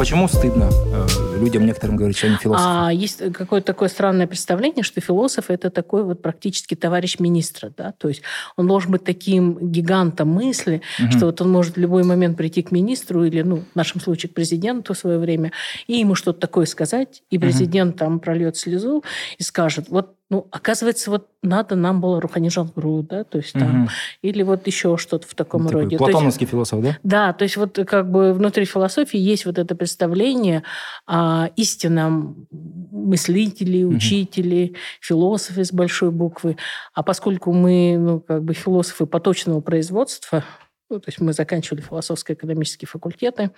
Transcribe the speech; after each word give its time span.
почему 0.00 0.28
стыдно 0.28 0.70
э, 0.72 1.38
людям 1.38 1.66
некоторым 1.66 1.96
говорить, 1.96 2.16
что 2.16 2.28
они 2.28 2.36
философы? 2.36 2.70
А 2.70 2.90
есть 2.90 3.18
какое-то 3.34 3.66
такое 3.66 3.90
странное 3.90 4.26
представление, 4.26 4.82
что 4.82 4.98
философ– 5.02 5.44
это 5.50 5.68
такой 5.68 6.04
вот 6.04 6.22
практически 6.22 6.74
товарищ 6.74 7.18
министра. 7.18 7.70
Да? 7.76 7.92
То 7.98 8.08
есть 8.08 8.22
он 8.56 8.66
должен 8.66 8.92
быть 8.92 9.04
таким 9.04 9.58
гигантом 9.70 10.28
мысли, 10.28 10.80
угу. 10.98 11.10
что 11.12 11.26
вот 11.26 11.42
он 11.42 11.50
может 11.50 11.76
в 11.76 11.78
любой 11.78 12.04
момент 12.04 12.38
прийти 12.38 12.62
к 12.62 12.70
министру 12.70 13.24
или, 13.24 13.42
ну, 13.42 13.56
в 13.56 13.76
нашем 13.76 14.00
случае, 14.00 14.30
к 14.30 14.34
президенту 14.34 14.94
в 14.94 14.98
свое 14.98 15.18
время, 15.18 15.52
и 15.86 15.98
ему 15.98 16.14
что-то 16.14 16.40
такое 16.40 16.64
сказать, 16.64 17.22
и 17.28 17.38
президент 17.38 17.96
угу. 17.96 17.98
там 17.98 18.20
прольет 18.20 18.56
слезу 18.56 19.04
и 19.36 19.42
скажет, 19.42 19.90
вот 19.90 20.14
ну, 20.30 20.46
оказывается, 20.52 21.10
вот 21.10 21.26
надо 21.42 21.74
нам 21.74 22.00
было 22.00 22.20
Руханижан 22.20 22.70
Гру, 22.74 23.02
да, 23.02 23.24
то 23.24 23.38
есть 23.38 23.52
там, 23.52 23.84
угу. 23.84 23.90
или 24.22 24.44
вот 24.44 24.64
еще 24.68 24.96
что-то 24.96 25.26
в 25.26 25.34
таком 25.34 25.66
Такой 25.66 25.82
роде. 25.82 25.98
Платоновский 25.98 26.44
есть, 26.44 26.52
философ, 26.52 26.82
да? 26.82 26.98
Да, 27.02 27.32
то 27.32 27.42
есть 27.42 27.56
вот 27.56 27.78
как 27.86 28.08
бы 28.08 28.32
внутри 28.32 28.64
философии 28.64 29.18
есть 29.18 29.44
вот 29.44 29.58
это 29.58 29.74
представление 29.74 30.62
о 31.06 31.48
истинном 31.56 32.46
мыслителе, 32.50 33.84
учителе, 33.84 34.66
угу. 34.66 34.76
философе 35.00 35.64
с 35.64 35.72
большой 35.72 36.12
буквы. 36.12 36.56
А 36.94 37.02
поскольку 37.02 37.52
мы, 37.52 37.96
ну, 37.98 38.20
как 38.20 38.44
бы 38.44 38.54
философы 38.54 39.06
поточного 39.06 39.60
производства, 39.60 40.44
ну, 40.90 40.98
то 40.98 41.08
есть 41.08 41.20
мы 41.20 41.32
заканчивали 41.32 41.80
философско-экономические 41.80 42.88
факультеты, 42.88 43.52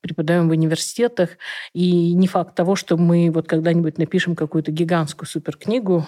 преподаем 0.00 0.48
в 0.48 0.52
университетах. 0.52 1.30
И 1.74 2.14
не 2.14 2.26
факт 2.26 2.54
того, 2.54 2.74
что 2.74 2.96
мы 2.96 3.30
вот 3.30 3.46
когда-нибудь 3.46 3.98
напишем 3.98 4.34
какую-то 4.34 4.72
гигантскую 4.72 5.28
суперкнигу, 5.28 6.06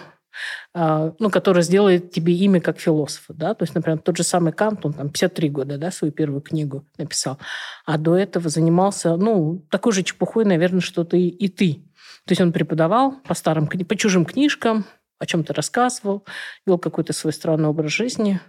а, 0.73 1.13
ну, 1.19 1.31
которая 1.31 1.63
сделает 1.63 2.11
тебе 2.11 2.35
имя 2.35 2.61
как 2.61 2.79
философа, 2.79 3.35
да, 3.35 3.53
то 3.53 3.65
есть, 3.65 3.75
например, 3.75 3.99
тот 3.99 4.17
же 4.17 4.23
самый 4.23 4.55
Кант, 4.55 4.87
он 4.87 4.95
там 4.95 5.11
53 5.11 5.51
года, 5.51 5.77
да, 5.77 5.91
свою 5.91 6.11
первую 6.11 6.41
книгу 6.41 6.87
написал, 6.97 7.39
а 7.85 7.99
до 7.99 8.17
этого 8.17 8.49
занимался, 8.49 9.17
ну, 9.17 9.63
такой 9.71 9.93
же 9.93 10.03
чепухой, 10.03 10.47
наверное, 10.47 10.81
что 10.81 11.05
ты 11.05 11.29
и 11.29 11.49
ты. 11.49 11.85
То 12.25 12.33
есть 12.33 12.41
он 12.41 12.53
преподавал 12.53 13.17
по 13.27 13.35
старым, 13.35 13.67
по 13.67 13.97
чужим 13.97 14.25
книжкам, 14.25 14.87
о 15.19 15.27
чем-то 15.27 15.53
рассказывал, 15.53 16.25
вел 16.67 16.79
какой-то 16.79 17.13
свой 17.13 17.35
странный 17.35 17.69
образ 17.69 17.93
жизни, 17.93 18.41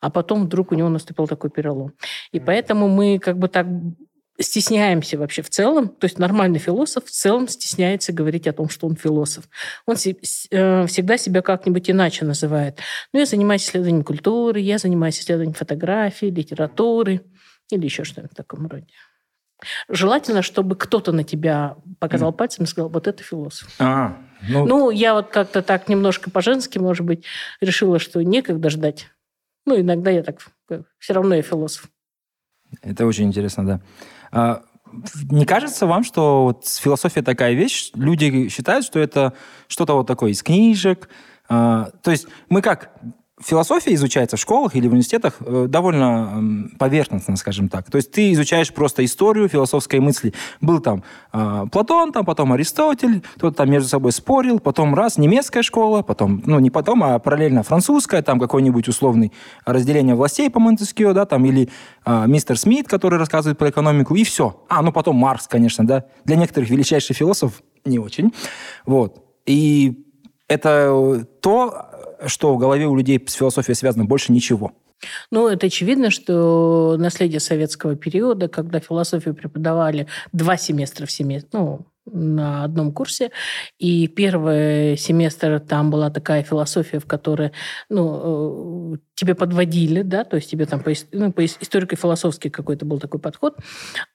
а 0.00 0.10
потом 0.10 0.44
вдруг 0.44 0.72
у 0.72 0.74
него 0.74 0.88
наступил 0.88 1.26
такой 1.26 1.50
перелом. 1.50 1.92
И 2.32 2.40
поэтому 2.40 2.88
мы 2.88 3.18
как 3.18 3.38
бы 3.38 3.48
так 3.48 3.66
стесняемся 4.42 5.18
вообще 5.18 5.42
в 5.42 5.50
целом, 5.50 5.88
то 5.88 6.06
есть 6.06 6.18
нормальный 6.18 6.58
философ 6.58 7.04
в 7.04 7.10
целом 7.10 7.46
стесняется 7.46 8.12
говорить 8.12 8.46
о 8.46 8.52
том, 8.52 8.68
что 8.68 8.86
он 8.86 8.96
философ. 8.96 9.44
Он 9.86 9.96
э, 9.96 10.86
всегда 10.86 11.18
себя 11.18 11.42
как-нибудь 11.42 11.90
иначе 11.90 12.24
называет. 12.24 12.78
Ну, 13.12 13.20
я 13.20 13.26
занимаюсь 13.26 13.64
исследованием 13.64 14.04
культуры, 14.04 14.60
я 14.60 14.78
занимаюсь 14.78 15.20
исследованием 15.20 15.54
фотографии, 15.54 16.26
литературы 16.26 17.20
или 17.70 17.84
еще 17.84 18.04
что-нибудь 18.04 18.32
в 18.32 18.36
таком 18.36 18.66
роде. 18.66 18.86
Желательно, 19.90 20.40
чтобы 20.40 20.74
кто-то 20.74 21.12
на 21.12 21.22
тебя 21.22 21.76
показал 21.98 22.30
mm. 22.30 22.36
пальцем 22.36 22.64
и 22.64 22.66
сказал, 22.66 22.88
вот 22.88 23.06
это 23.06 23.22
философ. 23.22 23.68
А, 23.78 24.16
ну... 24.48 24.64
ну, 24.64 24.90
я 24.90 25.12
вот 25.12 25.28
как-то 25.28 25.60
так 25.60 25.86
немножко 25.88 26.30
по-женски, 26.30 26.78
может 26.78 27.04
быть, 27.04 27.24
решила, 27.60 27.98
что 27.98 28.22
некогда 28.22 28.70
ждать 28.70 29.08
ну, 29.66 29.80
иногда 29.80 30.10
я 30.10 30.22
так... 30.22 30.40
Все 30.98 31.12
равно 31.12 31.34
я 31.34 31.42
философ. 31.42 31.88
Это 32.82 33.06
очень 33.06 33.26
интересно, 33.26 33.66
да. 33.66 33.80
А, 34.30 34.62
не 35.30 35.44
кажется 35.44 35.86
вам, 35.86 36.04
что 36.04 36.44
вот 36.44 36.66
философия 36.66 37.22
такая 37.22 37.54
вещь, 37.54 37.90
люди 37.94 38.48
считают, 38.48 38.84
что 38.84 38.98
это 38.98 39.34
что-то 39.66 39.94
вот 39.94 40.06
такое 40.06 40.30
из 40.30 40.42
книжек, 40.42 41.08
а, 41.48 41.90
то 42.02 42.10
есть 42.10 42.28
мы 42.48 42.62
как 42.62 42.92
философия 43.42 43.94
изучается 43.94 44.36
в 44.36 44.40
школах 44.40 44.76
или 44.76 44.86
в 44.86 44.90
университетах 44.90 45.36
э, 45.40 45.66
довольно 45.68 46.68
поверхностно, 46.78 47.36
скажем 47.36 47.68
так. 47.68 47.90
То 47.90 47.96
есть 47.96 48.12
ты 48.12 48.32
изучаешь 48.32 48.72
просто 48.72 49.04
историю 49.04 49.48
философской 49.48 50.00
мысли. 50.00 50.34
Был 50.60 50.80
там 50.80 51.02
э, 51.32 51.66
Платон, 51.72 52.12
там 52.12 52.24
потом 52.24 52.52
Аристотель, 52.52 53.22
кто-то 53.36 53.56
там 53.56 53.70
между 53.70 53.88
собой 53.88 54.12
спорил, 54.12 54.60
потом 54.60 54.94
раз 54.94 55.18
немецкая 55.18 55.62
школа, 55.62 56.02
потом, 56.02 56.42
ну 56.46 56.58
не 56.58 56.70
потом, 56.70 57.02
а 57.02 57.18
параллельно 57.18 57.62
французская, 57.62 58.22
там 58.22 58.38
какой-нибудь 58.38 58.88
условный 58.88 59.32
разделение 59.64 60.14
властей 60.14 60.50
по 60.50 60.60
Монтескио, 60.60 61.12
да, 61.12 61.24
там, 61.24 61.44
или 61.44 61.68
э, 62.04 62.24
мистер 62.26 62.58
Смит, 62.58 62.88
который 62.88 63.18
рассказывает 63.18 63.58
про 63.58 63.70
экономику, 63.70 64.14
и 64.14 64.24
все. 64.24 64.62
А, 64.68 64.82
ну 64.82 64.92
потом 64.92 65.16
Маркс, 65.16 65.46
конечно, 65.46 65.86
да. 65.86 66.04
Для 66.24 66.36
некоторых 66.36 66.70
величайший 66.70 67.14
философ 67.14 67.62
не 67.84 67.98
очень. 67.98 68.32
Вот. 68.86 69.24
И 69.46 70.06
это 70.48 71.26
то, 71.40 71.89
что 72.26 72.54
в 72.54 72.58
голове 72.58 72.86
у 72.86 72.96
людей 72.96 73.22
с 73.26 73.32
философией 73.32 73.74
связано, 73.74 74.04
больше 74.04 74.32
ничего. 74.32 74.72
Ну, 75.30 75.48
это 75.48 75.66
очевидно, 75.66 76.10
что 76.10 76.96
наследие 76.98 77.40
советского 77.40 77.96
периода, 77.96 78.48
когда 78.48 78.80
философию 78.80 79.34
преподавали 79.34 80.06
два 80.32 80.56
семестра 80.56 81.06
в 81.06 81.10
семестр, 81.10 81.48
ну, 81.52 81.86
на 82.12 82.64
одном 82.64 82.92
курсе. 82.92 83.30
И 83.78 84.08
первый 84.08 84.96
семестр 84.96 85.60
там 85.60 85.90
была 85.90 86.10
такая 86.10 86.42
философия, 86.42 86.98
в 86.98 87.06
которой 87.06 87.52
ну, 87.88 88.94
э, 88.94 88.98
тебе 89.14 89.34
подводили, 89.34 90.02
да, 90.02 90.24
то 90.24 90.36
есть 90.36 90.50
тебе 90.50 90.66
там 90.66 90.80
по, 90.80 90.92
ну, 91.12 91.32
по 91.32 91.44
историко-философски 91.44 92.48
какой-то 92.48 92.86
был 92.86 92.98
такой 92.98 93.20
подход, 93.20 93.56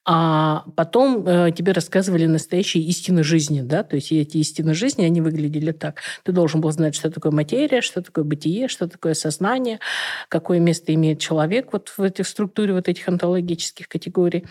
а 0.03 0.65
потом 0.75 1.27
э, 1.27 1.51
тебе 1.51 1.73
рассказывали 1.73 2.25
настоящие 2.25 2.83
истины 2.83 3.23
жизни, 3.23 3.61
да, 3.61 3.83
то 3.83 3.95
есть 3.95 4.11
эти 4.11 4.37
истины 4.37 4.73
жизни, 4.73 5.03
они 5.03 5.21
выглядели 5.21 5.71
так. 5.71 6.01
Ты 6.23 6.31
должен 6.31 6.59
был 6.61 6.71
знать, 6.71 6.95
что 6.95 7.11
такое 7.11 7.31
материя, 7.31 7.81
что 7.81 8.01
такое 8.01 8.23
бытие, 8.23 8.67
что 8.67 8.87
такое 8.87 9.13
сознание, 9.13 9.79
какое 10.27 10.59
место 10.59 10.93
имеет 10.93 11.19
человек 11.19 11.71
вот 11.71 11.89
в 11.89 12.01
этой 12.01 12.25
структуре 12.25 12.73
вот 12.73 12.87
этих 12.87 13.07
онтологических 13.07 13.87
категорий. 13.87 14.45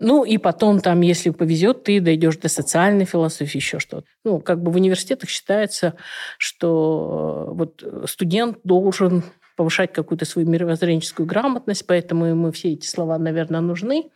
Ну, 0.00 0.24
и 0.24 0.38
потом 0.38 0.80
там, 0.80 1.00
если 1.00 1.30
повезет, 1.30 1.84
ты 1.84 2.00
дойдешь 2.00 2.36
до 2.36 2.48
социальной 2.48 3.04
философии, 3.04 3.58
еще 3.58 3.78
что-то. 3.78 4.06
Ну, 4.24 4.40
как 4.40 4.62
бы 4.62 4.70
в 4.70 4.76
университетах 4.76 5.28
считается, 5.28 5.94
что 6.38 7.46
э, 7.48 7.54
вот 7.54 7.84
студент 8.08 8.58
должен 8.62 9.24
повышать 9.56 9.92
какую-то 9.92 10.24
свою 10.24 10.48
мировоззренческую 10.48 11.26
грамотность, 11.26 11.84
поэтому 11.86 12.26
ему 12.26 12.52
все 12.52 12.74
эти 12.74 12.86
слова, 12.86 13.18
наверное, 13.18 13.60
нужны. 13.60 14.10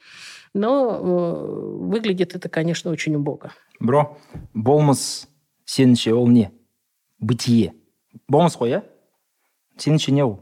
Но 0.54 0.94
э, 0.94 1.84
выглядит 1.84 2.36
это, 2.36 2.48
конечно, 2.48 2.90
очень 2.90 3.16
убого. 3.16 3.52
Бро, 3.80 4.18
болмыс 4.54 5.26
сеніңше 5.66 6.12
ол 6.14 6.28
не 6.28 6.50
бытие 7.18 7.72
болмыс 8.28 8.56
қой 8.58 8.74
иә 8.74 8.80
сеніңше 9.80 10.12
не 10.12 10.24
ол 10.24 10.41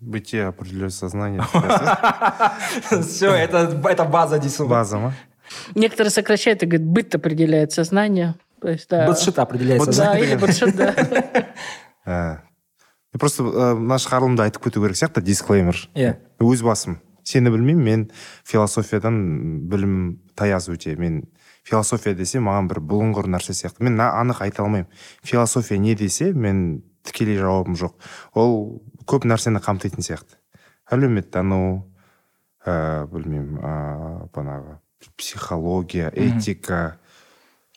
Бытие 0.00 0.46
определяет 0.46 0.94
сознание. 0.94 1.42
Все, 3.02 3.32
это, 3.32 3.80
это 3.84 4.04
база 4.04 4.38
дису. 4.38 4.68
База, 4.68 4.98
ма? 4.98 5.14
Некоторые 5.74 6.10
сокращают 6.10 6.62
и 6.62 6.66
говорят, 6.66 6.86
быт 6.86 7.14
определяет 7.14 7.72
сознание. 7.72 8.36
То 8.60 8.68
есть, 8.68 8.88
да. 8.88 9.06
Бытшит 9.06 9.38
определяет 9.38 9.82
сознание. 9.82 10.20
Да, 10.20 10.26
или 10.26 10.36
бытшит, 10.36 10.76
да. 12.04 12.42
просто 13.18 13.42
мына 13.42 13.98
шығарылымда 14.00 14.48
айтып 14.48 14.68
кету 14.68 14.82
керек 14.84 14.98
сияқты 14.98 15.22
дисклеймер 15.24 15.80
иә 15.96 16.16
өз 16.44 16.62
басым 16.64 16.98
сені 17.26 17.50
білмеймін 17.54 17.84
мен 17.84 18.04
философиядан 18.46 19.68
білім 19.68 19.94
таяз 20.38 20.68
өте 20.72 20.94
мен 21.00 21.22
философия 21.64 22.14
десе 22.14 22.42
маған 22.44 22.68
бір 22.70 22.82
бұлыңғыр 22.84 23.30
нәрсе 23.32 23.56
сияқты 23.56 23.84
мен 23.88 24.00
анық 24.00 24.42
айта 24.44 24.62
алмаймын 24.64 24.90
философия 25.22 25.78
не 25.78 25.94
десе 25.94 26.32
мен 26.32 26.82
тікелей 27.02 27.40
жауабым 27.40 27.76
жоқ 27.80 27.96
ол 28.34 28.82
көп 29.08 29.26
нәрсені 29.28 29.62
қамтитын 29.64 30.04
сияқты. 30.04 30.36
Әлеуметтану 30.92 31.84
ә, 32.64 33.06
білмеймін 33.10 33.58
ә, 33.58 33.74
бағанағы 34.34 34.78
психология 35.16 36.10
этика. 36.14 36.98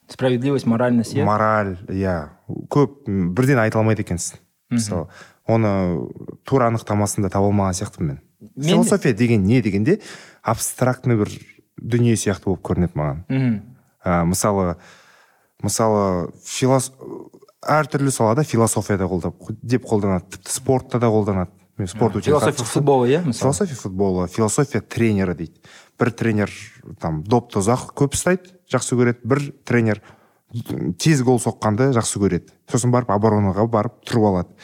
Справедливость 0.07 0.65
моральность 0.65 1.15
иә 1.15 1.25
мораль 1.25 1.77
иә. 1.87 2.31
Көп 2.71 3.05
бірден 3.07 3.61
айта 3.63 3.79
алмайды 3.79 4.03
екенсің. 4.03 4.41
Мысалы 4.71 5.07
оны 5.47 6.09
тура 6.47 6.67
анықтамасын 6.71 7.23
да 7.23 7.29
таба 7.29 7.49
алмаған 7.51 7.77
сияқтымын 7.77 8.07
мен. 8.07 8.19
Философия 8.57 9.13
деген 9.13 9.43
не 9.43 9.61
дегенде 9.61 9.99
абстрактный 10.41 11.17
бір 11.19 11.31
дүние 11.77 12.15
сияқты 12.15 12.49
болып 12.49 12.63
көрінеді 12.65 12.97
маған. 12.97 13.61
Ә, 14.03 14.23
мысалы 14.25 14.77
мысалы 15.61 16.31
филос 16.43 16.91
әртүрлі 17.61 18.11
салада 18.13 18.43
философияда 18.47 19.07
қолдап 19.09 19.51
деп 19.61 19.85
қолданады. 19.85 20.29
Тіпті 20.33 20.53
спортта 20.53 20.99
да 20.99 21.11
қолданады. 21.13 21.51
Мен 21.77 21.87
спорт 21.87 22.15
өте 22.17 22.31
философия 22.31 22.65
футбола 22.65 23.05
иә 23.07 23.21
философия 23.31 23.75
футбола 23.75 24.27
философия 24.27 24.81
тренері 24.81 25.35
дейді. 25.35 25.61
Бір 25.99 26.11
тренер 26.11 26.51
там 26.99 27.23
допты 27.23 27.61
ұзақ 27.61 27.93
көп 27.95 28.17
ұстайды 28.17 28.55
жақсы 28.71 28.97
көреді. 28.97 29.21
Бір 29.23 29.43
тренер 29.65 30.01
тез 30.99 31.21
гол 31.23 31.39
соққанды 31.39 31.91
жақсы 31.95 32.19
көреді. 32.19 32.51
Сосын 32.71 32.91
барып 32.91 33.13
оборонаға 33.13 33.67
барып 33.69 34.01
тұрып 34.09 34.27
алады. 34.31 34.57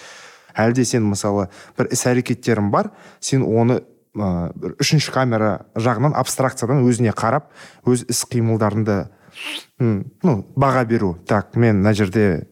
Әлде 0.57 0.85
сен 0.85 1.05
мысалы 1.05 1.47
бір 1.77 1.91
іс 1.93 2.03
әрекеттерің 2.09 2.71
бар 2.73 2.91
сен 3.21 3.45
оны 3.45 3.79
ә, 4.17 4.51
бір 4.57 4.73
үшінші 4.81 5.13
камера 5.13 5.67
жағынан 5.77 6.17
абстракциядан 6.17 6.81
өзіне 6.81 7.13
қарап 7.13 7.51
өз 7.85 8.07
іс 8.09 8.25
қимылдарыңды 8.25 9.05
ну 9.79 10.37
баға 10.57 10.83
беру. 10.89 11.15
Так 11.27 11.55
мен 11.55 11.83
мына 11.83 11.93
жерде 11.93 12.47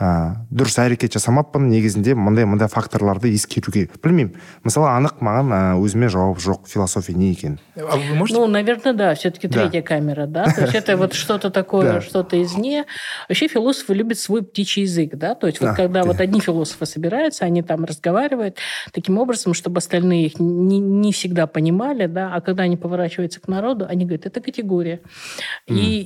ә, 0.00 0.46
дұрыс 0.48 0.78
әрекет 0.80 1.12
жасамаппын 1.12 1.66
негізінде 1.68 2.14
мындай 2.16 2.46
мындай 2.48 2.68
факторларды 2.72 3.28
ескеруге 3.36 3.90
білмеймін 4.00 4.32
мысалы 4.64 4.88
анық 4.96 5.18
маған 5.20 5.50
ә, 5.52 5.58
өзіме 5.76 6.08
жауап 6.08 6.38
жоқ 6.40 6.64
философия 6.72 7.12
не 7.12 7.32
екенін 7.32 7.58
А 7.76 7.96
вы 7.96 8.14
можете? 8.14 8.38
Ну, 8.40 8.46
наверное, 8.46 8.92
да, 8.94 9.14
все-таки 9.14 9.46
Да. 9.48 9.60
третья 9.68 9.82
камера, 9.82 10.26
да, 10.26 10.44
то 10.44 10.62
есть 10.62 10.74
это 10.74 10.96
вот 10.96 11.12
что-то 11.14 11.50
такое, 11.50 11.92
Да. 11.94 12.00
что-то 12.00 12.40
извне. 12.42 12.84
Вообще 13.28 13.48
философы 13.48 13.92
любят 13.94 14.18
свой 14.18 14.42
птичий 14.42 14.82
язык, 14.82 15.16
да, 15.16 15.34
то 15.34 15.46
есть 15.46 15.60
вот 15.60 15.70
А, 15.70 15.74
когда 15.74 16.02
ты- 16.02 16.08
вот 16.08 16.20
одни 16.20 16.40
философы 16.40 16.84
собираются, 16.86 17.44
они 17.44 17.62
там 17.62 17.84
разговаривают 17.84 18.56
таким 18.92 19.18
образом, 19.18 19.52
чтобы 19.54 19.78
остальные 19.78 20.26
их 20.26 20.40
не, 20.40 20.78
не 20.78 21.12
всегда 21.12 21.46
понимали, 21.46 22.06
да, 22.06 22.32
а 22.34 22.40
когда 22.40 22.62
они 22.64 22.76
поворачиваются 22.76 23.40
к 23.40 23.48
народу, 23.48 23.86
они 23.88 24.04
говорят, 24.04 24.26
это 24.26 24.40
категория. 24.40 25.00
И, 25.66 26.00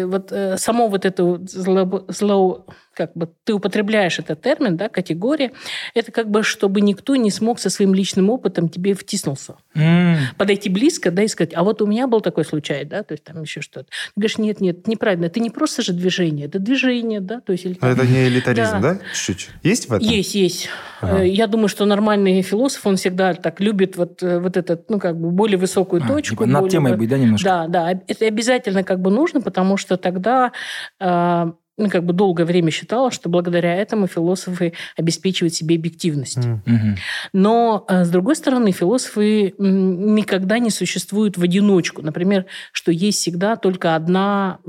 и 0.00 0.04
вот 0.04 0.32
э, 0.32 0.56
само 0.58 0.88
вот 0.88 1.04
это 1.04 1.24
вот 1.24 1.50
зло, 1.50 2.04
зло- 2.08 2.64
как 2.93 3.13
бы 3.15 3.29
ты 3.43 3.53
употребляешь 3.53 4.19
этот 4.19 4.41
термин, 4.41 4.77
да, 4.77 4.89
категория, 4.89 5.51
это 5.93 6.11
как 6.11 6.29
бы 6.29 6.43
чтобы 6.43 6.81
никто 6.81 7.15
не 7.15 7.31
смог 7.31 7.59
со 7.59 7.69
своим 7.69 7.93
личным 7.93 8.29
опытом 8.29 8.69
тебе 8.69 8.93
втиснулся 8.93 9.55
М, 9.75 10.17
подойти 10.37 10.69
близко, 10.69 11.11
да, 11.11 11.23
и 11.23 11.27
сказать, 11.27 11.53
а 11.55 11.63
вот 11.63 11.81
у 11.81 11.87
меня 11.87 12.07
был 12.07 12.21
такой 12.21 12.45
случай, 12.45 12.83
да, 12.85 13.03
то 13.03 13.13
есть 13.13 13.23
там 13.23 13.41
еще 13.41 13.61
что-то. 13.61 13.85
Ты 13.85 14.11
говоришь, 14.15 14.37
нет, 14.37 14.61
нет, 14.61 14.87
неправильно, 14.87 15.25
это 15.25 15.39
не 15.39 15.49
просто 15.49 15.81
же 15.81 15.93
движение, 15.93 16.45
это 16.47 16.59
движение, 16.59 17.19
да, 17.19 17.39
то 17.41 17.51
есть... 17.51 17.81
Но 17.81 17.87
это 17.87 18.05
не 18.05 18.27
элитаризм, 18.27 18.81
Да. 18.81 18.93
да? 18.95 18.99
Чуть-чуть. 19.13 19.49
Есть 19.63 19.89
в 19.89 19.93
этом? 19.93 20.07
Есть, 20.07 20.35
есть. 20.35 20.69
Ага. 21.01 21.23
Э, 21.23 21.27
Я 21.27 21.47
думаю, 21.47 21.67
что 21.67 21.85
нормальный 21.85 22.41
философ, 22.41 22.85
он 22.85 22.95
всегда 22.97 23.33
так 23.33 23.59
любит 23.59 23.97
вот, 23.97 24.21
э, 24.21 24.39
вот 24.39 24.57
этот, 24.57 24.89
ну, 24.89 24.99
как 24.99 25.17
бы 25.19 25.31
более 25.31 25.57
высокую 25.57 26.03
а, 26.03 26.07
точку. 26.07 26.35
типа 26.35 26.45
над 26.45 26.61
более 26.61 26.71
темой 26.71 26.95
быть, 26.95 27.09
да, 27.09 27.17
немножко? 27.17 27.49
Да, 27.49 27.67
да, 27.67 27.91
это 28.07 28.25
обязательно 28.25 28.83
как 28.83 28.99
бы 29.01 29.09
нужно, 29.11 29.41
потому 29.41 29.77
что 29.77 29.97
тогда 29.97 30.51
э, 30.99 31.51
как 31.89 32.03
бы 32.05 32.13
долгое 32.13 32.45
время 32.45 32.71
считала, 32.71 33.11
что 33.11 33.29
благодаря 33.29 33.75
этому 33.75 34.07
философы 34.07 34.73
обеспечивают 34.95 35.53
себе 35.53 35.75
объективность. 35.75 36.37
Мгм. 36.37 36.97
Но, 37.33 37.85
э, 37.87 38.05
с 38.05 38.09
другой 38.09 38.35
стороны, 38.35 38.71
философы 38.71 39.53
никогда 39.57 40.59
не 40.59 40.69
существуют 40.69 41.37
в 41.37 41.43
одиночку. 41.43 42.01
Например, 42.01 42.45
что 42.71 42.91
есть 42.91 43.19
всегда 43.19 43.55
только 43.55 43.95
одна 43.95 44.59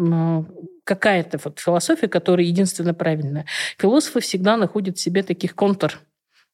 какая-то 0.84 1.40
вот 1.42 1.58
философия, 1.58 2.08
которая 2.08 2.46
единственно 2.46 2.94
правильная. 2.94 3.46
Философы 3.78 4.20
всегда 4.20 4.56
находят 4.56 4.98
в 4.98 5.00
себе 5.00 5.22
таких 5.22 5.54
контр 5.54 6.00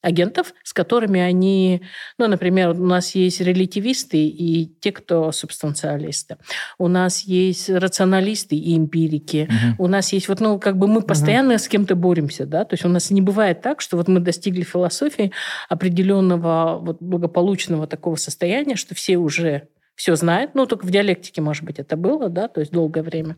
агентов, 0.03 0.55
с 0.63 0.73
которыми 0.73 1.21
они, 1.21 1.83
ну, 2.19 2.27
например, 2.27 2.71
у 2.71 2.87
нас 2.87 3.15
есть 3.15 3.41
релятивисты 3.41 4.27
и 4.27 4.67
те, 4.81 4.93
кто 4.93 5.33
субстанциалисты. 5.33 6.37
У 6.79 6.89
нас 6.89 7.21
есть 7.21 7.69
рационалисты 7.69 8.57
и 8.57 8.77
эмпирики. 8.77 9.49
Мгм. 9.51 9.75
У 9.79 9.87
нас 9.89 10.13
есть 10.13 10.29
вот, 10.29 10.41
ну, 10.41 10.59
как 10.59 10.79
бы 10.79 10.87
мы 10.87 11.03
постоянно 11.03 11.59
с 11.59 11.69
кем-то 11.69 11.95
боремся, 11.95 12.47
да, 12.47 12.65
то 12.65 12.75
есть 12.75 12.85
у 12.85 12.89
нас 12.89 13.11
не 13.11 13.21
бывает 13.21 13.61
так, 13.61 13.81
что 13.81 13.97
вот 13.97 14.09
мы 14.09 14.21
достигли 14.21 14.63
философии 14.63 15.33
определенного 15.69 16.79
вот 16.81 16.99
благополучного 17.01 17.87
такого 17.87 18.17
состояния, 18.17 18.77
что 18.77 18.95
все 18.95 19.17
уже 19.17 19.69
все 20.01 20.17
знают, 20.17 20.55
ну, 20.55 20.65
только 20.65 20.87
в 20.87 20.91
диалектике, 20.91 21.43
может 21.43 21.63
быть, 21.63 21.79
это 21.79 21.95
было, 21.95 22.31
да, 22.31 22.49
то 22.49 22.61
есть 22.61 22.73
долгое 22.73 23.03
время. 23.03 23.37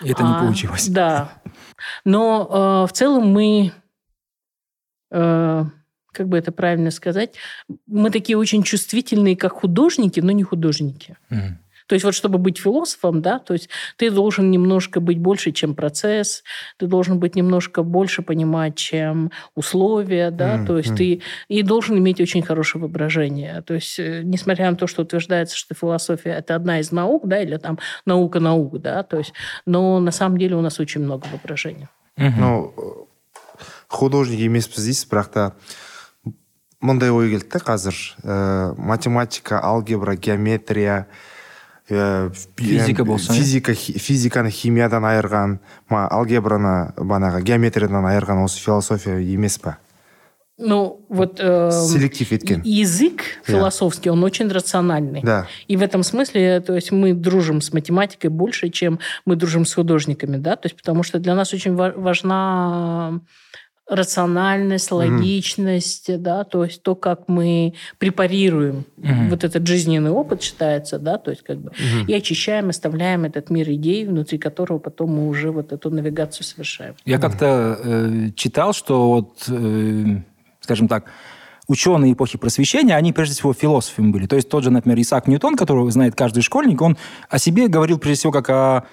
Это 0.00 0.22
не 0.22 0.30
А, 0.30 0.40
получилось. 0.40 0.88
Да. 0.88 1.34
Но 2.06 2.84
э, 2.86 2.88
в 2.90 2.92
целом 2.94 3.28
мы, 3.28 3.72
э, 5.10 5.64
как 6.11 6.27
бы 6.27 6.37
это 6.37 6.51
правильно 6.51 6.91
сказать, 6.91 7.35
мы 7.85 8.09
такие 8.09 8.37
очень 8.37 8.63
чувствительные, 8.63 9.35
как 9.35 9.53
художники, 9.53 10.19
но 10.19 10.31
не 10.31 10.43
художники. 10.43 11.15
Мгм. 11.29 11.59
То 11.87 11.95
есть 11.95 12.03
вот 12.03 12.13
чтобы 12.13 12.37
быть 12.37 12.57
философом, 12.57 13.21
да, 13.21 13.39
то 13.39 13.53
есть 13.53 13.69
ты 13.95 14.11
должен 14.11 14.51
немножко 14.51 14.99
быть 14.99 15.19
больше, 15.19 15.51
чем 15.51 15.73
процесс, 15.73 16.43
ты 16.77 16.85
должен 16.85 17.17
быть 17.17 17.35
немножко 17.35 17.81
больше 17.81 18.21
понимать, 18.21 18.75
чем 18.75 19.31
условия, 19.55 20.29
да, 20.31 20.57
Мгм, 20.57 20.65
то 20.67 20.77
есть 20.77 20.89
мгм. 20.89 20.97
ты 20.97 21.21
и 21.47 21.63
должен 21.63 21.97
иметь 21.97 22.19
очень 22.19 22.41
хорошее 22.41 22.81
воображение. 22.81 23.61
То 23.61 23.73
есть 23.75 23.99
э, 23.99 24.21
несмотря 24.23 24.69
на 24.69 24.75
то, 24.75 24.87
что 24.87 25.03
утверждается, 25.03 25.55
что 25.55 25.75
философия 25.75 26.31
это 26.31 26.55
одна 26.55 26.79
из 26.79 26.91
наук, 26.91 27.25
да, 27.25 27.41
или 27.41 27.57
там 27.57 27.79
наука 28.05 28.39
наук, 28.41 28.81
да, 28.81 29.03
то 29.03 29.17
есть, 29.17 29.33
но 29.65 29.99
на 29.99 30.11
самом 30.11 30.37
деле 30.37 30.57
у 30.57 30.61
нас 30.61 30.79
очень 30.79 31.01
много 31.01 31.25
воображения. 31.31 31.89
Мгм. 32.17 32.41
ну 32.41 32.73
художник 33.87 34.39
емеспіз 34.39 34.83
дейсіз 34.83 35.07
бірақ 35.09 35.27
та 35.31 35.51
мындай 36.82 37.10
ой 37.14 37.30
келді 37.30 37.48
да 37.54 37.60
қазір 37.62 37.94
ә, 38.22 38.74
математика 38.76 39.60
алгебра 39.62 40.16
геометрия 40.16 41.06
ә, 41.88 42.32
Физика 42.58 43.04
болса, 43.04 43.32
физика 43.32 43.74
физиканы 43.74 44.50
химиядан 44.50 45.06
айырған 45.06 45.58
ма 45.88 46.08
алгебраны 46.10 46.92
банағы 46.98 47.42
геометриядан 47.42 48.04
айырған 48.12 48.44
осы 48.44 48.60
философия 48.60 49.22
емес 49.22 49.58
па? 49.58 49.78
Ну, 50.58 51.00
вот... 51.08 51.40
э, 51.40 51.70
селектив 51.70 52.30
еткен. 52.30 52.62
Язык 52.62 53.22
философский, 53.44 54.10
он 54.10 54.22
очень 54.22 54.48
рациональный. 54.48 55.22
да. 55.22 55.46
И 55.66 55.76
в 55.76 55.82
этом 55.82 56.02
смысле, 56.02 56.60
то 56.60 56.74
есть 56.74 56.92
мы 56.92 57.14
дружим 57.14 57.60
с 57.60 57.72
математикой 57.72 58.30
больше, 58.30 58.68
чем 58.68 59.00
мы 59.24 59.34
дружим 59.34 59.64
с 59.64 59.74
художниками, 59.74 60.36
да, 60.36 60.54
то 60.56 60.66
есть 60.66 60.76
потому 60.76 61.02
что 61.02 61.18
для 61.18 61.34
нас 61.34 61.52
очень 61.52 61.74
ва- 61.74 61.94
важна 61.96 63.20
рациональность, 63.94 64.90
логичность, 64.90 66.20
да, 66.20 66.44
то 66.44 66.64
есть 66.64 66.82
то, 66.82 66.94
как 66.94 67.28
мы 67.28 67.74
препарируем 67.98 68.84
Мгм. 68.96 69.30
вот 69.30 69.44
этот 69.44 69.66
жизненный 69.66 70.10
опыт 70.10 70.42
считается, 70.42 70.98
да, 70.98 71.18
то 71.18 71.30
есть 71.30 71.42
как 71.42 71.58
бы 71.58 71.72
и 72.06 72.14
очищаем, 72.14 72.68
оставляем 72.70 73.24
этот 73.24 73.50
мир 73.50 73.70
идей, 73.70 74.06
внутри 74.06 74.38
которого 74.38 74.78
потом 74.78 75.10
мы 75.10 75.28
уже 75.28 75.50
вот 75.50 75.72
эту 75.72 75.90
навигацию 75.90 76.44
совершаем. 76.44 76.94
Я 77.04 77.18
как-то 77.18 77.78
э, 77.82 78.30
читал, 78.34 78.72
что 78.72 79.08
вот, 79.08 79.44
э, 79.48 80.22
скажем 80.60 80.88
так, 80.88 81.04
ученые 81.68 82.12
эпохи 82.12 82.38
просвещения, 82.38 82.96
они 82.96 83.12
прежде 83.12 83.34
всего 83.34 83.52
философами 83.52 84.10
были. 84.10 84.26
То 84.26 84.36
есть 84.36 84.48
тот 84.48 84.64
же, 84.64 84.70
например, 84.70 85.00
Исаак 85.00 85.28
Ньютон, 85.28 85.56
которого 85.56 85.90
знает 85.90 86.14
каждый 86.14 86.42
школьник, 86.42 86.80
он 86.82 86.96
о 87.28 87.38
себе 87.38 87.68
говорил 87.68 87.98
прежде 87.98 88.20
всего 88.20 88.32
как 88.32 88.50
о 88.50 88.84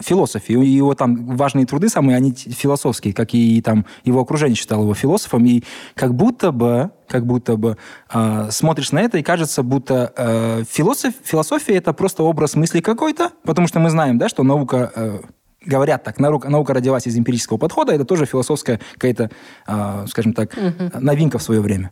философе. 0.00 0.54
И 0.54 0.66
его 0.66 0.94
там 0.94 1.36
важные 1.36 1.66
труды 1.66 1.88
самые, 1.88 2.16
они 2.16 2.32
философские, 2.32 3.14
как 3.14 3.34
и 3.34 3.60
там 3.62 3.86
его 4.04 4.20
окружение 4.20 4.56
считало 4.56 4.82
его 4.82 4.94
философом. 4.94 5.44
И 5.46 5.62
как 5.94 6.14
будто 6.14 6.52
бы, 6.52 6.90
как 7.08 7.26
будто 7.26 7.56
бы 7.56 7.76
э, 8.12 8.48
смотришь 8.50 8.92
на 8.92 9.00
это 9.00 9.18
и 9.18 9.22
кажется, 9.22 9.62
будто 9.62 10.12
э, 10.16 10.64
философ, 10.68 11.14
философия 11.24 11.76
это 11.76 11.92
просто 11.92 12.22
образ 12.22 12.54
мысли 12.54 12.80
какой-то, 12.80 13.30
потому 13.44 13.68
что 13.68 13.78
мы 13.78 13.90
знаем, 13.90 14.18
да, 14.18 14.28
что 14.28 14.42
наука 14.42 14.92
э, 14.94 15.20
говорят 15.64 16.04
так, 16.04 16.18
наука, 16.18 16.48
наука 16.48 16.74
родилась 16.74 17.06
из 17.06 17.16
эмпирического 17.16 17.58
подхода, 17.58 17.92
это 17.92 18.04
тоже 18.04 18.26
философская 18.26 18.80
какая-то, 18.94 19.30
а, 19.66 20.06
скажем 20.06 20.32
так, 20.32 20.56
новинка 21.00 21.38
в 21.38 21.42
свое 21.42 21.60
время. 21.60 21.90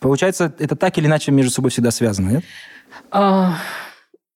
Получается, 0.00 0.52
это 0.58 0.74
так 0.76 0.96
или 0.98 1.06
иначе 1.06 1.30
между 1.30 1.52
собой 1.52 1.70
всегда 1.70 1.90
связано, 1.90 2.30
нет? 2.30 2.44
А, 3.10 3.56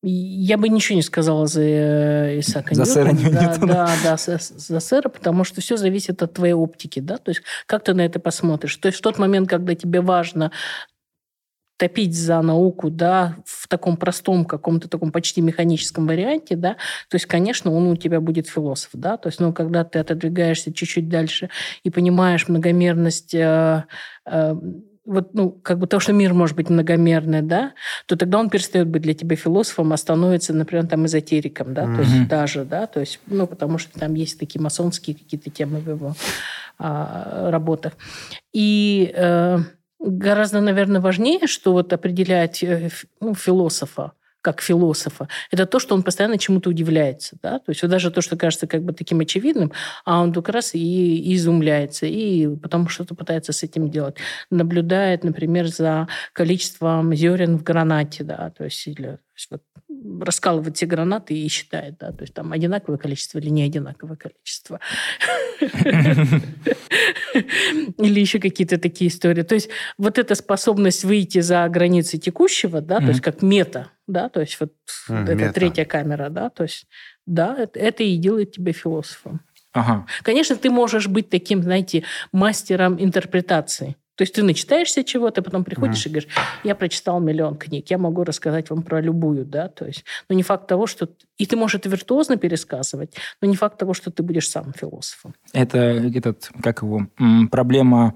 Я 0.03 0.59
бы 0.59 0.69
ничего 0.69 0.97
не 0.97 1.03
сказала 1.03 1.47
за 1.47 1.63
э, 1.63 2.41
Исаака 2.41 2.75
За 2.75 2.85
сэра 2.85 3.13
Ньютона. 3.13 3.41
Да, 3.41 3.53
Ньютона. 3.53 3.73
да, 3.73 3.91
да, 4.05 4.17
за, 4.17 4.39
за 4.39 4.81
сэра, 4.81 5.09
потому 5.09 5.45
что 5.45 5.61
все 5.61 5.77
зависит 5.77 6.23
от 6.23 6.35
твоей 6.35 6.53
оптики, 6.53 7.01
да, 7.01 7.17
то 7.17 7.31
есть 7.31 7.43
как 7.67 7.85
ты 7.85 7.95
на 7.95 8.03
это 8.03 8.21
посмотришь. 8.21 8.77
То 8.77 8.87
есть 8.87 8.99
в 8.99 9.03
тот 9.03 9.19
момент, 9.19 9.49
когда 9.49 9.75
тебе 9.75 10.01
важно 10.01 10.53
топить 11.79 12.15
за 12.17 12.41
науку, 12.41 12.91
да, 12.91 13.37
в 13.45 13.69
таком 13.69 13.97
простом 13.97 14.45
каком-то 14.45 14.89
таком 14.89 15.13
почти 15.13 15.41
механическом 15.41 16.07
варианте, 16.07 16.57
да, 16.57 16.75
то 17.09 17.17
есть, 17.17 17.27
конечно, 17.27 17.73
он 17.73 17.87
у 17.89 17.97
тебя 17.97 18.21
будет 18.21 18.49
философ, 18.49 18.91
да, 18.95 19.17
то 19.17 19.29
есть, 19.29 19.41
ну, 19.41 19.53
когда 19.53 19.85
ты 19.85 19.99
отодвигаешься 19.99 20.73
чуть-чуть 20.73 21.09
дальше 21.09 21.51
и 21.83 21.91
понимаешь 21.91 22.49
многомерность 22.49 23.35
э, 23.35 23.85
э, 24.25 24.55
вот, 25.07 25.35
ну, 25.35 25.51
как 25.51 25.79
бы 25.79 25.87
то, 25.87 26.01
что 26.01 26.13
мир 26.13 26.35
может 26.35 26.57
быть 26.57 26.69
многомерный, 26.69 27.43
да, 27.43 27.73
то 28.07 28.17
тогда 28.17 28.39
он 28.39 28.51
перестает 28.51 28.89
быть 28.89 29.03
для 29.03 29.15
тебя 29.15 29.37
философом, 29.37 29.93
а 29.93 29.97
становится, 29.97 30.53
например, 30.53 30.87
там 30.87 31.07
эзотериком, 31.07 31.75
да, 31.75 31.85
то 31.85 32.03
есть 32.03 32.29
даже, 32.29 32.65
да, 32.65 32.87
то 32.87 33.01
есть, 33.01 33.21
ну, 33.27 33.47
потому 33.47 33.79
что 33.79 33.99
там 33.99 34.15
есть 34.15 34.39
такие 34.39 34.61
масонские 34.61 35.17
какие-то 35.17 35.51
темы 35.51 35.79
в 35.79 35.89
его 35.89 36.15
а, 36.79 37.51
работах. 37.51 37.93
И 38.53 39.13
э, 39.15 39.59
гораздо, 39.99 40.61
наверное, 40.61 41.01
важнее, 41.01 41.47
что 41.47 41.73
вот 41.73 41.93
определять 41.93 42.63
э, 42.63 42.91
ну, 43.21 43.35
философа, 43.35 44.13
как 44.47 44.61
философа, 44.61 45.29
это 45.51 45.67
то, 45.67 45.81
что 45.81 45.97
он 45.97 46.05
постоянно 46.05 46.39
чему-то 46.39 46.71
удивляется. 46.71 47.37
Да? 47.43 47.59
То 47.59 47.71
есть 47.71 47.85
даже 47.89 48.13
то, 48.13 48.21
что 48.21 48.37
кажется 48.37 48.69
как 48.69 48.85
бы 48.85 48.93
таким 48.93 49.19
очевидным, 49.19 49.73
а 50.05 50.23
он 50.23 50.33
как 50.33 50.51
раз 50.51 50.73
и, 50.73 50.79
и 50.79 51.35
изумляется, 51.35 52.07
и 52.07 52.47
потом 52.57 52.89
что-то 52.89 53.17
пытается 53.17 53.53
с 53.53 53.65
этим 53.65 53.91
делать. 53.91 54.19
Наблюдает, 54.51 55.25
например, 55.25 55.67
за 55.67 56.07
количеством 56.33 57.13
зерен 57.13 57.59
в 57.59 57.65
гранате, 57.65 58.23
да, 58.23 58.53
то 58.57 58.63
есть, 58.63 58.87
или, 58.87 59.19
есть 59.37 59.51
вот 59.51 59.63
раскалывает 60.21 60.77
все 60.77 60.87
гранаты 60.87 61.35
и 61.35 61.49
считает, 61.49 61.99
да, 61.99 62.13
то 62.13 62.23
есть 62.23 62.35
там 62.35 62.53
одинаковое 62.53 62.99
количество 62.99 63.39
или 63.39 63.49
не 63.49 63.63
одинаковое 63.63 64.17
количество. 64.17 64.81
Или 67.99 68.21
еще 68.21 68.39
какие-то 68.39 68.79
такие 68.79 69.09
истории. 69.09 69.43
То 69.43 69.55
есть 69.55 69.69
вот 69.99 70.19
эта 70.19 70.35
способность 70.35 71.05
выйти 71.05 71.41
за 71.41 71.69
границы 71.69 72.19
текущего, 72.19 72.81
да, 72.81 73.01
то 73.01 73.09
есть 73.09 73.21
как 73.21 73.43
мета, 73.43 73.91
да, 74.07 74.29
то 74.29 74.41
есть 74.41 74.59
вот 74.61 74.73
это 75.09 75.53
третья 75.53 75.85
камера, 75.85 76.31
да, 76.31 76.51
то 76.51 76.63
есть 76.65 76.87
да, 77.27 77.57
это, 77.59 77.79
это 77.79 78.03
и 78.03 78.17
делает 78.17 78.53
тебя 78.53 78.73
философом. 78.73 79.41
Ага. 79.73 80.07
Конечно, 80.23 80.57
ты 80.57 80.71
можешь 80.71 81.07
быть 81.07 81.29
таким, 81.29 81.63
знаете, 81.63 82.05
мастером 82.33 82.97
интерпретации. 83.03 83.97
То 84.17 84.23
есть 84.23 84.35
ты 84.35 84.43
начитаешься 84.43 85.05
чего-то, 85.05 85.43
потом 85.43 85.65
приходишь 85.65 86.05
mm. 86.05 86.09
и 86.09 86.13
говоришь, 86.13 86.29
я 86.65 86.75
прочитал 86.75 87.21
миллион 87.21 87.57
книг, 87.57 87.91
я 87.91 87.99
могу 87.99 88.25
рассказать 88.25 88.71
вам 88.71 88.83
про 88.83 89.01
любую, 89.01 89.45
да, 89.45 89.69
то 89.69 89.87
есть, 89.87 90.05
но 90.29 90.35
не 90.35 90.43
факт 90.43 90.67
того, 90.67 90.87
что... 90.87 91.09
И 91.39 91.47
ты 91.47 91.57
можешь 91.57 91.77
это 91.77 91.89
виртуозно 91.91 92.37
пересказывать, 92.37 93.15
но 93.43 93.49
не 93.49 93.57
факт 93.57 93.79
того, 93.79 93.93
что 93.95 94.11
ты 94.11 94.23
будешь 94.23 94.49
сам 94.49 94.73
философом. 94.73 95.35
Это 95.53 95.79
этот, 95.79 96.51
как 96.63 96.83
его, 96.83 97.07
проблема 97.51 98.15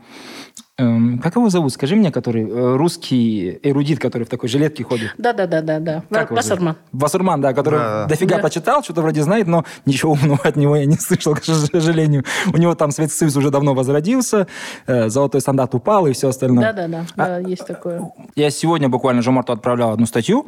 как 1.23 1.37
его 1.37 1.49
зовут? 1.49 1.73
Скажи 1.73 1.97
мне, 1.97 2.11
который 2.11 2.49
э, 2.49 2.77
русский 2.77 3.59
эрудит, 3.63 3.99
который 3.99 4.25
в 4.25 4.29
такой 4.29 4.49
жилетке 4.49 4.85
ходит. 4.85 5.15
Да-да-да-да. 5.19 5.79
да. 5.81 6.27
Вассерман. 6.31 6.77
Вассерман, 6.93 7.41
да, 7.41 7.53
который 7.53 7.79
да, 7.79 8.07
дофига 8.07 8.37
да. 8.37 8.43
почитал, 8.43 8.83
что-то 8.83 9.03
вроде 9.03 9.23
знает, 9.23 9.47
но 9.47 9.65
ничего 9.87 10.13
умного 10.13 10.41
от 10.43 10.57
него 10.57 10.77
я 10.77 10.87
не 10.87 10.97
слышал, 10.97 11.35
к 11.35 11.45
сожалению. 11.45 12.25
У 12.53 12.57
него 12.57 12.75
там 12.75 12.91
Советский 12.91 13.19
Союз 13.19 13.37
уже 13.37 13.51
давно 13.51 13.75
возродился, 13.75 14.47
э, 14.87 15.09
золотой 15.09 15.41
стандарт 15.41 15.75
упал 15.75 16.07
и 16.07 16.13
все 16.13 16.29
остальное. 16.29 16.73
Да-да-да, 16.73 17.05
а, 17.17 17.27
да, 17.27 17.39
есть 17.39 17.67
такое. 17.67 18.11
Я 18.35 18.51
сегодня 18.51 18.89
буквально 18.89 19.23
Жомарту 19.23 19.53
отправлял 19.53 19.93
одну 19.93 20.07
статью. 20.07 20.47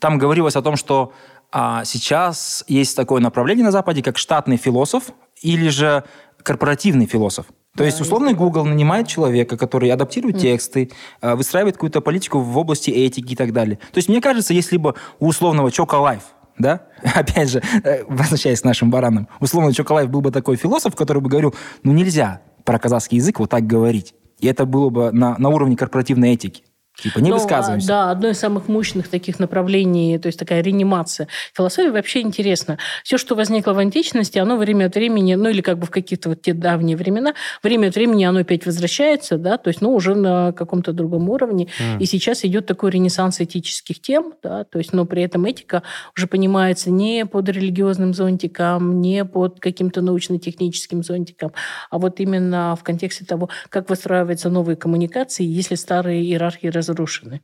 Там 0.00 0.18
говорилось 0.18 0.56
о 0.56 0.62
том, 0.62 0.76
что 0.76 1.12
а, 1.50 1.84
сейчас 1.84 2.64
есть 2.68 2.96
такое 2.96 3.20
направление 3.20 3.64
на 3.64 3.72
Западе, 3.72 4.02
как 4.02 4.18
штатный 4.18 4.56
философ 4.56 5.10
или 5.42 5.68
же 5.68 6.04
корпоративный 6.42 7.06
философ. 7.06 7.46
То 7.78 7.84
есть, 7.84 8.00
условный 8.00 8.34
Google 8.34 8.64
нанимает 8.64 9.06
человека, 9.06 9.56
который 9.56 9.90
адаптирует 9.90 10.36
mm. 10.36 10.40
тексты, 10.40 10.90
а, 11.20 11.36
выстраивает 11.36 11.76
какую-то 11.76 12.00
политику 12.00 12.40
в 12.40 12.58
области 12.58 12.90
этики 12.90 13.32
и 13.32 13.36
так 13.36 13.52
далее. 13.52 13.76
То 13.92 13.98
есть, 13.98 14.08
мне 14.08 14.20
кажется, 14.20 14.52
если 14.52 14.76
бы 14.76 14.94
у 15.20 15.28
условного 15.28 15.70
Чоколаева, 15.70 16.22
да, 16.58 16.82
опять 17.14 17.50
же, 17.50 17.62
э, 17.84 18.02
возвращаясь 18.08 18.60
к 18.60 18.64
нашим 18.64 18.90
баранам, 18.90 19.28
условно 19.40 19.72
Чоколаев 19.72 20.10
был 20.10 20.20
бы 20.20 20.32
такой 20.32 20.56
философ, 20.56 20.96
который 20.96 21.22
бы 21.22 21.30
говорил, 21.30 21.54
ну 21.84 21.92
нельзя 21.92 22.40
про 22.64 22.80
казахский 22.80 23.18
язык 23.18 23.38
вот 23.38 23.50
так 23.50 23.66
говорить. 23.66 24.14
И 24.40 24.46
это 24.46 24.66
было 24.66 24.90
бы 24.90 25.12
на, 25.12 25.38
на 25.38 25.48
уровне 25.48 25.76
корпоративной 25.76 26.32
этики. 26.32 26.64
Типа 27.00 27.20
не 27.20 27.30
ну, 27.30 27.36
высказываемся. 27.36 27.86
Да, 27.86 28.10
одно 28.10 28.28
из 28.28 28.38
самых 28.38 28.66
мощных 28.66 29.06
таких 29.08 29.38
направлений, 29.38 30.18
то 30.18 30.26
есть 30.26 30.38
такая 30.38 30.62
реанимация. 30.62 31.28
Философия 31.54 31.92
вообще 31.92 32.22
интересна. 32.22 32.78
Все, 33.04 33.18
что 33.18 33.36
возникло 33.36 33.72
в 33.72 33.78
античности, 33.78 34.38
оно 34.38 34.56
время 34.56 34.86
от 34.86 34.96
времени, 34.96 35.34
ну 35.34 35.48
или 35.48 35.60
как 35.60 35.78
бы 35.78 35.86
в 35.86 35.90
какие-то 35.90 36.30
вот 36.30 36.42
те 36.42 36.54
давние 36.54 36.96
времена, 36.96 37.34
время 37.62 37.88
от 37.88 37.94
времени 37.94 38.24
оно 38.24 38.40
опять 38.40 38.66
возвращается, 38.66 39.38
да, 39.38 39.58
то 39.58 39.68
есть, 39.68 39.80
ну, 39.80 39.94
уже 39.94 40.16
на 40.16 40.52
каком-то 40.52 40.92
другом 40.92 41.30
уровне. 41.30 41.68
Mm. 41.78 42.00
И 42.00 42.06
сейчас 42.06 42.44
идет 42.44 42.66
такой 42.66 42.90
ренессанс 42.90 43.40
этических 43.40 44.00
тем, 44.00 44.34
да, 44.42 44.64
то 44.64 44.78
есть, 44.78 44.92
но 44.92 45.04
при 45.04 45.22
этом 45.22 45.44
этика 45.44 45.84
уже 46.16 46.26
понимается 46.26 46.90
не 46.90 47.24
под 47.26 47.48
религиозным 47.48 48.12
зонтиком, 48.12 49.00
не 49.00 49.24
под 49.24 49.60
каким-то 49.60 50.00
научно-техническим 50.00 51.04
зонтиком, 51.04 51.52
а 51.90 51.98
вот 51.98 52.18
именно 52.18 52.74
в 52.74 52.82
контексте 52.82 53.24
того, 53.24 53.50
как 53.68 53.88
выстраиваются 53.88 54.50
новые 54.50 54.74
коммуникации, 54.74 55.44
если 55.44 55.76
старые 55.76 56.24
иерархии 56.24 56.66
раз 56.66 56.87
wzruszymy. 56.92 57.40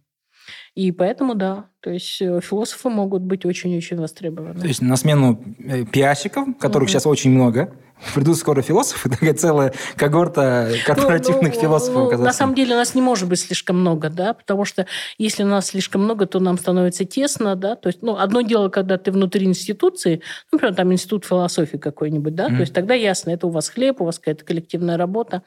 И 0.75 0.91
поэтому, 0.91 1.37
да, 1.37 1.67
то 1.81 1.91
есть 1.91 2.21
э, 2.21 2.41
философы 2.41 2.89
могут 2.89 3.23
быть 3.23 3.47
очень-очень 3.47 3.97
востребованы. 3.97 4.61
То 4.61 4.67
есть 4.67 4.83
на 4.83 4.97
смену 4.97 5.41
э, 5.61 5.85
пиасиков, 5.85 6.59
которых 6.59 6.87
угу. 6.87 6.93
сейчас 6.93 7.07
очень 7.07 7.31
много, 7.31 7.73
придут 8.15 8.37
скоро 8.39 8.61
философы, 8.61 9.09
такая 9.11 9.35
целая 9.35 9.73
когорта 9.95 10.69
корпоративных 10.85 11.53
ну, 11.53 11.55
ну, 11.55 11.61
философов. 11.61 12.13
Ну, 12.19 12.25
на 12.25 12.33
самом 12.33 12.57
деле 12.57 12.75
у 12.75 12.79
нас 12.79 12.97
не 12.97 13.03
может 13.03 13.29
быть 13.29 13.39
слишком 13.39 13.79
много, 13.81 14.11
да, 14.11 14.35
потому 14.35 14.65
что 14.65 14.87
если 15.17 15.45
у 15.45 15.47
нас 15.47 15.67
слишком 15.67 16.03
много, 16.03 16.27
то 16.27 16.41
нам 16.41 16.59
становится 16.59 17.05
тесно, 17.05 17.55
да, 17.55 17.77
то 17.77 17.89
есть, 17.89 18.03
ну, 18.03 18.17
одно 18.17 18.41
дело, 18.41 18.69
когда 18.69 18.99
ты 18.99 19.13
внутри 19.13 19.47
институции, 19.47 20.23
ну, 20.51 20.57
например, 20.57 20.75
там 20.75 20.93
институт 20.93 21.25
философии 21.25 21.77
какой-нибудь, 21.77 22.35
да, 22.35 22.49
mm. 22.49 22.57
то 22.57 22.61
есть 22.63 22.75
тогда 22.75 22.95
ясно, 22.95 23.31
это 23.31 23.47
у 23.47 23.51
вас 23.51 23.69
хлеб, 23.69 24.01
у 24.01 24.07
вас 24.07 24.19
какая-то 24.19 24.45
коллективная 24.45 24.97
работа, 24.97 25.43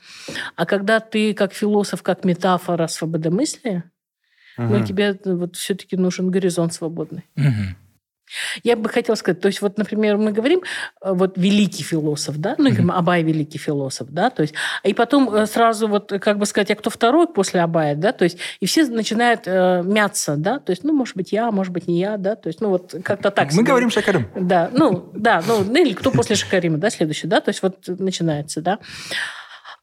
а 0.55 0.65
когда 0.65 1.01
ты 1.01 1.33
как 1.33 1.51
философ, 1.51 2.01
как 2.01 2.23
метафора 2.23 2.87
свободомыслия, 2.87 3.91
Угу. 4.57 4.67
Но 4.67 4.85
тебе 4.85 5.17
вот 5.25 5.55
все-таки 5.55 5.97
нужен 5.97 6.31
горизонт 6.31 6.73
свободный. 6.73 7.23
Угу. 7.35 7.75
Я 8.63 8.75
бы 8.75 8.89
хотела 8.89 9.15
сказать, 9.15 9.39
то 9.39 9.47
есть 9.47 9.61
вот, 9.61 9.77
например, 9.77 10.17
мы 10.17 10.31
говорим, 10.31 10.61
э, 11.01 11.13
вот 11.13 11.37
великий 11.37 11.83
философ, 11.83 12.37
да, 12.37 12.55
ну, 12.57 12.65
говорим, 12.65 12.91
Абай 12.91 13.23
великий 13.23 13.57
философ, 13.57 14.09
да, 14.11 14.29
то 14.29 14.41
есть, 14.41 14.53
и 14.83 14.93
потом 14.93 15.33
э, 15.33 15.45
сразу 15.45 15.87
вот, 15.87 16.11
как 16.21 16.37
бы 16.37 16.45
сказать, 16.45 16.69
а 16.71 16.75
кто 16.75 16.89
второй 16.89 17.27
после 17.27 17.61
Абая, 17.61 17.95
да, 17.95 18.11
то 18.11 18.25
есть, 18.25 18.37
и 18.59 18.65
все 18.65 18.85
начинают 18.87 19.41
э, 19.45 19.81
мяться, 19.83 20.35
да, 20.35 20.59
то 20.59 20.71
есть, 20.71 20.83
ну, 20.83 20.93
может 20.93 21.15
быть, 21.15 21.31
я, 21.31 21.51
может 21.51 21.71
быть, 21.71 21.87
не 21.87 21.99
я, 21.99 22.17
да, 22.17 22.35
то 22.35 22.47
есть, 22.47 22.59
ну, 22.59 22.69
вот 22.69 22.95
как-то 23.03 23.31
так. 23.31 23.47
Мы 23.47 23.51
себе. 23.53 23.63
говорим 23.63 23.89
Шакарим. 23.89 24.27
Да, 24.35 24.69
ну, 24.73 25.09
да, 25.13 25.41
ну, 25.47 25.63
или 25.73 25.93
кто 25.93 26.11
после 26.11 26.35
Шакарима, 26.35 26.77
да, 26.77 26.89
следующий, 26.89 27.27
да, 27.27 27.39
то 27.39 27.49
есть, 27.49 27.61
вот 27.63 27.87
начинается, 27.87 28.61
да. 28.61 28.79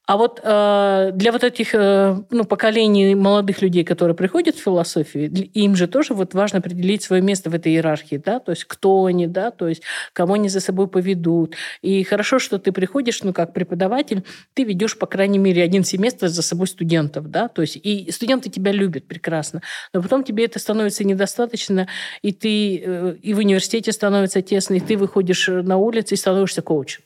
А 0.07 0.19
вот 0.19 0.39
э, 0.43 1.13
для 1.15 1.33
вот 1.33 1.45
этих 1.45 1.75
э, 1.75 2.23
ну, 2.29 2.45
поколений 2.45 3.15
молодых 3.15 3.63
людей, 3.63 3.85
которые 3.85 4.15
приходят 4.15 4.55
в 4.55 4.63
философию, 4.63 5.31
им 5.33 5.77
же 5.77 5.87
тоже 5.87 6.13
вот 6.13 6.35
важно 6.35 6.59
определить 6.59 7.03
свое 7.03 7.23
место 7.23 7.49
в 7.49 7.55
этой 7.55 7.73
иерархии, 7.73 8.17
да, 8.17 8.39
то 8.39 8.53
есть 8.53 8.65
кто 8.65 9.07
они, 9.07 9.27
да, 9.27 9.51
то 9.51 9.67
есть 9.67 9.83
кого 10.13 10.35
они 10.35 10.51
за 10.51 10.61
собой 10.61 10.89
поведут. 10.89 11.55
И 11.81 12.05
хорошо, 12.05 12.39
что 12.39 12.59
ты 12.59 12.71
приходишь, 12.71 13.23
ну, 13.23 13.33
как 13.33 13.55
преподаватель, 13.55 14.25
ты 14.53 14.65
ведешь, 14.65 14.99
по 14.99 15.07
крайней 15.07 15.39
мере, 15.39 15.63
один 15.63 15.85
семестр 15.85 16.29
за 16.29 16.43
собой 16.43 16.67
студентов, 16.67 17.31
да, 17.31 17.49
то 17.49 17.63
есть 17.63 17.77
и 17.83 18.11
студенты 18.13 18.51
тебя 18.51 18.73
любят 18.73 19.07
прекрасно, 19.07 19.63
но 19.95 20.03
потом 20.03 20.23
тебе 20.23 20.45
это 20.45 20.59
становится 20.59 21.05
недостаточно, 21.05 21.89
и 22.21 22.33
ты 22.33 22.83
э, 22.85 23.17
и 23.23 23.33
в 23.33 23.39
университете 23.39 23.91
становится 23.91 24.43
тесно, 24.43 24.75
и 24.75 24.81
ты 24.81 24.99
выходишь 24.99 25.49
на 25.49 25.79
улицу 25.79 26.13
и 26.13 26.19
становишься 26.19 26.61
коучем. 26.61 27.01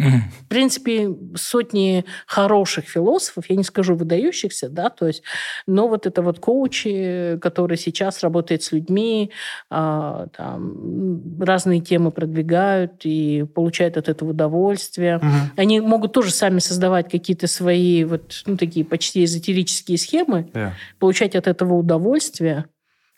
В 0.00 0.48
принципе, 0.48 1.10
сотни 1.36 2.04
хороших 2.26 2.86
философов, 2.86 3.44
я 3.48 3.56
не 3.56 3.64
скажу 3.64 3.94
выдающихся, 3.94 4.68
да, 4.68 4.90
то 4.90 5.06
есть, 5.06 5.22
но 5.66 5.88
вот 5.88 6.06
это 6.06 6.22
вот 6.22 6.38
коучи, 6.38 7.38
которые 7.40 7.78
сейчас 7.78 8.22
работают 8.22 8.62
с 8.62 8.72
людьми, 8.72 9.30
а, 9.68 10.26
там, 10.36 11.40
разные 11.40 11.80
темы 11.80 12.10
продвигают 12.10 13.04
и 13.04 13.44
получают 13.54 13.96
от 13.96 14.08
этого 14.08 14.30
удовольствие. 14.30 15.16
Угу. 15.16 15.26
Они 15.56 15.80
могут 15.80 16.12
тоже 16.12 16.30
сами 16.30 16.58
создавать 16.58 17.10
какие-то 17.10 17.46
свои 17.46 18.04
вот, 18.04 18.42
ну, 18.46 18.56
такие 18.56 18.84
почти 18.84 19.24
эзотерические 19.24 19.98
схемы, 19.98 20.48
yeah. 20.52 20.72
получать 20.98 21.34
от 21.36 21.46
этого 21.46 21.74
удовольствие, 21.74 22.66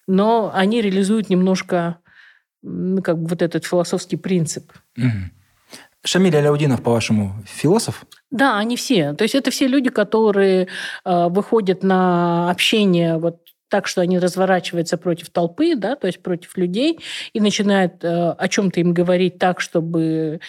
но 0.07 0.51
они 0.55 0.83
реализуют 0.83 1.31
немножко 1.31 1.99
ну, 2.63 3.03
как 3.03 3.19
бы 3.19 3.29
вот 3.29 3.43
этот 3.43 3.65
философский 3.65 4.17
принцип. 4.17 4.73
Угу. 4.97 5.09
Шамиль 6.05 6.37
Аляудинов, 6.37 6.83
по-вашему, 6.83 7.35
философ? 7.47 8.05
Да, 8.31 8.59
они 8.59 8.77
все. 8.77 9.15
То 9.15 9.23
есть 9.23 9.35
это 9.35 9.51
все 9.51 9.69
люди, 9.69 9.89
которые 9.89 10.69
э, 11.05 11.29
выходят 11.29 11.83
на 11.83 12.51
общение 12.51 13.19
вот 13.19 13.39
так, 13.69 13.87
что 13.87 14.01
они 14.03 14.19
разворачиваются 14.19 14.99
против 14.99 15.31
толпы, 15.31 15.77
да, 15.77 15.97
то 15.97 16.07
есть 16.07 16.23
против 16.23 16.57
людей, 16.57 16.99
и 17.33 17.41
начинают 17.41 18.05
э, 18.05 18.31
о 18.33 18.49
чем-то 18.49 18.81
им 18.81 18.93
говорить 18.93 19.39
так, 19.39 19.61
чтобы 19.61 20.41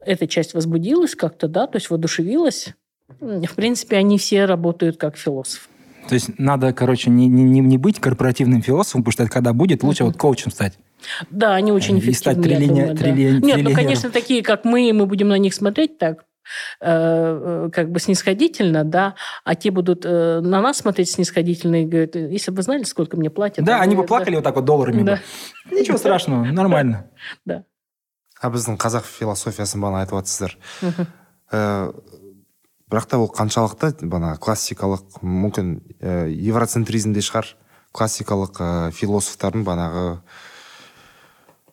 эта 0.00 0.26
часть 0.26 0.52
возбудилась 0.52 1.14
как-то, 1.14 1.48
да, 1.48 1.66
то 1.66 1.76
есть 1.76 1.88
воодушевилась. 1.88 2.74
В 3.20 3.54
принципе, 3.54 3.96
они 3.96 4.18
все 4.18 4.44
работают 4.44 4.96
как 4.96 5.16
философы. 5.16 5.68
То 6.08 6.14
есть 6.14 6.38
надо, 6.38 6.72
короче, 6.72 7.08
не, 7.08 7.26
не, 7.26 7.60
не 7.60 7.78
быть 7.78 8.00
корпоративным 8.00 8.60
философом, 8.60 9.02
потому 9.02 9.12
что 9.12 9.22
это 9.22 9.32
когда 9.32 9.52
будет, 9.52 9.82
лучше 9.82 10.02
mm-hmm. 10.02 10.06
вот 10.06 10.16
коучем 10.16 10.50
стать. 10.50 10.74
Да, 11.29 11.55
они 11.55 11.71
очень 11.71 11.99
эффективны. 11.99 12.11
И 12.11 12.15
стать 12.15 12.41
триллионер, 12.41 12.67
думаю, 12.67 12.95
да. 12.95 13.03
триллион, 13.03 13.41
Нет, 13.41 13.61
ну, 13.63 13.73
конечно, 13.73 14.09
такие, 14.09 14.43
как 14.43 14.65
мы, 14.65 14.91
мы 14.93 15.05
будем 15.05 15.29
на 15.29 15.37
них 15.37 15.53
смотреть 15.53 15.97
так, 15.97 16.25
э, 16.81 16.85
э, 16.87 17.69
как 17.71 17.89
бы 17.91 17.99
снисходительно, 17.99 18.83
да, 18.83 19.15
а 19.45 19.55
те 19.55 19.71
будут 19.71 20.05
э, 20.05 20.41
на 20.41 20.61
нас 20.61 20.77
смотреть 20.77 21.11
снисходительно 21.11 21.83
и 21.83 21.85
говорят, 21.85 22.15
если 22.15 22.51
бы 22.51 22.57
вы 22.57 22.63
знали, 22.63 22.83
сколько 22.83 23.15
мне 23.15 23.29
платят. 23.29 23.63
Да, 23.63 23.79
они 23.79 23.95
бы 23.95 24.05
плакали 24.05 24.31
да. 24.31 24.37
вот 24.37 24.43
так 24.43 24.55
вот 24.55 24.65
долларами. 24.65 25.03
Да. 25.03 25.21
Бы. 25.69 25.79
Ничего 25.79 25.97
страшного, 25.97 26.43
нормально. 26.43 27.09
Да. 27.45 27.63
а 28.39 28.49
біздің 28.51 28.77
қазақ 28.79 29.03
философиясын 29.03 29.81
бағана 29.83 30.05
айтып 30.05 30.21
жатсыздар 30.21 30.55
бірақ 32.89 33.05
та 33.11 33.19
ол 33.19 33.27
қаншалықты 33.35 34.07
бана 34.07 34.35
классикалық 34.41 35.19
мүмкін 35.21 35.73
ә, 35.99 36.29
евроцентризмде 36.31 37.21
шығар 37.25 37.51
классикалық 37.93 38.61
ә, 38.63 38.69
философтардың 38.95 39.65
банағы 39.67 40.05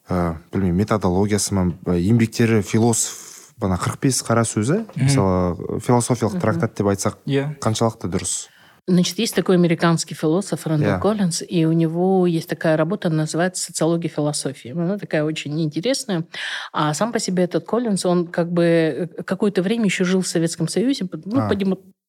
ә, 0.09 0.37
білмеймін 0.53 0.83
методологиясы 0.83 1.55
ма 1.55 1.71
еңбектері 1.97 2.62
философ 2.62 3.55
бана 3.59 3.79
қырық 3.81 4.03
бес 4.03 4.21
қара 4.26 4.45
сөзі 4.47 4.85
мысалы 4.97 5.81
философиялық 5.81 6.41
трактат 6.43 6.76
деп 6.76 6.93
айтсақ 6.93 7.19
иә 7.26 7.49
қаншалықты 7.62 8.11
дұрыс 8.12 8.47
Значит, 8.88 9.19
есть 9.19 9.35
такой 9.35 9.57
американский 9.57 10.15
философ 10.15 10.65
Рэндалл 10.65 10.99
yeah. 10.99 11.00
Коллинз, 11.00 11.43
и 11.43 11.65
у 11.65 11.73
него 11.73 12.25
есть 12.25 12.49
такая 12.49 12.76
работа, 12.76 13.11
называется 13.11 13.65
«Социология 13.65 14.09
философии». 14.09 14.71
Она 14.71 14.97
такая 14.97 15.25
очень 15.25 15.61
интересная. 15.61 16.25
А 16.73 16.95
сам 16.95 17.12
по 17.12 17.19
себе 17.19 17.43
этот 17.43 17.67
Коллинз, 17.67 18.07
он 18.07 18.29
как 18.29 18.53
бы 18.53 18.62
э, 18.65 19.23
какое-то 19.25 19.62
время 19.62 19.87
еще 19.87 20.05
жил 20.05 20.21
в 20.21 20.29
Советском 20.29 20.69
Союзе, 20.69 21.09
ну, 21.25 21.41
а. 21.41 21.49
по, 21.49 21.57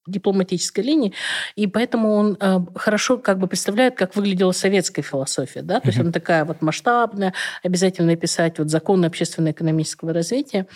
дипломатической 0.06 0.80
линии, 0.80 1.12
и 1.56 1.66
поэтому 1.66 2.14
он 2.14 2.36
э, 2.40 2.58
хорошо 2.74 3.18
как 3.18 3.38
бы 3.38 3.46
представляет, 3.46 3.96
как 3.96 4.16
выглядела 4.16 4.52
советская 4.52 5.04
философия, 5.04 5.62
да, 5.62 5.80
то 5.80 5.88
есть 5.88 5.98
она 5.98 6.12
такая 6.12 6.44
вот 6.44 6.62
масштабная, 6.62 7.34
обязательно 7.62 8.16
писать 8.16 8.58
вот 8.58 8.70
законы 8.70 9.06
общественно-экономического 9.06 10.12
развития. 10.12 10.66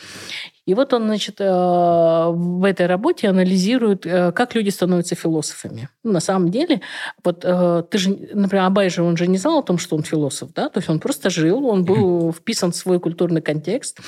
И 0.67 0.75
вот 0.75 0.93
он, 0.93 1.05
значит, 1.07 1.41
э, 1.41 1.45
в 1.45 2.65
этой 2.65 2.87
работе 2.87 3.29
анализирует, 3.29 4.05
э, 4.05 4.33
как 4.33 4.55
люди 4.55 4.71
становятся 4.71 5.15
философами. 5.15 5.89
Ну, 6.03 6.13
на 6.13 6.21
самом 6.21 6.51
деле, 6.51 6.81
вот 7.25 7.45
э, 7.45 7.85
ты 7.89 7.99
же, 7.99 8.11
например, 8.35 8.65
Абай 8.65 8.91
же, 8.91 9.03
он 9.03 9.17
же 9.17 9.29
не 9.29 9.39
знал 9.39 9.61
о 9.61 9.63
том, 9.63 9.79
что 9.79 9.97
он 9.97 10.03
философ, 10.03 10.53
да, 10.53 10.69
то 10.69 10.79
есть 10.79 10.89
он 10.89 10.99
просто 10.99 11.31
жил, 11.31 11.67
он 11.67 11.85
был 11.85 12.33
вписан 12.33 12.73
в 12.73 12.77
свой 12.77 12.99
культурный 12.99 13.43
контекст, 13.43 14.01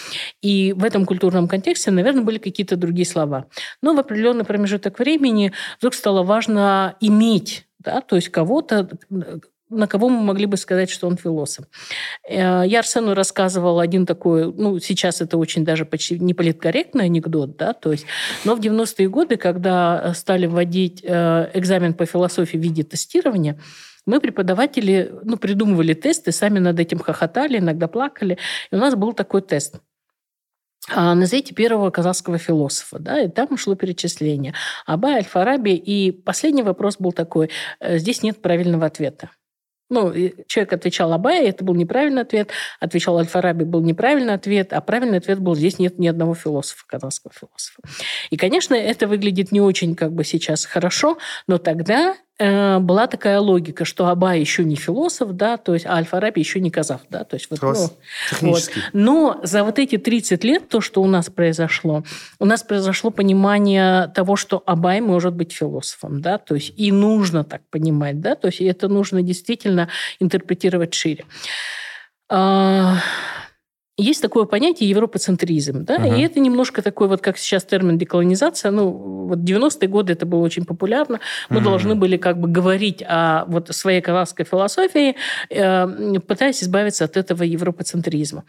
и 0.43 0.73
в 0.73 0.85
этом 0.85 1.07
культурном 1.07 1.47
контексте, 1.47 1.93
наверное, 1.93 2.25
были 2.25 2.39
какие-то 2.39 2.77
другие 2.77 3.07
слова. 3.07 3.47
Но 3.81 3.95
в 3.95 3.99
определенный 4.01 4.45
промежуток 4.45 4.99
времени 4.99 5.53
вдруг 5.79 5.95
стало 5.95 6.25
важно 6.25 6.97
иметь 7.01 7.65
да, 7.79 8.01
то 8.01 8.17
есть 8.17 8.29
кого-то, 8.29 8.89
на 9.71 9.87
кого 9.87 10.09
мы 10.09 10.21
могли 10.21 10.47
бы 10.47 10.57
сказать, 10.57 10.91
что 10.91 11.07
он 11.07 11.17
философ. 11.17 11.67
Э, 12.29 12.63
я 12.67 12.79
Арсену 12.81 13.15
рассказывала 13.15 13.83
один 13.83 14.07
такой, 14.07 14.53
ну, 14.53 14.79
сейчас 14.79 15.21
это 15.21 15.39
очень 15.39 15.65
даже 15.65 15.85
почти 15.85 16.19
не 16.19 16.35
политкорректный 16.35 17.07
анекдот, 17.07 17.57
да, 17.57 17.73
то 17.73 17.93
есть, 17.93 18.07
но 18.45 18.55
в 18.55 18.61
90-е 18.61 19.09
годы, 19.09 19.37
когда 19.37 20.13
стали 20.15 20.47
вводить 20.47 21.03
э, 21.05 21.51
экзамен 21.55 21.95
по 21.95 22.07
философии 22.07 22.57
в 22.57 22.61
виде 22.61 22.83
тестирования, 22.83 23.59
мы, 24.07 24.21
преподаватели, 24.21 25.13
ну, 25.23 25.37
придумывали 25.37 25.93
тесты, 25.93 26.33
сами 26.33 26.59
над 26.59 26.81
этим 26.81 26.99
хохотали, 26.99 27.59
иногда 27.59 27.89
плакали. 27.89 28.39
И 28.73 28.75
у 28.75 28.79
нас 28.79 28.95
был 28.95 29.13
такой 29.13 29.43
тест. 29.43 29.81
А, 30.91 31.15
назовите 31.15 31.55
первого 31.55 31.91
казахского 31.91 32.39
философа, 32.39 32.99
да, 32.99 33.21
и 33.21 33.29
там 33.29 33.59
шло 33.59 33.75
перечисление. 33.75 34.55
Абай, 34.87 35.17
Аль-Фараби, 35.17 35.75
и 35.75 36.13
последний 36.13 36.63
вопрос 36.63 36.97
был 36.99 37.13
такой, 37.13 37.51
э, 37.81 37.99
здесь 37.99 38.23
нет 38.23 38.41
правильного 38.41 38.87
ответа. 38.87 39.31
Ну, 39.91 40.13
человек 40.47 40.73
отвечал 40.73 41.13
Абай, 41.13 41.47
это 41.47 41.65
был 41.65 41.75
неправильный 41.75 42.23
ответ. 42.23 42.51
Отвечал 42.81 43.19
Аль-Фараби, 43.19 43.65
был 43.65 43.81
неправильный 43.81 44.35
ответ. 44.35 44.73
А 44.73 44.81
правильный 44.81 45.19
ответ 45.19 45.39
был, 45.39 45.55
здесь 45.55 45.79
нет 45.79 45.99
ни 45.99 46.07
одного 46.07 46.35
философа, 46.35 46.85
казахского 46.87 47.33
философа. 47.33 47.81
И, 48.31 48.37
конечно, 48.37 48.75
это 48.75 49.07
выглядит 49.07 49.53
не 49.53 49.61
очень 49.61 49.95
как 49.95 50.13
бы 50.13 50.25
сейчас 50.25 50.65
хорошо, 50.65 51.19
но 51.47 51.59
тогда 51.59 52.17
была 52.39 53.07
такая 53.09 53.41
логика, 53.41 53.85
что 53.85 54.07
Абай 54.07 54.39
еще 54.39 54.65
не 54.65 54.77
философ, 54.77 55.33
да, 55.33 55.57
то 55.57 55.75
есть 55.75 55.87
а 55.87 55.95
Аль-Фараби 55.95 56.39
еще 56.39 56.61
не 56.61 56.71
казах, 56.71 57.01
да, 57.11 57.25
то 57.25 57.35
есть 57.35 57.51
вот, 57.51 57.61
ну, 57.61 58.53
вот. 58.53 58.71
Но 58.93 59.41
за 59.43 59.65
вот 59.65 59.79
эти 59.81 59.99
30 59.99 60.45
лет 60.45 60.69
то, 60.69 60.81
что 60.81 61.03
у 61.03 61.07
нас 61.07 61.31
произошло, 61.31 62.05
у 62.39 62.45
нас 62.45 62.63
произошло 62.63 63.11
понимание 63.11 64.09
того, 64.15 64.37
что 64.37 64.63
Абай 64.67 65.01
может 65.01 65.35
быть 65.35 65.53
философом, 65.53 66.21
да, 66.23 66.39
то 66.39 66.55
есть 66.55 66.73
и 66.77 66.93
нужно 66.93 67.43
так 67.43 67.63
понимать, 67.71 68.21
да, 68.21 68.37
то 68.37 68.47
есть 68.49 68.61
это 68.61 68.87
нужно 68.89 69.23
действительно 69.23 69.89
интерпретировать 70.21 70.95
шире. 70.95 71.25
Есть 74.01 74.23
такое 74.23 74.45
понятие 74.45 74.89
европоцентризм, 74.89 75.85
да, 75.85 75.97
uh-huh. 75.97 76.17
и 76.17 76.23
это 76.23 76.39
немножко 76.39 76.83
такой 76.83 77.09
вот, 77.09 77.21
как 77.21 77.37
сейчас 77.37 77.65
термин 77.65 77.99
деколонизация, 77.99 78.71
ну, 78.71 78.91
вот 78.91 79.41
90-е 79.41 79.89
годы 79.89 80.13
это 80.13 80.25
было 80.25 80.41
очень 80.41 80.65
популярно, 80.65 81.19
мы 81.49 81.59
uh-huh. 81.59 81.65
должны 81.65 81.95
были 81.97 82.17
как 82.17 82.39
бы 82.39 82.47
говорить 82.47 83.03
о 83.03 83.45
вот 83.49 83.75
своей 83.75 84.01
казахской 84.01 84.45
философии, 84.45 85.17
э, 85.51 86.21
пытаясь 86.21 86.63
избавиться 86.63 87.07
от 87.07 87.17
этого 87.17 87.43
европоцентризма. 87.43 88.45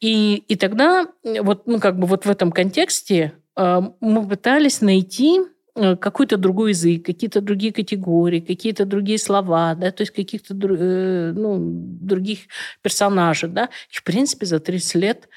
И, 0.00 0.42
и 0.48 0.56
тогда 0.56 1.06
вот, 1.22 1.66
ну, 1.66 1.80
как 1.80 1.98
бы 1.98 2.06
вот 2.06 2.24
в 2.24 2.30
этом 2.30 2.50
контексте 2.50 3.34
э, 3.56 3.80
мы 4.00 4.26
пытались 4.26 4.80
найти 4.80 5.40
Э, 5.40 5.57
какой-то 6.00 6.36
другой 6.36 6.70
язык, 6.70 7.04
какие-то 7.06 7.40
другие 7.40 7.72
категории, 7.72 8.40
какие-то 8.40 8.84
другие 8.84 9.18
слова, 9.18 9.74
да, 9.74 9.90
то 9.90 10.02
есть 10.02 10.12
каких-то 10.12 10.54
э, 10.54 11.32
ну, 11.34 11.58
других 11.58 12.40
персонажей. 12.82 13.48
Да. 13.48 13.68
И, 13.90 13.96
в 13.96 14.02
принципе, 14.02 14.46
за 14.46 14.60
30 14.60 14.94
лет 14.94 15.28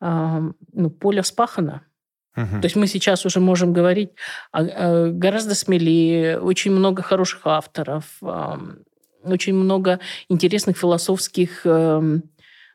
ну, 0.00 0.90
поле 0.98 1.22
спахано. 1.22 1.82
Угу. 2.36 2.60
То 2.60 2.64
есть 2.64 2.76
мы 2.76 2.86
сейчас 2.86 3.26
уже 3.26 3.38
можем 3.40 3.74
говорить 3.74 4.10
гораздо 4.52 5.54
смелее, 5.54 6.40
очень 6.40 6.72
много 6.72 7.02
хороших 7.02 7.40
авторов, 7.44 8.04
очень 9.22 9.54
много 9.54 10.00
интересных 10.28 10.78
философских 10.78 11.66
эм, 11.66 12.22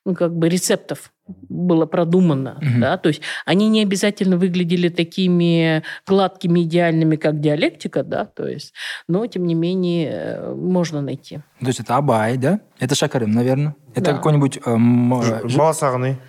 ну, 0.06 0.13
как 0.13 0.36
бы 0.36 0.48
рецептов 0.50 1.12
было 1.28 1.88
продумано, 1.88 2.60
угу. 2.62 2.80
да, 2.80 2.98
то 2.98 3.10
есть 3.10 3.22
они 3.46 3.68
не 3.68 3.82
обязательно 3.82 4.38
выглядели 4.38 4.89
такими 4.89 5.84
гладкими, 6.06 6.62
идеальными, 6.62 7.15
как 7.15 7.39
диалектика, 7.39 8.04
да, 8.04 8.26
то 8.26 8.48
есть, 8.48 8.74
но 9.08 9.26
тем 9.26 9.48
не 9.48 9.56
менее 9.56 10.12
э, 10.12 10.54
можно 10.54 11.02
найти. 11.02 11.39
То 11.60 11.68
есть 11.68 11.80
это 11.80 11.98
Абай, 11.98 12.38
да? 12.38 12.60
Это 12.80 12.94
Шакарым, 12.94 13.32
наверное? 13.32 13.76
Это 13.96 14.12
да. 14.12 14.13
какой-нибудь... 14.13 14.60
Эм, 14.65 15.10
Баласагны. 15.58 16.20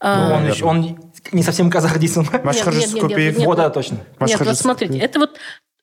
А... 0.00 0.40
Ну, 0.40 0.68
он, 0.68 0.76
он 0.76 0.98
не 1.32 1.42
совсем 1.42 1.70
казах 1.70 1.98
нет, 3.16 3.38
нет, 3.38 3.46
вот, 3.46 3.56
да, 3.56 3.70
точно. 3.70 3.98
Нет, 4.20 4.38
вот 4.40 4.58
смотрите, 4.58 4.98
это 4.98 5.18
вот 5.18 5.38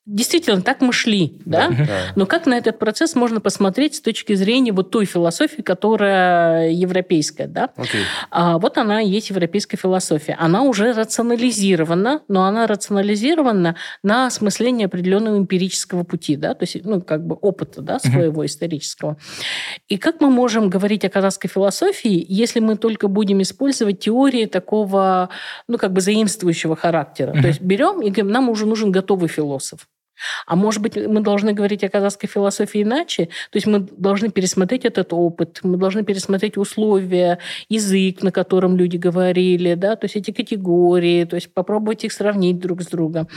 Действительно, 0.08 0.64
так 0.64 0.82
мы 0.82 0.94
шли, 0.94 1.40
да? 1.46 1.70
да? 1.70 1.86
Но 2.16 2.26
как 2.26 2.48
на 2.48 2.58
этот 2.58 2.80
процесс 2.80 3.14
можно 3.14 3.40
посмотреть 3.40 3.96
с 3.96 4.02
точки 4.02 4.34
зрения 4.34 4.72
вот 4.72 4.90
той 4.90 5.06
философии, 5.06 5.62
которая 5.62 6.72
европейская, 6.72 7.46
да? 7.46 7.70
Okay. 7.78 8.02
А 8.32 8.58
вот 8.58 8.80
она 8.80 9.00
и 9.04 9.08
есть 9.08 9.30
европейская 9.30 9.78
философия. 9.78 10.36
Она 10.40 10.64
уже 10.64 10.94
рационализирована, 10.94 12.24
но 12.28 12.46
она 12.46 12.66
рационализирована 12.66 13.76
на 14.02 14.26
осмысление 14.26 14.88
определенного 14.88 15.38
эмпирического 15.38 16.04
пути, 16.04 16.36
да? 16.36 16.56
То 16.56 16.64
есть, 16.64 16.84
ну, 16.84 17.00
как 17.02 17.24
бы 17.28 17.36
опыта, 17.36 17.84
да, 17.84 18.00
своего 18.00 18.44
uh-huh. 18.44 18.48
исторического. 18.48 19.18
И 19.88 19.98
как 19.98 20.20
мы 20.20 20.32
можем 20.32 20.72
говорить 20.72 21.06
о 21.06 21.10
казахской 21.10 21.48
философии, 21.48 22.26
если 22.28 22.60
мы 22.60 22.76
только 22.76 23.08
будем 23.08 23.44
использовать 23.44 24.00
теории 24.00 24.48
такого, 24.48 25.30
ну, 25.68 25.78
как 25.78 25.94
бы 25.94 26.02
заимствующего 26.02 26.76
характера? 26.76 27.34
Uh-huh. 27.34 27.42
То 27.42 27.48
есть 27.50 27.62
берем 27.62 28.02
и 28.02 28.10
говорим, 28.10 28.30
нам 28.32 28.50
уже 28.50 28.66
нужен 28.66 28.92
готовый 28.92 29.30
философ. 29.30 29.88
А 30.46 30.56
может 30.56 30.82
быть, 30.82 30.96
мы 30.96 31.22
должны 31.22 31.54
говорить 31.54 31.84
о 31.84 31.90
казахской 31.90 32.30
философии 32.30 32.84
иначе? 32.84 33.26
То 33.52 33.58
есть 33.58 33.68
мы 33.68 33.80
должны 33.80 34.30
пересмотреть 34.30 34.86
этот 34.86 35.14
опыт, 35.14 35.60
мы 35.64 35.78
должны 35.78 36.04
пересмотреть 36.04 36.58
условия, 36.58 37.40
язык, 37.70 38.24
на 38.24 38.32
котором 38.32 38.78
люди 38.78 38.98
говорили, 38.98 39.74
да, 39.76 39.96
то 39.96 40.06
есть 40.06 40.16
эти 40.16 40.32
категории, 40.32 41.26
то 41.26 41.36
есть 41.36 41.54
попробовать 41.54 42.04
их 42.04 42.14
сравнить 42.14 42.60
друг 42.60 42.82
с 42.82 42.88
другом. 42.88 43.28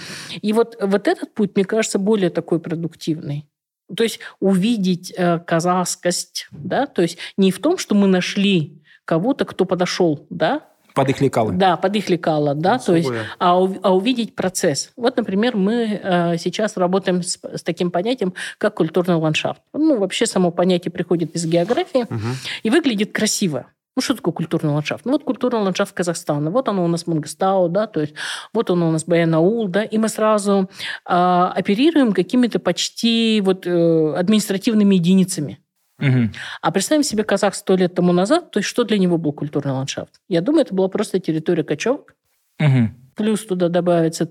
И 0.42 0.52
вот, 0.52 0.76
вот 0.80 1.08
этот 1.08 1.34
путь, 1.34 1.52
мне 1.54 1.64
кажется, 1.64 1.98
более 1.98 2.30
такой 2.30 2.60
продуктивный. 2.60 3.46
То 3.94 4.02
есть 4.02 4.20
увидеть 4.40 5.12
э, 5.16 5.38
казахскость, 5.40 6.48
да, 6.50 6.86
то 6.86 7.02
есть 7.02 7.18
не 7.36 7.50
в 7.50 7.58
том, 7.58 7.76
что 7.76 7.94
мы 7.94 8.06
нашли 8.06 8.82
кого-то, 9.04 9.44
кто 9.44 9.64
подошел, 9.66 10.26
да, 10.30 10.62
под 10.94 11.10
их 11.10 11.20
лекало. 11.20 11.52
Да, 11.52 11.76
под 11.76 11.96
их 11.96 12.08
лекало, 12.08 12.54
да, 12.54 12.78
то 12.78 12.94
есть, 12.94 13.10
а, 13.38 13.58
а 13.82 13.94
увидеть 13.94 14.34
процесс. 14.34 14.92
Вот, 14.96 15.16
например, 15.16 15.56
мы 15.56 16.00
э, 16.02 16.38
сейчас 16.38 16.76
работаем 16.76 17.22
с, 17.22 17.38
с 17.42 17.62
таким 17.62 17.90
понятием, 17.90 18.32
как 18.58 18.74
культурный 18.74 19.16
ландшафт. 19.16 19.60
Ну, 19.72 19.98
вообще 19.98 20.26
само 20.26 20.52
понятие 20.52 20.92
приходит 20.92 21.34
из 21.34 21.46
географии 21.46 22.04
угу. 22.04 22.28
и 22.62 22.70
выглядит 22.70 23.12
красиво. 23.12 23.66
Ну, 23.96 24.02
что 24.02 24.14
такое 24.14 24.34
культурный 24.34 24.72
ландшафт? 24.72 25.04
Ну, 25.04 25.12
вот 25.12 25.24
культурный 25.24 25.60
ландшафт 25.60 25.92
Казахстана. 25.92 26.50
Вот 26.50 26.68
оно 26.68 26.84
у 26.84 26.88
нас 26.88 27.06
Мангостау, 27.06 27.68
да, 27.68 27.86
то 27.86 28.00
есть 28.00 28.14
вот 28.52 28.70
оно 28.70 28.88
у 28.88 28.90
нас 28.90 29.04
Баянаул, 29.04 29.68
да, 29.68 29.84
и 29.84 29.98
мы 29.98 30.08
сразу 30.08 30.68
э, 31.08 31.50
оперируем 31.54 32.12
какими-то 32.12 32.58
почти 32.58 33.40
вот 33.44 33.66
э, 33.66 34.14
административными 34.16 34.96
единицами. 34.96 35.60
Угу. 36.00 36.30
А 36.60 36.70
представим 36.72 37.02
себе 37.02 37.24
казах 37.24 37.54
сто 37.54 37.76
лет 37.76 37.94
тому 37.94 38.12
назад, 38.12 38.50
то 38.50 38.58
есть 38.58 38.68
что 38.68 38.84
для 38.84 38.98
него 38.98 39.16
был 39.16 39.32
культурный 39.32 39.72
ландшафт? 39.72 40.20
Я 40.28 40.40
думаю, 40.40 40.62
это 40.62 40.74
была 40.74 40.88
просто 40.88 41.20
территория 41.20 41.64
кочевок. 41.64 42.14
Угу. 42.58 42.90
Плюс 43.14 43.46
туда 43.46 43.68
добавится 43.68 44.26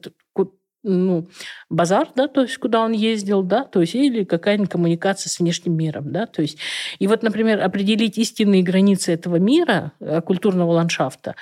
ну, 0.84 1.28
базар, 1.70 2.10
да, 2.16 2.28
то 2.28 2.42
есть 2.42 2.58
куда 2.58 2.82
он 2.82 2.92
ездил, 2.92 3.42
да, 3.42 3.64
то 3.64 3.82
есть 3.82 3.96
или 3.96 4.24
какая-нибудь 4.24 4.70
коммуникация 4.70 5.30
с 5.30 5.40
внешним 5.40 5.76
миром, 5.78 6.12
да, 6.12 6.26
то 6.26 6.42
есть 6.42 6.58
и 7.00 7.08
вот, 7.08 7.24
например, 7.24 7.62
определить 7.62 8.18
истинные 8.18 8.64
границы 8.64 9.14
этого 9.14 9.38
мира, 9.38 9.94
э, 10.00 10.22
культурного 10.22 10.74
ландшафта, 10.74 11.36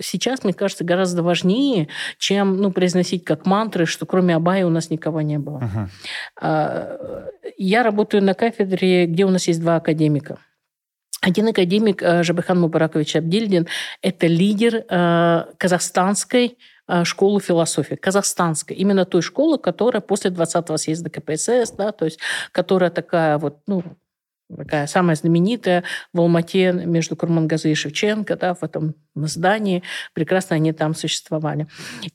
сейчас, 0.00 0.44
мне 0.44 0.52
кажется, 0.52 0.84
гораздо 0.84 1.22
важнее, 1.22 1.88
чем, 2.18 2.58
ну, 2.58 2.70
произносить 2.70 3.24
как 3.24 3.46
мантры, 3.46 3.86
что 3.86 4.06
кроме 4.06 4.36
Абая 4.36 4.66
у 4.66 4.70
нас 4.70 4.90
никого 4.90 5.22
не 5.22 5.38
было. 5.38 5.88
Uh-huh. 6.42 7.30
Я 7.56 7.82
работаю 7.82 8.22
на 8.22 8.34
кафедре, 8.34 9.06
где 9.06 9.24
у 9.24 9.30
нас 9.30 9.48
есть 9.48 9.60
два 9.60 9.76
академика. 9.76 10.38
Один 11.26 11.48
академик 11.48 12.02
э, 12.02 12.22
Жабихан 12.22 12.60
Мубаракович 12.60 13.16
Абдильдин– 13.16 13.66
это 14.02 14.26
лидер 14.26 14.84
э, 14.88 15.44
казахстанской 15.58 16.58
школу 17.04 17.40
философии, 17.40 17.94
казахстанской, 17.94 18.76
именно 18.76 19.04
той 19.04 19.22
школы, 19.22 19.58
которая 19.58 20.00
после 20.00 20.30
20-го 20.30 20.76
съезда 20.76 21.10
КПСС, 21.10 21.72
да, 21.76 21.92
то 21.92 22.04
есть 22.04 22.18
которая 22.52 22.90
такая 22.90 23.38
вот, 23.38 23.58
ну, 23.66 23.82
такая 24.54 24.86
самая 24.86 25.16
знаменитая 25.16 25.84
в 26.12 26.20
Алмате 26.20 26.72
между 26.72 27.16
Курмангазы 27.16 27.72
и 27.72 27.74
Шевченко, 27.74 28.36
да, 28.36 28.54
в 28.54 28.62
этом 28.62 28.94
здании. 29.14 29.82
Прекрасно 30.14 30.56
они 30.56 30.72
там 30.72 30.94
существовали. 30.94 31.66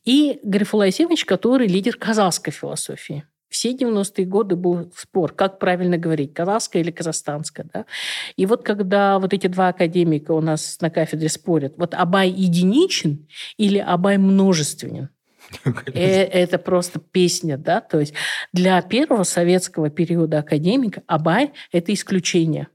И 0.05 0.39
Гарифулай 0.43 0.89
Есимович, 0.89 1.25
который 1.25 1.67
лидер 1.67 1.97
казахской 1.97 2.53
философии. 2.53 3.25
Все 3.61 3.73
90-е 3.73 4.25
годы 4.25 4.55
был 4.55 4.91
спор, 4.97 5.33
как 5.33 5.59
правильно 5.59 5.95
говорить, 5.95 6.33
казахская 6.33 6.81
или 6.81 6.89
казахстанская. 6.89 7.67
Да? 7.71 7.85
И 8.35 8.47
вот 8.47 8.63
когда 8.63 9.19
вот 9.19 9.33
эти 9.33 9.45
два 9.45 9.67
академика 9.67 10.31
у 10.31 10.41
нас 10.41 10.79
на 10.81 10.89
кафедре 10.89 11.29
спорят, 11.29 11.75
вот 11.77 11.93
Абай 11.93 12.31
единичен 12.31 13.27
или 13.57 13.77
Абай 13.77 14.17
множественен, 14.17 15.09
Э, 15.93 16.23
это 16.23 16.57
просто 16.57 16.99
песня, 16.99 17.57
да, 17.57 17.81
то 17.81 17.99
есть 17.99 18.13
для 18.51 18.81
первого 18.81 19.23
советского 19.23 19.89
периода 19.89 20.39
академика 20.39 21.03
Абай– 21.05 21.51
это 21.71 21.93
исключение. 21.93 22.67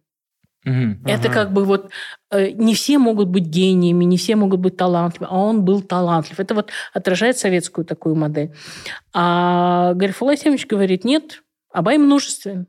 Это 1.05 1.31
как 1.31 1.53
бы 1.53 1.65
вот 1.65 1.91
э, 2.31 2.51
не 2.51 2.75
все 2.75 2.99
могут 2.99 3.29
быть 3.29 3.45
гениями, 3.45 4.05
не 4.05 4.17
все 4.17 4.35
могут 4.35 4.61
быть 4.61 4.77
талантливыми, 4.77 5.33
а 5.33 5.39
он 5.39 5.65
был 5.65 5.81
талантлив. 5.81 6.41
Это 6.41 6.55
вот 6.55 6.71
отражает 6.93 7.39
советскую 7.39 7.85
такую 7.85 8.17
модель. 8.17 8.53
А 9.13 9.95
Гарифулай 9.95 10.37
Семович 10.37 10.67
говорит, 10.67 11.05
нет, 11.05 11.45
Абай 11.71 11.99
множественен. 11.99 12.67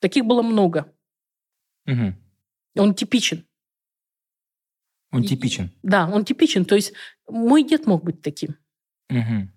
Таких 0.00 0.24
было 0.24 0.40
много. 0.42 0.90
Угу. 1.86 2.14
Он 2.78 2.94
типичен. 2.94 3.44
Он 5.12 5.22
типичен. 5.22 5.66
И, 5.66 5.70
да, 5.82 6.08
он 6.08 6.24
типичен. 6.24 6.64
То 6.64 6.74
есть 6.74 6.94
мой 7.28 7.64
дед 7.64 7.86
мог 7.86 8.02
быть 8.02 8.22
таким. 8.22 8.56
Угу. 9.10 9.48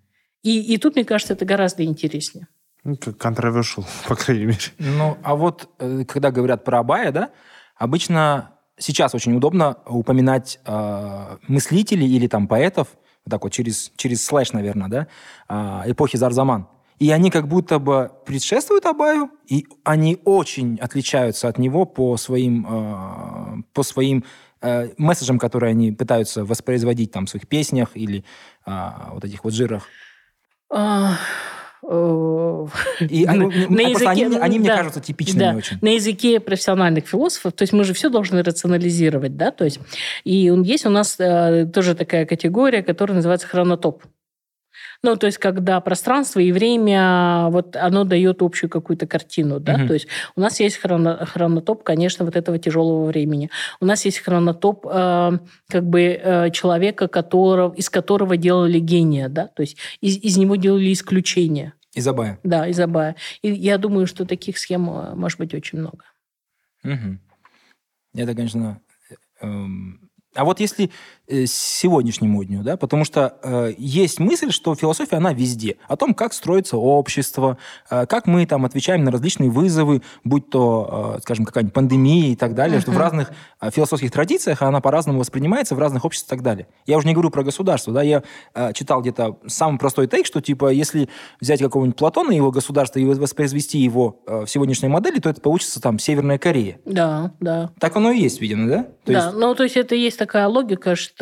И, 0.42 0.74
и 0.74 0.76
тут, 0.76 0.96
мне 0.96 1.04
кажется, 1.04 1.32
это 1.32 1.46
гораздо 1.46 1.84
интереснее. 1.84 2.48
Ну, 2.82 2.94
controversial, 2.94 3.86
по 4.08 4.16
крайней 4.16 4.44
мере. 4.46 4.58
Ну, 4.78 5.16
а 5.22 5.34
вот 5.34 5.70
э, 5.78 6.04
когда 6.04 6.30
говорят 6.30 6.64
про 6.64 6.80
Абая, 6.80 7.10
да, 7.10 7.30
обычно 7.76 8.50
сейчас 8.78 9.14
очень 9.14 9.36
удобно 9.36 9.78
упоминать 9.86 10.60
э, 10.64 11.36
мыслителей 11.48 12.08
или 12.08 12.26
там 12.26 12.48
поэтов, 12.48 12.88
вот 13.24 13.30
так 13.30 13.42
вот 13.42 13.52
через, 13.52 13.92
через 13.96 14.24
слэш, 14.24 14.52
наверное, 14.52 14.88
да, 14.88 15.06
э, 15.48 15.90
эпохи 15.92 16.16
Зарзаман. 16.16 16.68
И 16.98 17.10
они 17.10 17.30
как 17.30 17.48
будто 17.48 17.78
бы 17.78 18.12
предшествуют 18.24 18.86
Абаю, 18.86 19.30
и 19.46 19.66
они 19.82 20.20
очень 20.24 20.78
отличаются 20.78 21.48
от 21.48 21.58
него 21.58 21.86
по 21.86 22.16
своим, 22.16 22.66
э, 22.68 23.62
по 23.72 23.82
своим 23.82 24.24
э, 24.60 24.90
месседжам, 24.96 25.38
которые 25.38 25.70
они 25.70 25.92
пытаются 25.92 26.44
воспроизводить 26.44 27.12
там 27.12 27.26
в 27.26 27.30
своих 27.30 27.48
песнях 27.48 27.90
или 27.94 28.24
э, 28.66 28.90
вот 29.12 29.24
этих 29.24 29.44
вот 29.44 29.52
жирах. 29.52 29.86
А, 31.86 32.66
и 33.00 33.24
они, 33.24 33.46
на 33.68 33.80
языке, 33.80 34.26
они, 34.26 34.36
они 34.36 34.58
мне 34.58 34.70
кажутся 34.70 35.00
типичными 35.00 35.38
да, 35.38 35.56
очень. 35.56 35.78
На 35.80 35.94
языке 35.94 36.40
профессиональных 36.40 37.06
философов, 37.06 37.52
то 37.52 37.62
есть 37.62 37.72
мы 37.72 37.84
же 37.84 37.92
все 37.92 38.08
должны 38.08 38.42
рационализировать, 38.42 39.36
да, 39.36 39.50
то 39.50 39.64
есть 39.64 39.80
и 40.24 40.52
есть 40.64 40.86
у 40.86 40.90
нас 40.90 41.16
э, 41.18 41.66
тоже 41.72 41.94
такая 41.94 42.26
категория, 42.26 42.82
которая 42.82 43.16
называется 43.16 43.46
хронотоп. 43.46 44.02
Ну, 45.04 45.16
то 45.16 45.26
есть, 45.26 45.36
когда 45.36 45.78
пространство 45.82 46.40
и 46.40 46.50
время, 46.50 47.48
вот 47.50 47.76
оно 47.76 48.04
дает 48.04 48.40
общую 48.40 48.70
какую-то 48.70 49.06
картину, 49.06 49.60
да, 49.60 49.74
угу. 49.74 49.88
то 49.88 49.92
есть 49.92 50.06
у 50.34 50.40
нас 50.40 50.58
есть 50.60 50.78
хроно, 50.78 51.26
хронотоп, 51.26 51.82
конечно, 51.82 52.24
вот 52.24 52.36
этого 52.36 52.58
тяжелого 52.58 53.04
времени. 53.04 53.50
У 53.80 53.84
нас 53.84 54.06
есть 54.06 54.20
хронотоп 54.20 54.86
э, 54.90 55.38
как 55.68 55.84
бы 55.84 56.00
э, 56.00 56.50
человека, 56.52 57.08
которого, 57.08 57.74
из 57.74 57.90
которого 57.90 58.38
делали 58.38 58.78
гения, 58.78 59.28
да, 59.28 59.46
то 59.46 59.60
есть 59.60 59.76
из, 60.00 60.16
из 60.16 60.38
него 60.38 60.56
делали 60.56 60.90
исключение. 60.90 61.74
Из 61.92 62.08
Абая. 62.08 62.38
Да, 62.42 62.66
из 62.66 62.80
Абая. 62.80 63.14
И 63.42 63.52
я 63.52 63.76
думаю, 63.76 64.06
что 64.06 64.24
таких 64.24 64.56
схем 64.56 64.88
э, 64.88 65.14
может 65.14 65.38
быть 65.38 65.52
очень 65.52 65.80
много. 65.80 66.04
Угу. 66.82 67.18
Это, 68.14 68.34
конечно, 68.34 68.80
э, 69.10 69.14
эм, 69.42 70.04
а 70.34 70.44
вот 70.44 70.60
если 70.60 70.90
сегодняшнему 71.28 72.44
дню, 72.44 72.62
да, 72.62 72.76
потому 72.76 73.04
что 73.04 73.36
э, 73.42 73.72
есть 73.78 74.20
мысль, 74.20 74.50
что 74.50 74.74
философия, 74.74 75.16
она 75.16 75.32
везде. 75.32 75.76
О 75.88 75.96
том, 75.96 76.12
как 76.12 76.34
строится 76.34 76.76
общество, 76.76 77.56
э, 77.90 78.04
как 78.06 78.26
мы 78.26 78.44
там 78.46 78.64
отвечаем 78.64 79.04
на 79.04 79.10
различные 79.10 79.50
вызовы, 79.50 80.02
будь 80.22 80.50
то, 80.50 81.14
э, 81.16 81.20
скажем, 81.22 81.46
какая-нибудь 81.46 81.72
пандемия 81.72 82.32
и 82.32 82.36
так 82.36 82.54
далее, 82.54 82.78
uh-huh. 82.78 82.82
что 82.82 82.90
в 82.90 82.98
разных 82.98 83.32
э, 83.60 83.70
философских 83.70 84.10
традициях 84.10 84.60
она 84.60 84.80
по-разному 84.80 85.20
воспринимается 85.20 85.74
в 85.74 85.78
разных 85.78 86.04
обществах 86.04 86.26
и 86.26 86.30
так 86.36 86.42
далее. 86.42 86.66
Я 86.86 86.98
уже 86.98 87.06
не 87.06 87.14
говорю 87.14 87.30
про 87.30 87.42
государство, 87.42 87.92
да, 87.92 88.02
я 88.02 88.22
э, 88.54 88.72
читал 88.74 89.00
где-то 89.00 89.38
самый 89.46 89.78
простой 89.78 90.06
тейк, 90.06 90.26
что 90.26 90.42
типа, 90.42 90.72
если 90.72 91.08
взять 91.40 91.60
какого-нибудь 91.60 91.96
Платона 91.96 92.32
и 92.32 92.36
его 92.36 92.50
государство 92.50 92.98
и 92.98 93.04
воспроизвести 93.04 93.78
его 93.78 94.20
э, 94.26 94.44
в 94.44 94.50
сегодняшней 94.50 94.88
модели, 94.88 95.20
то 95.20 95.30
это 95.30 95.40
получится 95.40 95.80
там 95.80 95.98
Северная 95.98 96.36
Корея. 96.36 96.78
Да, 96.84 97.32
да. 97.40 97.70
Так 97.80 97.96
оно 97.96 98.10
и 98.10 98.20
есть, 98.20 98.42
видимо, 98.42 98.68
да? 98.68 98.82
То 99.04 99.12
да, 99.12 99.26
есть... 99.26 99.38
ну 99.38 99.54
то 99.54 99.62
есть 99.62 99.76
это 99.76 99.94
есть 99.94 100.18
такая 100.18 100.48
логика, 100.48 100.96
что 100.96 101.13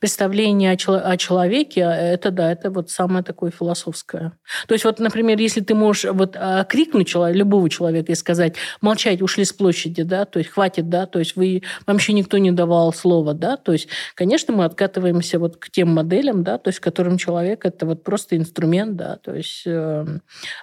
представление 0.00 0.72
о, 0.72 0.76
чело- 0.76 1.02
о 1.04 1.16
человеке, 1.16 1.80
это 1.80 2.30
да, 2.30 2.52
это 2.52 2.70
вот 2.70 2.90
самое 2.90 3.24
такое 3.24 3.50
философское. 3.50 4.32
То 4.66 4.74
есть 4.74 4.84
вот, 4.84 4.98
например, 4.98 5.38
если 5.38 5.60
ты 5.60 5.74
можешь 5.74 6.10
вот 6.10 6.36
крикнуть 6.68 7.08
человека, 7.08 7.38
любого 7.38 7.70
человека 7.70 8.12
и 8.12 8.14
сказать, 8.14 8.56
молчать, 8.80 9.22
ушли 9.22 9.44
с 9.44 9.52
площади, 9.52 10.02
да, 10.02 10.24
то 10.24 10.38
есть 10.38 10.50
хватит, 10.50 10.88
да, 10.88 11.06
то 11.06 11.18
есть 11.18 11.36
вы, 11.36 11.62
вам 11.86 11.96
еще 11.96 12.12
никто 12.12 12.38
не 12.38 12.52
давал 12.52 12.92
слова, 12.92 13.34
да, 13.34 13.56
то 13.56 13.72
есть, 13.72 13.88
конечно, 14.14 14.54
мы 14.54 14.64
откатываемся 14.64 15.38
вот 15.38 15.56
к 15.56 15.70
тем 15.70 15.88
моделям, 15.94 16.44
да, 16.44 16.58
то 16.58 16.68
есть, 16.68 16.80
которым 16.80 17.18
человек 17.18 17.64
это 17.64 17.86
вот 17.86 18.02
просто 18.02 18.36
инструмент, 18.36 18.96
да, 18.96 19.16
то 19.16 19.34
есть 19.34 19.62
э, 19.66 20.06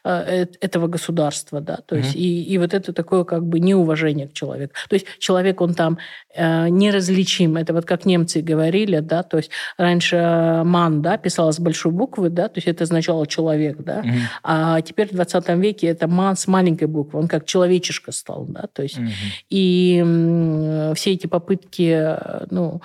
э, 0.04 0.46
этого 0.62 0.88
государства, 0.88 1.62
да, 1.62 1.78
то 1.86 1.96
есть, 1.96 2.16
mm-hmm. 2.16 2.20
и, 2.20 2.44
и 2.44 2.58
вот 2.58 2.74
это 2.74 2.94
такое 2.94 3.24
как 3.24 3.46
бы 3.46 3.60
неуважение 3.60 4.28
к 4.28 4.34
человеку. 4.34 4.74
То 4.90 4.96
есть 4.96 5.06
человек, 5.20 5.62
он 5.62 5.74
там 5.74 5.98
э, 6.36 6.70
неразличим, 6.70 7.58
это 7.58 7.74
вот 7.74 7.86
как 7.86 8.06
немцы 8.06 8.42
говорили, 8.46 9.00
да, 9.00 9.24
то 9.24 9.38
есть 9.38 9.52
раньше 9.78 10.62
ман, 10.64 11.02
да, 11.02 11.18
писалось 11.18 11.58
с 11.58 11.60
большой 11.60 11.92
буквы, 11.92 12.30
да, 12.30 12.48
то 12.48 12.58
есть 12.58 12.68
это 12.68 12.86
означало 12.86 13.28
человек, 13.28 13.78
да, 13.80 14.00
угу. 14.00 14.10
а 14.44 14.82
теперь 14.82 15.10
в 15.10 15.12
20 15.12 15.50
веке 15.50 15.88
это 15.88 16.08
ман 16.08 16.38
с 16.38 16.48
маленькой 16.48 16.88
буквы, 16.88 17.20
он 17.20 17.28
как 17.28 17.46
человечишка 17.46 18.12
стал, 18.12 18.46
да, 18.46 18.68
то 18.72 18.84
есть 18.84 18.98
угу. 18.98 19.08
и 19.50 20.92
все 20.96 21.14
эти 21.14 21.28
попытки, 21.28 22.18
ну, 22.52 22.82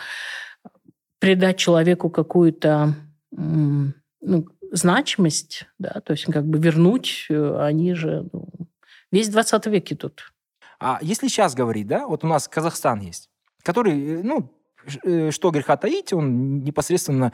придать 1.21 1.59
человеку 1.59 2.11
какую-то 2.11 2.95
ну, 3.31 4.47
значимость, 4.73 5.67
да, 5.79 6.01
то 6.05 6.13
есть 6.13 6.25
как 6.25 6.45
бы 6.47 6.59
вернуть, 6.59 7.27
э, 7.29 7.57
они 7.61 7.95
же 7.95 8.29
ну, 8.33 8.49
весь 9.11 9.29
20 9.29 9.67
век 9.67 9.93
идут. 9.93 10.33
А 10.79 10.99
если 11.03 11.29
сейчас 11.29 11.55
говорить, 11.55 11.87
да, 11.87 12.07
вот 12.07 12.25
у 12.25 12.27
нас 12.27 12.49
Казахстан 12.49 13.01
есть, 13.01 13.29
который, 13.63 14.21
э, 14.21 14.23
ну, 14.23 14.51
Э, 14.51 14.60
что 14.87 15.51
греха 15.51 15.77
таить, 15.77 16.13
он 16.13 16.63
непосредственно 16.63 17.33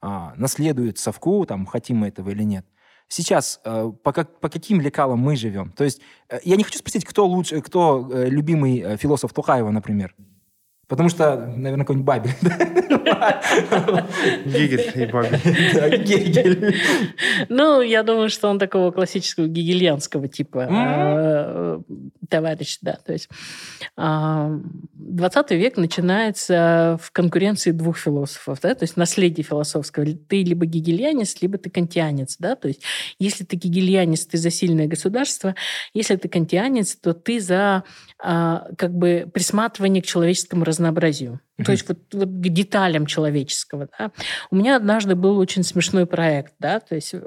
а, 0.00 0.34
наследует 0.36 0.98
совку, 0.98 1.44
там, 1.46 1.66
хотим 1.66 1.98
мы 1.98 2.08
этого 2.08 2.30
или 2.30 2.42
нет. 2.42 2.66
Сейчас 3.08 3.60
э, 3.64 3.92
по, 4.02 4.12
как, 4.12 4.40
по 4.40 4.48
каким 4.48 4.80
лекалам 4.80 5.20
мы 5.20 5.36
живем? 5.36 5.70
То 5.72 5.84
есть 5.84 6.00
э, 6.28 6.40
я 6.42 6.56
не 6.56 6.64
хочу 6.64 6.78
спросить, 6.78 7.04
кто 7.04 7.24
лучше, 7.24 7.60
кто 7.60 8.10
любимый 8.12 8.96
философ 8.96 9.32
Тухаева, 9.32 9.70
например. 9.70 10.14
Потому 10.88 11.08
что, 11.08 11.36
наверное, 11.36 11.84
какой-нибудь 11.84 12.06
Бабель. 12.06 12.30
Гегель 14.44 14.92
и 14.94 15.06
Бабель. 15.06 16.04
Гегель. 16.04 16.76
Ну, 17.48 17.80
я 17.80 18.04
думаю, 18.04 18.28
что 18.28 18.48
он 18.48 18.60
такого 18.60 18.92
классического 18.92 19.48
гегельянского 19.48 20.28
типа 20.28 20.68
э, 20.70 21.80
товарищ, 22.28 22.78
да. 22.82 22.98
То 23.04 23.12
есть 23.12 23.28
20 23.96 23.96
а, 23.96 25.54
век 25.54 25.76
начинается 25.76 26.98
в 27.02 27.10
конкуренции 27.10 27.72
двух 27.72 27.98
философов, 27.98 28.60
да, 28.62 28.74
то 28.74 28.84
есть 28.84 28.96
наследие 28.96 29.44
философского. 29.44 30.06
Ты 30.06 30.42
либо 30.42 30.66
гегельянец, 30.66 31.40
либо 31.40 31.58
ты 31.58 31.70
кантианец, 31.70 32.36
да, 32.38 32.54
то 32.56 32.68
есть 32.68 32.82
если 33.18 33.44
ты 33.44 33.56
гегельянец, 33.56 34.26
ты 34.26 34.38
за 34.38 34.50
сильное 34.50 34.86
государство, 34.86 35.54
если 35.94 36.16
ты 36.16 36.28
кантианец, 36.28 36.96
то 36.96 37.12
ты 37.12 37.40
за 37.40 37.84
как 38.18 38.94
бы 38.94 39.28
присматривание 39.32 40.02
к 40.02 40.06
человеческому 40.06 40.64
разнообразию. 40.64 41.40
Mm-hmm. 41.58 41.64
То 41.64 41.72
есть 41.72 41.88
вот, 41.88 41.98
вот 42.12 42.28
к 42.28 42.48
деталям 42.48 43.06
человеческого. 43.06 43.88
Да. 43.98 44.10
У 44.50 44.56
меня 44.56 44.76
однажды 44.76 45.14
был 45.14 45.38
очень 45.38 45.62
смешной 45.62 46.06
проект. 46.06 46.54
Да, 46.58 46.80
то 46.80 46.94
есть 46.94 47.10
э, 47.12 47.18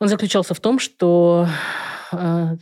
он 0.00 0.08
заключался 0.08 0.54
в 0.54 0.60
том, 0.60 0.78
что 0.78 1.48
э, 2.12 2.56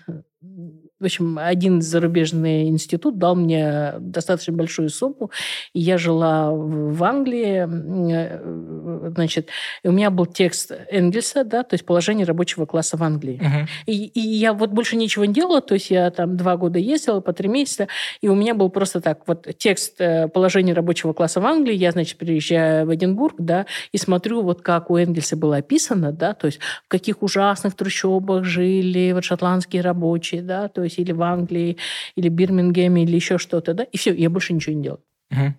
в 0.99 1.05
общем, 1.05 1.39
один 1.39 1.83
зарубежный 1.83 2.69
институт 2.69 3.19
дал 3.19 3.37
мне 3.37 3.95
достаточно 3.99 4.55
большую 4.55 4.89
сумму, 4.89 5.31
и 5.75 5.81
я 5.81 5.99
жила 5.99 6.51
в 6.51 7.05
Англии, 7.05 7.67
э, 8.13 9.11
значит, 9.15 9.51
у 9.85 9.93
меня 9.93 10.11
был 10.11 10.25
текст 10.25 10.73
Энгельса, 10.91 11.45
да, 11.45 11.65
то 11.65 11.75
есть 11.75 11.85
положение 11.85 12.25
рабочего 12.25 12.65
класса 12.65 12.97
в 12.97 13.03
Англии. 13.03 13.41
Uh-huh. 13.43 13.69
И, 13.85 14.07
и 14.07 14.21
я 14.21 14.55
вот 14.55 14.71
больше 14.71 14.97
ничего 14.97 15.27
не 15.27 15.35
делала, 15.35 15.61
то 15.61 15.75
есть 15.75 15.91
я 15.91 16.11
там 16.11 16.37
два 16.37 16.57
года 16.57 16.79
ездила, 16.79 17.21
по 17.21 17.35
три 17.35 17.49
месяца, 17.49 17.89
и 18.23 18.29
у 18.29 18.35
меня 18.35 18.55
был 18.55 18.71
просто 18.71 19.03
так, 19.03 19.21
вот 19.27 19.47
текст 19.59 20.01
э, 20.01 20.29
положения 20.29 20.73
рабочего 20.73 21.13
класса 21.13 21.41
в 21.41 21.47
Англии, 21.47 21.75
я, 21.75 21.93
значит, 21.93 22.17
приезжаю 22.17 22.87
в 22.87 22.95
Эдинбург, 22.95 23.35
да, 23.39 23.67
и 23.93 23.99
смотрю, 23.99 24.43
вот 24.43 24.63
как 24.63 24.91
у 24.91 24.97
Энгельса 24.97 25.37
было 25.37 25.57
описано, 25.57 26.13
да, 26.13 26.33
то 26.33 26.47
есть 26.47 26.59
в 26.87 26.89
каких 26.89 27.23
ужасных 27.23 27.75
трущобах 27.75 28.45
жили 28.45 29.13
вот 29.13 29.25
шотландские 29.25 29.83
рабочие, 29.83 30.41
да, 30.41 30.69
то 30.69 30.86
есть 30.87 30.99
или 30.99 31.13
в 31.13 31.23
Англии, 31.23 31.77
или 32.17 32.29
Бирмингеме, 32.29 33.05
или 33.05 33.15
еще 33.15 33.39
что-то, 33.39 33.75
да, 33.75 33.85
и 33.85 33.97
все, 33.97 34.15
я 34.15 34.31
больше 34.31 34.53
ничего 34.53 34.75
не 34.75 34.83
делаю. 34.83 35.03
Мгм. 35.31 35.57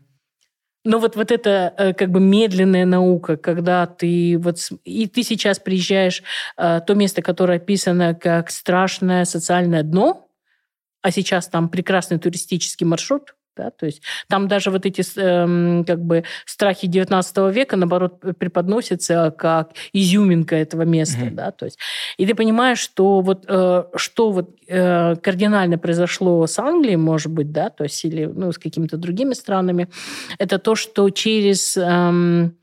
Но 0.86 1.00
вот, 1.00 1.18
вот 1.18 1.32
это 1.32 1.74
э, 1.78 1.94
как 1.94 2.12
бы 2.12 2.22
медленная 2.22 2.86
наука, 2.86 3.36
когда 3.36 3.86
ты 3.88 4.38
вот... 4.40 4.58
И 4.86 5.08
ты 5.08 5.24
сейчас 5.24 5.60
приезжаешь 5.60 6.24
э, 6.56 6.80
то 6.86 6.94
место, 6.94 7.22
которое 7.22 7.58
описано 7.58 8.16
как 8.16 8.50
страшное 8.50 9.26
социальное 9.26 9.84
дно, 9.84 10.30
а 11.02 11.12
сейчас 11.12 11.48
там 11.48 11.70
прекрасный 11.70 12.20
туристический 12.20 12.86
маршрут, 12.86 13.36
да, 13.58 13.72
то 13.72 13.86
есть 13.86 14.02
там 14.28 14.48
даже 14.48 14.72
вот 14.72 14.86
эти 14.86 15.04
эм, 15.20 15.84
как 15.86 16.00
бы 16.02 16.24
страхи 16.46 16.88
19 16.88 17.38
века, 17.54 17.76
наоборот, 17.76 18.22
преподносятся 18.38 19.34
как 19.38 19.72
изюминка 19.94 20.56
этого 20.56 20.84
места, 20.84 21.26
Мгм. 21.26 21.36
да, 21.36 21.52
то 21.52 21.66
есть 21.66 21.80
и 22.18 22.26
ты 22.26 22.36
понимаешь, 22.36 22.80
что 22.80 23.22
вот 23.22 23.46
э, 23.48 23.84
что 23.96 24.32
вот 24.32 24.56
э, 24.68 25.16
кардинально 25.16 25.78
произошло 25.78 26.46
с 26.46 26.60
Англией, 26.60 26.98
может 26.98 27.32
быть, 27.32 27.52
да, 27.52 27.70
то 27.70 27.84
есть 27.84 28.04
или 28.06 28.26
ну, 28.26 28.52
с 28.52 28.58
какими-то 28.58 28.98
другими 28.98 29.34
странами, 29.34 29.88
это 30.38 30.60
то, 30.60 30.76
что 30.76 31.10
через 31.10 31.78
эм, 31.78 32.56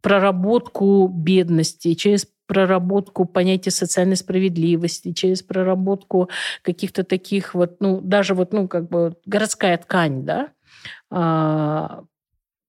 проработку 0.00 1.08
бедности, 1.08 1.94
через 1.94 2.26
проработку 2.46 3.24
понятия 3.24 3.70
социальной 3.70 4.16
справедливости, 4.16 5.12
через 5.12 5.42
проработку 5.42 6.28
каких-то 6.62 7.04
таких 7.04 7.54
вот, 7.54 7.80
ну, 7.80 8.00
даже 8.00 8.34
вот, 8.34 8.52
ну, 8.52 8.68
как 8.68 8.88
бы 8.88 9.16
городская 9.26 9.76
ткань, 9.78 10.24
да, 10.24 10.48
а, 11.10 12.04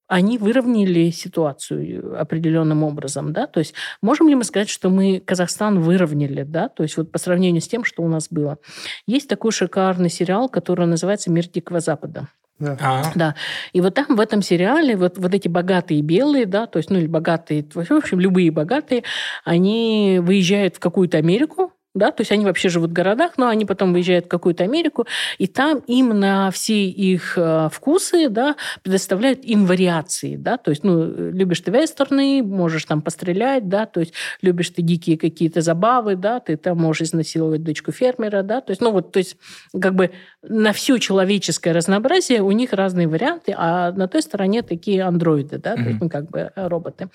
они 0.08 0.38
выровняли 0.38 1.10
ситуацию 1.10 2.20
определенным 2.20 2.84
образом, 2.84 3.34
да, 3.34 3.48
то 3.48 3.60
есть 3.60 3.74
можем 4.02 4.30
ли 4.30 4.36
мы 4.36 4.44
сказать, 4.44 4.70
что 4.70 4.90
мы 4.90 5.20
Казахстан 5.20 5.82
выровняли, 5.82 6.44
да, 6.44 6.70
то 6.70 6.84
есть 6.84 6.98
вот 6.98 7.12
по 7.12 7.18
сравнению 7.18 7.62
с 7.62 7.68
тем, 7.68 7.84
что 7.84 8.04
у 8.04 8.08
нас 8.08 8.28
было. 8.30 8.60
Есть 9.08 9.28
такой 9.28 9.52
шикарный 9.52 10.10
сериал, 10.10 10.48
который 10.48 10.86
называется 10.86 11.32
«Мир 11.32 11.48
Дикого 11.48 11.80
Запада». 11.80 12.28
А, 12.60 13.12
Да. 13.16 13.36
И 13.74 13.82
вот 13.82 13.94
там, 13.96 14.16
в 14.16 14.20
этом 14.20 14.42
сериале, 14.42 14.96
вот, 14.96 15.18
вот 15.18 15.34
эти 15.34 15.48
богатые 15.48 16.02
белые, 16.02 16.46
да, 16.46 16.68
то 16.68 16.78
есть, 16.78 16.90
ну, 16.90 16.98
или 16.98 17.08
богатые, 17.08 17.66
в 17.74 17.92
общем, 17.92 18.20
любые 18.20 18.52
богатые, 18.52 19.04
они 19.44 20.20
выезжают 20.22 20.78
в 20.78 20.80
какую-то 20.80 21.18
Америку, 21.18 21.74
да, 21.96 22.12
то 22.12 22.22
есть 22.22 22.32
они 22.32 22.46
вообще 22.46 22.70
живут 22.70 22.92
в 22.92 22.94
городах, 22.94 23.38
но 23.38 23.48
они 23.48 23.66
потом 23.66 23.94
выезжают 23.94 24.26
в 24.26 24.28
какую-то 24.28 24.64
Америку, 24.64 25.08
и 25.38 25.48
там 25.48 25.80
им 25.88 26.10
на 26.10 26.52
все 26.52 26.86
их 26.86 27.38
э, 27.38 27.70
вкусы, 27.72 28.30
да, 28.30 28.56
предоставляют 28.84 29.44
им 29.44 29.66
вариации, 29.66 30.36
да, 30.36 30.58
то 30.58 30.72
есть, 30.72 30.84
ну, 30.84 31.06
любишь 31.32 31.62
ты 31.62 31.72
вестерны, 31.72 32.44
можешь 32.44 32.86
там 32.86 33.02
пострелять, 33.02 33.70
да, 33.70 33.86
то 33.86 34.02
есть 34.02 34.14
любишь 34.42 34.70
ты 34.70 34.82
дикие 34.82 35.18
какие-то 35.18 35.62
забавы, 35.62 36.16
да, 36.16 36.40
ты 36.40 36.58
там 36.58 36.78
можешь 36.78 37.04
изнасиловать 37.04 37.64
дочку 37.64 37.92
фермера, 37.92 38.44
да, 38.44 38.62
то 38.62 38.72
есть, 38.72 38.82
ну, 38.82 38.92
вот, 38.92 39.12
то 39.12 39.20
есть, 39.20 39.38
как 39.80 39.96
бы 39.96 40.12
на 40.44 40.74
все 40.74 40.98
человеческое 40.98 41.74
разнообразие 41.74 42.42
у 42.42 42.52
них 42.52 42.74
разные 42.74 43.08
варианты, 43.08 43.56
а 43.58 43.92
на 43.94 44.08
той 44.08 44.22
стороне 44.22 44.62
такие 44.62 45.04
андроиды, 45.04 45.58
да, 45.58 45.76
то 45.76 45.82
есть, 45.82 46.02
ну, 46.02 46.10
как 46.10 46.30
бы 46.30 46.52
э, 46.54 46.68
роботы. 46.68 47.10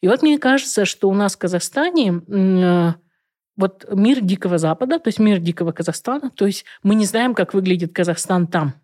И 0.00 0.08
вот 0.08 0.22
мне 0.22 0.38
кажется, 0.38 0.84
что 0.84 1.08
у 1.08 1.14
нас 1.14 1.34
в 1.34 1.38
Казахстане 1.38 2.22
э, 2.28 2.92
вот 3.58 3.84
мир 3.92 4.20
Дикого 4.20 4.56
Запада, 4.56 4.98
то 4.98 5.08
есть 5.08 5.18
мир 5.18 5.38
Дикого 5.38 5.72
Казахстана, 5.72 6.30
то 6.30 6.46
есть 6.46 6.64
мы 6.82 6.94
не 6.94 7.04
знаем, 7.04 7.34
как 7.34 7.52
выглядит 7.52 7.92
Казахстан 7.92 8.46
там. 8.46 8.74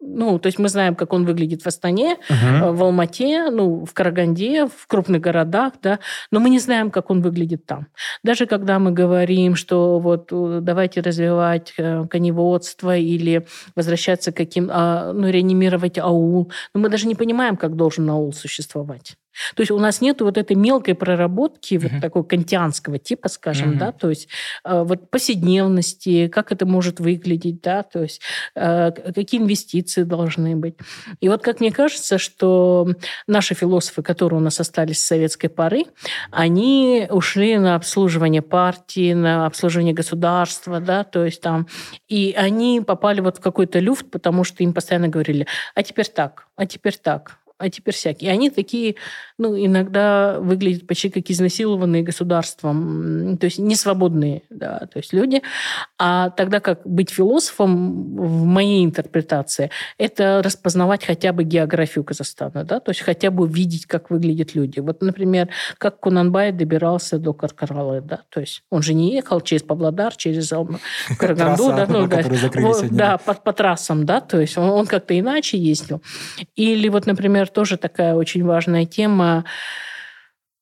Ну, 0.00 0.38
то 0.38 0.46
есть 0.46 0.58
мы 0.60 0.68
знаем, 0.68 0.94
как 0.94 1.12
он 1.12 1.24
выглядит 1.24 1.62
в 1.62 1.66
Астане, 1.66 2.18
э, 2.28 2.70
в 2.70 2.82
Алмате, 2.84 3.50
ну, 3.50 3.84
в 3.84 3.92
Караганде, 3.92 4.66
в 4.66 4.86
крупных 4.86 5.20
городах, 5.20 5.72
да, 5.82 5.98
но 6.30 6.38
мы 6.38 6.50
не 6.50 6.60
знаем, 6.60 6.90
как 6.90 7.10
он 7.10 7.20
выглядит 7.20 7.66
там. 7.66 7.88
Даже 8.22 8.46
когда 8.46 8.78
мы 8.78 8.92
говорим, 8.92 9.56
что 9.56 9.98
вот 9.98 10.28
э, 10.30 10.60
давайте 10.62 11.00
развивать 11.00 11.74
э, 11.78 12.06
коневодство 12.08 12.96
или 12.96 13.46
возвращаться 13.74 14.30
к 14.30 14.36
каким, 14.36 14.68
а, 14.70 15.12
ну, 15.12 15.30
реанимировать 15.30 15.98
аул, 15.98 16.52
но 16.74 16.80
мы 16.80 16.90
даже 16.90 17.08
не 17.08 17.16
понимаем, 17.16 17.56
как 17.56 17.74
должен 17.74 18.08
аул 18.08 18.32
существовать. 18.32 19.16
То 19.54 19.62
есть 19.62 19.70
у 19.70 19.78
нас 19.78 20.00
нет 20.00 20.20
вот 20.20 20.38
этой 20.38 20.56
мелкой 20.56 20.94
проработки, 20.94 21.76
вот 21.76 21.92
Мгм. 21.92 22.00
такой 22.00 22.24
кантианского 22.24 22.98
типа, 22.98 23.28
скажем, 23.28 23.70
Мгм. 23.70 23.78
да, 23.78 23.92
то 23.92 24.08
есть 24.10 24.28
э, 24.64 24.82
вот 24.82 25.10
повседневности, 25.10 26.28
как 26.28 26.52
это 26.52 26.66
может 26.66 27.00
выглядеть, 27.00 27.60
да, 27.62 27.82
то 27.82 28.02
есть 28.02 28.20
э, 28.54 28.90
какие 29.14 29.40
инвестиции 29.40 30.02
должны 30.02 30.56
быть. 30.56 30.74
И 31.20 31.28
вот 31.28 31.42
как 31.42 31.60
мне 31.60 31.70
кажется, 31.72 32.18
что 32.18 32.88
наши 33.26 33.54
философы, 33.54 34.02
которые 34.02 34.40
у 34.40 34.42
нас 34.42 34.60
остались 34.60 35.02
с 35.02 35.06
советской 35.06 35.48
поры, 35.48 35.84
они 36.30 37.06
ушли 37.10 37.58
на 37.58 37.74
обслуживание 37.74 38.42
партии, 38.42 39.12
на 39.14 39.46
обслуживание 39.46 39.94
государства, 39.94 40.80
да, 40.80 41.04
то 41.04 41.24
есть 41.24 41.40
там, 41.40 41.66
и 42.08 42.34
они 42.36 42.80
попали 42.80 43.20
вот 43.20 43.38
в 43.38 43.40
какой-то 43.40 43.78
люфт, 43.78 44.10
потому 44.10 44.44
что 44.44 44.62
им 44.62 44.72
постоянно 44.72 45.08
говорили, 45.08 45.46
а 45.74 45.82
теперь 45.82 46.06
так, 46.06 46.46
а 46.56 46.66
теперь 46.66 46.96
так, 46.96 47.37
а 47.58 47.68
теперь 47.68 47.94
всякие. 47.94 48.30
И 48.30 48.32
они 48.32 48.50
такие, 48.50 48.94
ну, 49.36 49.56
иногда 49.56 50.38
выглядят 50.38 50.86
почти 50.86 51.10
как 51.10 51.28
изнасилованные 51.28 52.02
государством, 52.02 53.36
то 53.36 53.46
есть 53.46 53.58
не 53.58 53.74
свободные, 53.74 54.42
да, 54.48 54.88
то 54.92 54.98
есть 54.98 55.12
люди. 55.12 55.42
А 55.98 56.30
тогда 56.30 56.60
как 56.60 56.86
быть 56.86 57.10
философом, 57.10 58.16
в 58.16 58.44
моей 58.44 58.84
интерпретации, 58.84 59.70
это 59.98 60.40
распознавать 60.42 61.04
хотя 61.04 61.32
бы 61.32 61.42
географию 61.42 62.04
Казахстана, 62.04 62.64
да, 62.64 62.78
то 62.78 62.90
есть 62.90 63.00
хотя 63.00 63.30
бы 63.30 63.48
видеть, 63.48 63.86
как 63.86 64.10
выглядят 64.10 64.54
люди. 64.54 64.78
Вот, 64.78 65.02
например, 65.02 65.48
как 65.78 65.98
Кунанбай 65.98 66.52
добирался 66.52 67.18
до 67.18 67.32
Каркаралы, 67.32 68.00
да, 68.00 68.20
то 68.28 68.40
есть 68.40 68.62
он 68.70 68.82
же 68.82 68.94
не 68.94 69.12
ехал 69.14 69.40
через 69.40 69.62
Павлодар, 69.62 70.14
через 70.14 70.48
Караганду, 71.18 71.68
да, 71.68 71.86
ну, 71.88 72.06
да, 72.06 72.22
да, 72.90 73.18
по, 73.18 73.34
по 73.34 73.52
трассам, 73.52 74.06
да, 74.06 74.20
то 74.20 74.40
есть 74.40 74.56
он, 74.56 74.70
он 74.70 74.86
как-то 74.86 75.18
иначе 75.18 75.58
ездил. 75.58 76.00
Или 76.54 76.88
вот, 76.88 77.06
например, 77.06 77.47
тоже 77.50 77.76
такая 77.76 78.14
очень 78.14 78.44
важная 78.44 78.86
тема, 78.86 79.44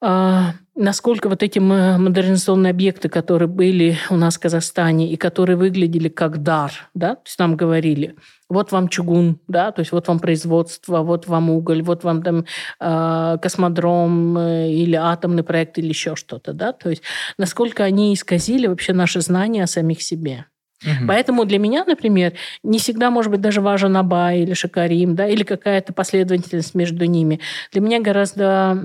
а, 0.03 0.53
насколько 0.75 1.29
вот 1.29 1.43
эти 1.43 1.59
модернизационные 1.59 2.71
объекты, 2.71 3.09
которые 3.09 3.49
были 3.49 3.97
у 4.11 4.17
нас 4.17 4.37
в 4.37 4.41
Казахстане 4.41 5.11
и 5.11 5.17
которые 5.17 5.57
выглядели 5.57 6.09
как 6.11 6.43
дар, 6.43 6.71
да, 6.93 7.15
то 7.15 7.23
есть 7.25 7.39
нам 7.39 7.57
говорили, 7.57 8.15
вот 8.51 8.73
вам 8.73 8.89
чугун, 8.89 9.41
да, 9.49 9.73
то 9.73 9.81
есть 9.81 9.93
вот 9.93 10.07
вам 10.07 10.21
производство, 10.21 11.01
вот 11.01 11.27
вам 11.27 11.49
уголь, 11.49 11.83
вот 11.83 12.05
вам 12.05 12.23
там 12.23 12.45
а, 12.79 13.39
космодром 13.39 14.37
э, 14.37 14.71
или 14.71 14.97
атомный 14.97 15.43
проект 15.43 15.79
или 15.79 15.89
еще 15.89 16.15
что-то, 16.15 16.53
да, 16.53 16.73
то 16.73 16.91
есть 16.91 17.03
насколько 17.39 17.83
они 17.83 18.13
исказили 18.13 18.67
вообще 18.67 18.93
наши 18.93 19.23
знания 19.23 19.65
о 19.65 19.67
самих 19.67 20.03
себе. 20.03 20.45
Мгм. 20.85 21.07
Поэтому 21.09 21.45
для 21.45 21.59
меня, 21.59 21.85
например, 21.85 22.35
не 22.63 22.79
всегда 22.79 23.11
может 23.11 23.31
быть 23.31 23.41
даже 23.41 23.61
важен 23.61 23.97
Абай 23.97 24.41
или 24.41 24.55
Шакарим, 24.55 25.15
да, 25.15 25.27
или 25.27 25.43
какая-то 25.43 25.93
последовательность 25.93 26.75
между 26.75 27.05
ними. 27.07 27.41
Для 27.73 27.81
меня 27.81 28.01
гораздо 28.01 28.79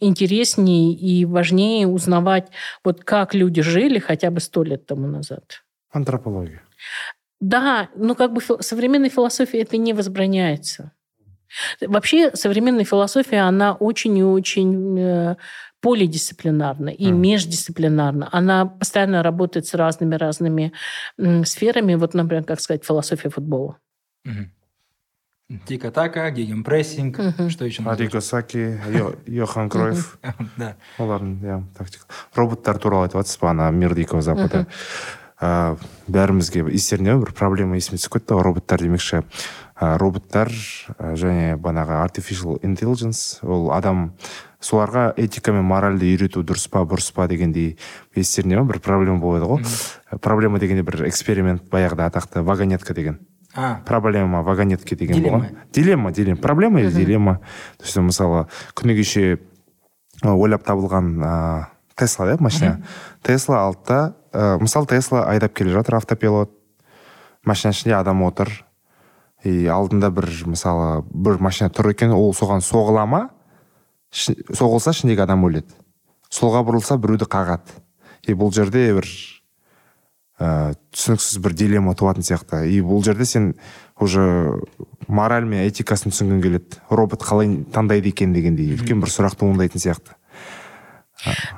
интереснее 0.00 0.92
и 0.94 1.24
важнее 1.24 1.86
узнавать, 1.86 2.48
вот 2.84 3.04
как 3.04 3.34
люди 3.34 3.62
жили 3.62 3.98
хотя 3.98 4.30
бы 4.30 4.40
сто 4.40 4.62
лет 4.62 4.86
тому 4.86 5.06
назад. 5.06 5.62
Антропология. 5.92 6.62
Да, 7.40 7.88
ну 7.96 8.14
как 8.14 8.32
бы 8.32 8.40
современной 8.60 9.08
философии 9.08 9.60
это 9.60 9.76
не 9.76 9.94
возбраняется. 9.94 10.92
Вообще 11.80 12.30
современная 12.34 12.84
философия, 12.84 13.40
она 13.40 13.72
очень 13.74 14.16
и 14.16 14.22
очень 14.22 14.98
э, 14.98 15.36
полидисциплинарна 15.81 16.89
и 16.89 17.11
Мгм. 17.11 17.21
междисциплинарна. 17.21 18.29
Она 18.31 18.65
постоянно 18.65 19.21
работает 19.23 19.65
с 19.67 19.73
разными-разными 19.73 20.71
м, 21.19 21.45
сферами. 21.45 21.95
Вот, 21.95 22.13
например, 22.13 22.43
как 22.43 22.59
сказать, 22.59 22.83
философия 22.85 23.29
футбола. 23.29 23.77
Мгм. 24.23 24.51
Тика-така, 25.67 26.31
гегемпрессинг, 26.31 27.19
Мгм. 27.19 27.49
что 27.51 27.65
еще? 27.65 27.83
Ариго 27.83 28.19
Саки, 28.19 28.79
Йо- 28.89 29.15
Йохан 29.27 29.69
Кройф. 29.69 30.17
Да. 30.57 30.75
олардың 30.97 31.39
иә 31.43 31.63
тактика 31.77 32.05
роботтар 32.33 32.79
туралы 32.79 33.05
айтып 33.05 33.21
жатсыз 33.21 33.37
ба 33.41 33.49
ана 33.51 33.69
мир 33.71 33.93
дикого 33.93 34.21
запада 34.23 34.65
ә, 35.39 35.77
бәрімізге 36.09 36.65
естеріне 36.73 37.13
бір 37.21 37.31
проблема 37.33 37.75
есіме 37.77 37.99
түсіп 37.99 38.13
кетті 38.17 38.33
ғой 38.33 38.41
роботтар 38.41 38.79
демекші 38.81 39.21
ә, 39.79 39.97
роботтар 39.99 40.49
ә, 40.49 41.13
және 41.13 41.57
банағы 41.61 42.01
artificial 42.01 42.57
intelligence 42.63 43.37
ол 43.45 43.69
адам 43.71 44.13
соларға 44.60 45.10
этика 45.16 45.52
мен 45.56 45.64
моральды 45.64 46.10
үйрету 46.12 46.42
дұрыс 46.44 46.68
па 46.70 46.84
бұрыс 46.84 47.10
па 47.16 47.26
дегендей 47.28 47.78
естеріне 48.14 48.60
ма? 48.60 48.66
бір 48.68 48.80
проблема 48.84 49.18
болады 49.18 49.48
ғой. 49.48 49.64
Проблема 50.20 50.60
дегенде 50.60 50.84
бір 50.84 51.06
эксперимент 51.08 51.64
баяғыда 51.72 52.10
атақты. 52.10 52.42
Вагонетка 52.42 52.94
деген. 52.94 53.18
А, 53.54 53.80
проблема 53.86 54.42
вагонетки 54.42 54.94
деген 54.94 55.22
болған. 55.24 55.56
Дилемма 55.72 56.12
дилемма. 56.12 56.40
Проблема 56.40 56.80
или 56.80 56.90
дилемма. 56.90 57.40
То 57.78 57.84
есть 57.84 57.96
мысалы 57.96 58.46
күні 58.74 58.96
кеше 59.00 59.40
ы, 60.22 60.28
ойлап 60.28 60.62
табылған 60.62 61.16
ыыы 61.18 61.66
тесла 61.96 62.26
да 62.26 62.36
машина. 62.38 62.84
Тесла 63.22 63.64
алды 63.66 64.14
да 64.32 64.58
мысалы 64.60 64.86
тесла 64.86 65.24
айдап 65.24 65.54
келе 65.54 65.72
жатыр 65.72 65.96
автопилот. 65.96 66.50
Машина 67.44 67.72
ішінде 67.72 67.96
адам 67.96 68.22
отыр. 68.22 68.64
И 69.42 69.66
алдында 69.66 70.10
бір 70.12 70.28
мысалы 70.46 71.02
бір 71.08 71.40
машина 71.40 71.70
тұр 71.70 71.90
екен. 71.94 72.12
Ол 72.12 72.34
соған 72.36 72.60
соғыла 72.60 73.06
ма? 73.08 73.30
Соғылса 74.10 74.94
ішіндегі 74.94 75.24
адам 75.24 75.46
өледі. 75.48 75.74
Солға 76.30 76.62
бұрылса 76.66 76.98
біреуді 77.00 77.28
қағады. 77.30 77.78
И 78.28 78.34
бұл 78.36 78.52
жерде 78.54 78.84
бір 78.98 79.08
ә, 80.40 80.74
түсініксіз 80.94 81.40
бір 81.42 81.56
дилемма 81.58 81.94
туатын 81.98 82.26
сияқты. 82.26 82.64
И 82.70 82.80
бұл 82.84 83.04
жерде 83.06 83.26
сен 83.26 83.52
уже 84.00 84.60
мораль 85.08 85.48
мен 85.48 85.66
этикасын 85.68 86.14
түсінгің 86.14 86.42
келеді. 86.44 86.80
Робот 86.90 87.24
қалай 87.24 87.52
таңдайды 87.72 88.12
екен 88.12 88.34
дегендей. 88.36 88.74
Үлкен 88.76 89.02
бір 89.02 89.12
сұрақ 89.12 89.38
туындайтын 89.40 89.82
сияқты. 89.82 90.16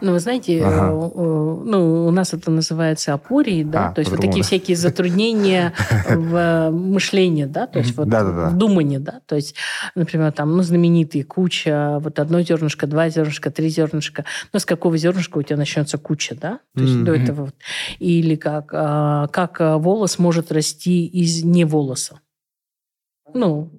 Ну, 0.00 0.12
вы 0.12 0.18
знаете, 0.20 0.62
Ага. 0.64 0.92
э, 0.92 1.10
э, 1.14 1.62
ну, 1.64 2.06
у 2.06 2.10
нас 2.10 2.34
это 2.34 2.50
называется 2.50 3.14
опорией, 3.14 3.64
да, 3.64 3.88
А, 3.88 3.92
то 3.92 4.00
есть 4.00 4.10
вот 4.10 4.20
такие 4.20 4.42
да. 4.42 4.46
всякие 4.46 4.76
затруднения 4.76 5.72
в 6.08 6.34
э, 6.34 6.70
мышлении, 6.70 7.44
да, 7.44 7.66
то 7.66 7.78
есть 7.78 7.96
вот 7.96 8.08
в 8.08 8.56
думании, 8.56 8.98
да, 8.98 9.20
то 9.26 9.36
есть, 9.36 9.54
например, 9.94 10.32
там, 10.32 10.56
ну, 10.56 10.62
знаменитые 10.62 11.24
куча, 11.24 11.98
вот 12.00 12.18
одно 12.18 12.42
зернышко, 12.42 12.86
два 12.86 13.08
зернышка, 13.08 13.50
три 13.50 13.68
зернышка, 13.68 14.24
ну, 14.52 14.58
с 14.58 14.66
какого 14.66 14.96
зернышка 14.96 15.38
у 15.38 15.42
тебя 15.42 15.56
начнется 15.56 15.98
куча, 15.98 16.34
да, 16.34 16.60
то 16.74 16.82
есть 16.82 17.02
до 17.02 17.14
этого 17.14 17.44
вот. 17.46 17.54
Или 17.98 18.36
как, 18.36 18.66
как 18.66 19.60
волос 19.60 20.18
может 20.18 20.52
расти 20.52 21.06
из 21.06 21.42
не 21.44 21.64
волоса. 21.64 22.20
Ну, 23.34 23.70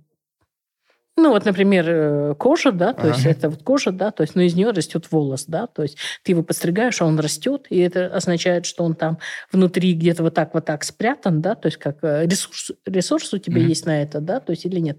ну, 1.15 1.30
вот, 1.30 1.45
например, 1.45 1.86
э, 1.88 2.36
кожа, 2.38 2.71
да, 2.71 2.93
то 2.93 3.08
есть 3.08 3.21
Ага. 3.21 3.30
это 3.30 3.49
вот 3.49 3.62
кожа, 3.62 3.91
да, 3.91 4.10
то 4.12 4.23
есть, 4.23 4.34
но 4.36 4.41
из 4.41 4.56
нее 4.56 4.71
растет 4.71 5.06
волос, 5.12 5.45
да, 5.47 5.67
то 5.67 5.84
есть 5.84 5.97
ты 6.23 6.32
его 6.32 6.41
подстригаешь, 6.41 7.02
а 7.02 7.06
он 7.06 7.19
растет, 7.19 7.67
и 7.69 7.80
это 7.80 8.08
означает, 8.08 8.65
что 8.65 8.84
он 8.84 8.95
там 8.95 9.19
внутри 9.52 9.93
где-то 9.93 10.23
вот 10.23 10.34
так 10.34 10.56
вот 10.56 10.65
так 10.65 10.84
спрятан, 10.84 11.39
да, 11.39 11.54
то 11.54 11.67
есть 11.67 11.78
как 11.78 11.97
э, 12.02 12.26
ресурс, 12.26 12.71
ресурс 12.86 13.32
у 13.34 13.38
тебя 13.38 13.60
Мгм. 13.60 13.67
есть 13.67 13.86
на 13.86 14.02
это, 14.02 14.21
да, 14.21 14.39
то 14.39 14.52
есть 14.52 14.65
или 14.65 14.80
нет. 14.80 14.97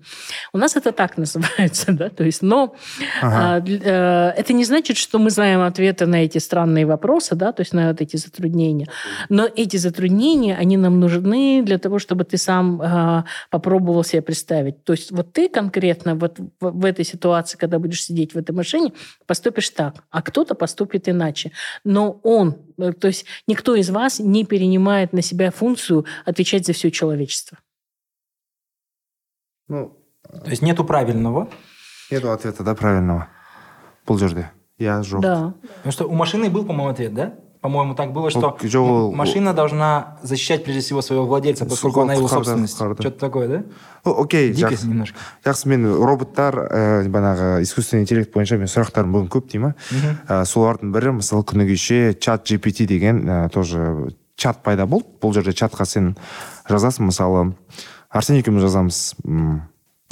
У 0.52 0.58
нас 0.58 0.76
это 0.76 0.92
так 0.92 1.16
называется, 1.18 1.92
да, 1.92 2.08
то 2.10 2.22
есть, 2.22 2.42
но 2.42 2.76
Ага. 3.20 3.56
а, 3.56 3.60
э, 3.60 4.34
это 4.38 4.52
не 4.52 4.64
значит, 4.64 4.96
что 4.96 5.18
мы 5.18 5.30
знаем 5.30 5.62
ответы 5.62 6.06
на 6.06 6.24
эти 6.24 6.38
странные 6.38 6.86
вопросы, 6.86 7.34
да, 7.34 7.50
то 7.50 7.62
есть 7.62 7.72
на 7.72 7.88
вот 7.88 8.00
эти 8.00 8.16
затруднения. 8.16 8.86
Но 9.28 9.48
эти 9.56 9.78
затруднения, 9.78 10.54
они 10.56 10.76
нам 10.76 11.00
нужны 11.00 11.62
для 11.64 11.78
того, 11.78 11.98
чтобы 11.98 12.22
ты 12.22 12.36
сам 12.36 12.80
а, 12.80 13.24
попробовал 13.50 14.04
себе 14.04 14.22
представить. 14.22 14.84
То 14.84 14.92
есть 14.92 15.10
вот 15.10 15.32
ты 15.32 15.48
конкретно 15.48 16.03
вот 16.04 16.38
в, 16.38 16.50
в 16.60 16.84
этой 16.84 17.04
ситуации, 17.04 17.56
когда 17.56 17.78
будешь 17.78 18.04
сидеть 18.04 18.34
в 18.34 18.38
этой 18.38 18.52
машине, 18.52 18.92
поступишь 19.26 19.70
так, 19.70 20.04
а 20.10 20.20
кто-то 20.22 20.54
поступит 20.54 21.08
иначе. 21.08 21.52
Но 21.84 22.20
он, 22.22 22.56
э, 22.78 22.92
то 22.92 23.08
есть 23.08 23.24
никто 23.46 23.74
из 23.74 23.90
вас 23.90 24.18
не 24.20 24.44
перенимает 24.44 25.12
на 25.12 25.22
себя 25.22 25.50
функцию 25.50 26.04
отвечать 26.26 26.66
за 26.66 26.72
все 26.72 26.90
человечество. 26.90 27.58
ну 29.68 29.96
То 30.44 30.50
есть 30.50 30.62
нету 30.62 30.84
правильного. 30.84 31.48
нету 32.10 32.30
ответа 32.30 32.62
да 32.62 32.74
правильного 32.74 33.28
бұл 34.06 34.18
жерде 34.18 34.50
иә 34.78 35.00
жоқ 35.02 35.20
Да. 35.20 35.54
Потому 35.76 35.92
что 35.92 36.04
у 36.08 36.14
машины 36.14 36.50
был, 36.50 36.64
по-моему, 36.66 36.90
ответ, 36.90 37.14
да? 37.14 37.34
По-моему, 37.64 37.94
так 37.94 38.12
было, 38.12 38.28
что 38.28 39.10
машина 39.14 39.54
должна 39.54 40.18
защищать 40.20 40.64
прежде 40.64 40.82
всего 40.82 41.00
своего 41.00 41.24
владельца, 41.24 41.64
поскольку 41.64 42.02
она 42.02 42.12
его 42.12 42.28
собственность. 42.28 42.74
Что-то 42.74 43.10
такое, 43.12 43.48
да? 43.48 43.64
Окей 44.04 44.52
Дикость 44.52 44.82
жақсы 44.82 44.88
немножко. 44.88 45.18
жақсы 45.42 45.68
мен 45.70 45.86
роботтар 45.96 46.58
ә, 46.58 47.08
бағанағы 47.08 47.62
искусственный 47.62 48.02
интеллект 48.02 48.34
бойынша 48.34 48.58
мен 48.60 48.68
сұрақтарым 48.68 49.16
бүгін 49.16 49.30
көп 49.32 49.48
дей 49.48 49.62
ма? 49.64 49.72
Ә, 50.28 50.44
солардың 50.44 50.92
бірі 50.92 51.14
мысалы 51.22 51.40
күні 51.48 51.64
кеше 51.70 52.12
чат 52.20 52.44
gpt 52.44 52.84
деген 52.84 53.24
ә, 53.24 53.48
тоже 53.48 54.12
чат 54.36 54.60
пайда 54.60 54.84
болды. 54.84 55.08
Бұл 55.24 55.32
жерде 55.32 55.56
чатқа 55.56 55.88
сен 55.88 56.18
жазасың 56.68 57.08
мысалы 57.08 57.54
арсен 58.10 58.36
екеуміз 58.42 58.68
жазамыз 58.68 59.00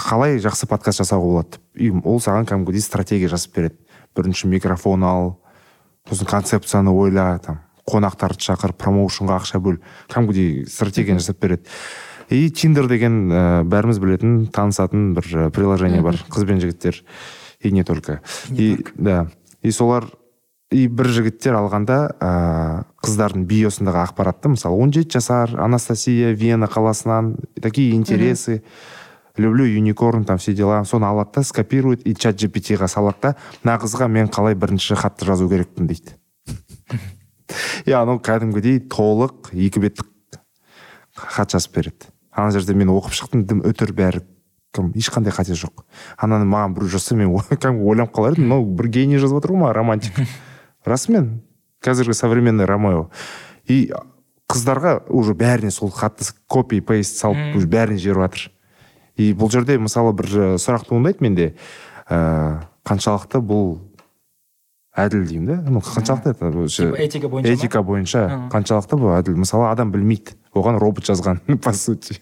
қалай 0.01 0.41
жақсы 0.41 0.65
подкаст 0.73 1.05
жасауға 1.05 1.45
болады 1.45 1.61
и 1.77 1.93
ол 1.93 2.17
саған 2.17 2.49
кәдімгідей 2.49 2.81
стратегия 2.81 3.29
жасап 3.29 3.53
береді. 3.61 3.77
Бірінші 4.17 4.49
микрофон 4.49 5.05
ал 5.05 5.41
сосын 6.09 6.27
концепцияны 6.27 6.91
ойла 6.91 7.38
там 7.45 7.61
қонақтарды 7.88 8.43
шақыр 8.47 8.75
промоушнға 8.79 9.41
ақша 9.41 9.61
бөл 9.62 9.81
кәдімгідей 10.11 10.67
стратегияны 10.71 11.23
жасап 11.23 11.41
береді. 11.43 11.69
И 12.31 12.49
тиндер 12.51 12.87
деген 12.88 13.27
ә, 13.29 13.62
бәріміз 13.69 13.99
білетін 14.01 14.47
танысатын 14.55 15.12
бір 15.17 15.27
ә, 15.27 15.51
приложение 15.53 16.03
бар. 16.03 16.17
Қыз 16.31 16.47
бен 16.49 16.62
жігіттер 16.62 17.03
и 17.61 17.73
не 17.73 17.85
только. 17.85 18.21
И 18.51 18.85
да. 18.95 19.27
И 19.62 19.71
солар 19.71 20.07
и 20.71 20.87
бір 20.88 21.11
жігіттер 21.12 21.59
алғанда 21.59 21.99
ә, 22.17 22.31
қыздардың 23.05 23.45
биосындағы 23.51 24.07
ақпаратты 24.07 24.55
мысалы 24.55 24.79
17 24.79 25.12
жасар 25.12 25.53
анастасия 25.61 26.33
вена 26.33 26.67
қаласынан 26.67 27.37
такие 27.61 27.95
интересы. 27.95 28.62
Люблю 29.37 29.64
юникорн 29.64 30.25
там 30.25 30.38
все 30.38 30.53
дела. 30.53 30.85
Соны 30.85 31.07
алады 31.07 31.31
да 31.37 31.42
скопирует 31.42 32.07
и 32.07 32.14
чат 32.14 32.37
gpt 32.37 32.77
ға 32.81 32.88
салады 32.88 33.18
да 33.23 33.35
мына 33.62 33.79
қызға 33.83 34.09
мен 34.09 34.29
қалай 34.29 34.55
бірінші 34.55 34.97
хатты 34.97 35.27
жазу 35.27 35.49
керекпін 35.49 35.87
дейді. 35.87 36.16
И 37.87 37.92
анау 37.92 38.18
кәдімгідей 38.18 38.81
толық 38.88 39.53
екі 39.53 39.81
беттік 39.81 40.07
хат 41.14 41.53
жазып 41.53 41.75
береді. 41.77 42.12
Ана 42.33 42.51
жерде 42.51 42.75
мен 42.75 42.88
оқып 42.92 43.12
шықтым 43.12 43.45
дым 43.45 43.61
өтір 43.66 43.92
бәрі. 43.92 44.23
Кім? 44.73 44.92
Ешқандай 44.97 45.35
қате 45.37 45.53
жоқ. 45.53 45.85
Ананы 46.16 46.47
маған 46.49 46.77
біреу 46.77 46.88
жазса 46.95 47.16
мен 47.16 47.35
кәдімгі 47.51 47.85
ойланып 47.85 48.14
қалар 48.16 48.37
едім 48.37 48.49
мынау 48.49 48.64
бір 48.64 48.88
гений 48.88 49.21
жазып 49.21 49.42
отыр 49.42 49.53
ғой 49.53 49.64
маған 49.66 49.77
романтик 49.77 50.23
расымен 50.88 51.42
қазіргі 51.85 52.16
современный 52.16 52.64
ромео 52.64 53.11
и 53.68 53.92
қыздарға 54.49 55.03
уже 55.09 55.35
бәріне 55.37 55.71
сол 55.71 55.90
хатты 55.92 56.25
копи 56.47 56.81
пейст 56.81 57.21
салып 57.21 57.57
уже 57.57 57.68
бәріне 57.68 58.01
жіберіп 58.01 58.25
жатыр. 58.25 58.49
И 59.16 59.33
бұл 59.33 59.51
жерде 59.53 59.79
мысалы 59.79 60.12
бір 60.16 60.29
э, 60.33 60.51
сұрақ 60.61 60.88
туындайды 60.88 61.25
менде. 61.25 61.48
Ә, 62.09 62.62
қаншалықты 62.87 63.40
бұл 63.44 63.77
әділ 64.98 65.25
деймін 65.29 65.46
да 65.46 65.70
ну 65.70 65.81
қаншалықты 65.81 66.33
это 66.35 66.51
этика 67.01 67.29
бойынша 67.29 67.53
этика 67.53 67.83
бойынша 67.83 68.25
қаншалықты 68.53 68.98
бұл 68.98 69.14
әділ? 69.18 69.37
Мысалы 69.40 69.70
адам 69.70 69.92
білмейді. 69.92 70.37
Оған 70.53 70.79
робот 70.81 71.07
жазған 71.09 71.40
по 71.64 71.72
сути. 71.72 72.20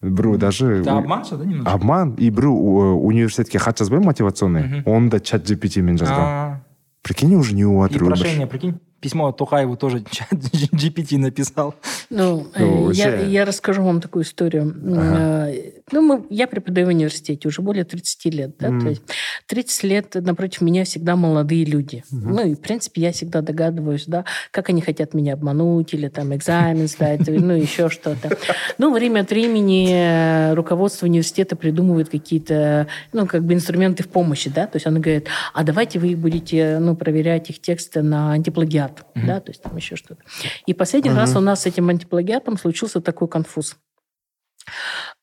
Біреу 0.00 0.38
даже 0.38 0.84
обман 0.86 1.24
да, 1.30 1.44
немножко? 1.44 1.72
обман. 1.72 2.14
И 2.14 2.30
біреу 2.30 2.54
э, 2.54 2.92
университетке 2.94 3.58
хат 3.58 3.78
жазбай 3.78 4.00
мотивационный 4.00 4.82
оны 4.84 5.10
да 5.10 5.20
чат 5.20 5.42
gpt 5.42 5.82
мен 5.82 5.96
жазған. 5.96 6.60
Прикинь 7.02 7.34
уже 7.34 7.54
не 7.54 7.62
жатыр 7.62 8.02
өмір 8.02 8.46
прикинь, 8.48 8.80
письмо 9.00 9.32
Тухаеву 9.32 9.76
тоже 9.76 9.98
GPT 10.32 11.18
написал. 11.18 11.74
Ну, 12.10 12.46
Ну, 12.58 12.90
я, 12.90 13.20
я 13.20 13.44
расскажу 13.44 13.82
вам 13.82 14.00
такую 14.00 14.24
историю. 14.24 14.74
Ага. 14.84 15.50
Э, 15.50 15.72
Ну, 15.92 16.02
мы, 16.02 16.26
я 16.30 16.46
преподаю 16.48 16.86
в 16.86 16.90
университете 16.90 17.46
уже 17.48 17.62
более 17.62 17.84
30 17.84 18.24
лет. 18.34 18.56
Да? 18.58 18.70
Мгм. 18.70 18.80
То 18.80 18.88
есть 18.88 19.02
30 19.46 19.84
лет 19.84 20.14
напротив 20.14 20.60
меня 20.60 20.84
всегда 20.84 21.14
молодые 21.16 21.64
люди. 21.64 22.02
Ну, 22.10 22.44
и, 22.46 22.54
в 22.54 22.60
принципе, 22.60 23.02
я 23.02 23.12
всегда 23.12 23.40
догадываюсь, 23.40 24.04
да, 24.06 24.24
как 24.50 24.68
они 24.70 24.80
хотят 24.80 25.14
меня 25.14 25.34
обмануть 25.34 25.94
или 25.94 26.08
там 26.08 26.34
экзамен 26.34 26.88
сдать, 26.88 27.26
ну, 27.28 27.52
еще 27.54 27.88
что-то. 27.88 28.36
Ну, 28.78 28.92
время 28.92 29.20
от 29.20 29.30
времени 29.30 29.88
э, 29.92 30.54
руководство 30.54 31.06
университета 31.06 31.54
придумывает 31.56 32.08
какие-то, 32.08 32.88
ну, 33.12 33.26
как 33.26 33.44
бы 33.44 33.54
инструменты 33.54 34.02
в 34.02 34.08
помощи, 34.08 34.50
да, 34.50 34.66
то 34.66 34.76
есть 34.76 34.86
оно 34.86 35.00
говорит, 35.00 35.28
а 35.54 35.62
давайте 35.62 35.98
вы 35.98 36.16
будете, 36.16 36.78
ну, 36.80 36.96
проверять 36.96 37.50
их 37.50 37.60
тексты 37.60 38.02
на 38.02 38.32
антиплагиат, 38.32 38.85
да, 39.14 39.40
то 39.40 39.50
есть 39.50 39.62
там 39.62 39.76
еще 39.76 39.96
что-то. 39.96 40.22
И 40.66 40.74
последний 40.74 41.10
раз 41.10 41.36
у 41.36 41.40
нас 41.40 41.62
с 41.62 41.66
этим 41.66 41.88
антиплагиатом 41.88 42.58
случился 42.58 43.00
такой 43.00 43.28
конфуз. 43.28 43.76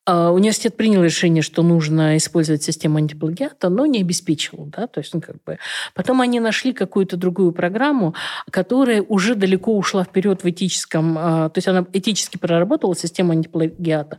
А, 0.05 0.31
Университет 0.31 0.75
принял 0.75 1.01
решение, 1.03 1.41
что 1.41 1.63
нужно 1.63 2.17
использовать 2.17 2.61
систему 2.61 2.97
антиплагиата, 2.97 3.69
но 3.69 3.85
не 3.85 4.01
обеспечивал. 4.01 4.65
Да? 4.65 4.87
То 4.87 4.99
есть, 4.99 5.13
ну, 5.13 5.21
как 5.21 5.37
бы... 5.45 5.59
Потом 5.93 6.19
они 6.19 6.39
нашли 6.39 6.73
какую-то 6.73 7.15
другую 7.15 7.53
программу, 7.53 8.13
которая 8.51 9.01
уже 9.01 9.35
далеко 9.35 9.77
ушла 9.77 10.03
вперед 10.03 10.43
в 10.43 10.49
этическом... 10.49 11.15
а, 11.17 11.49
То 11.49 11.57
есть 11.57 11.67
она 11.69 11.85
этически 11.93 12.37
проработала 12.37 12.95
систему 12.95 13.31
антиплагиата. 13.31 14.17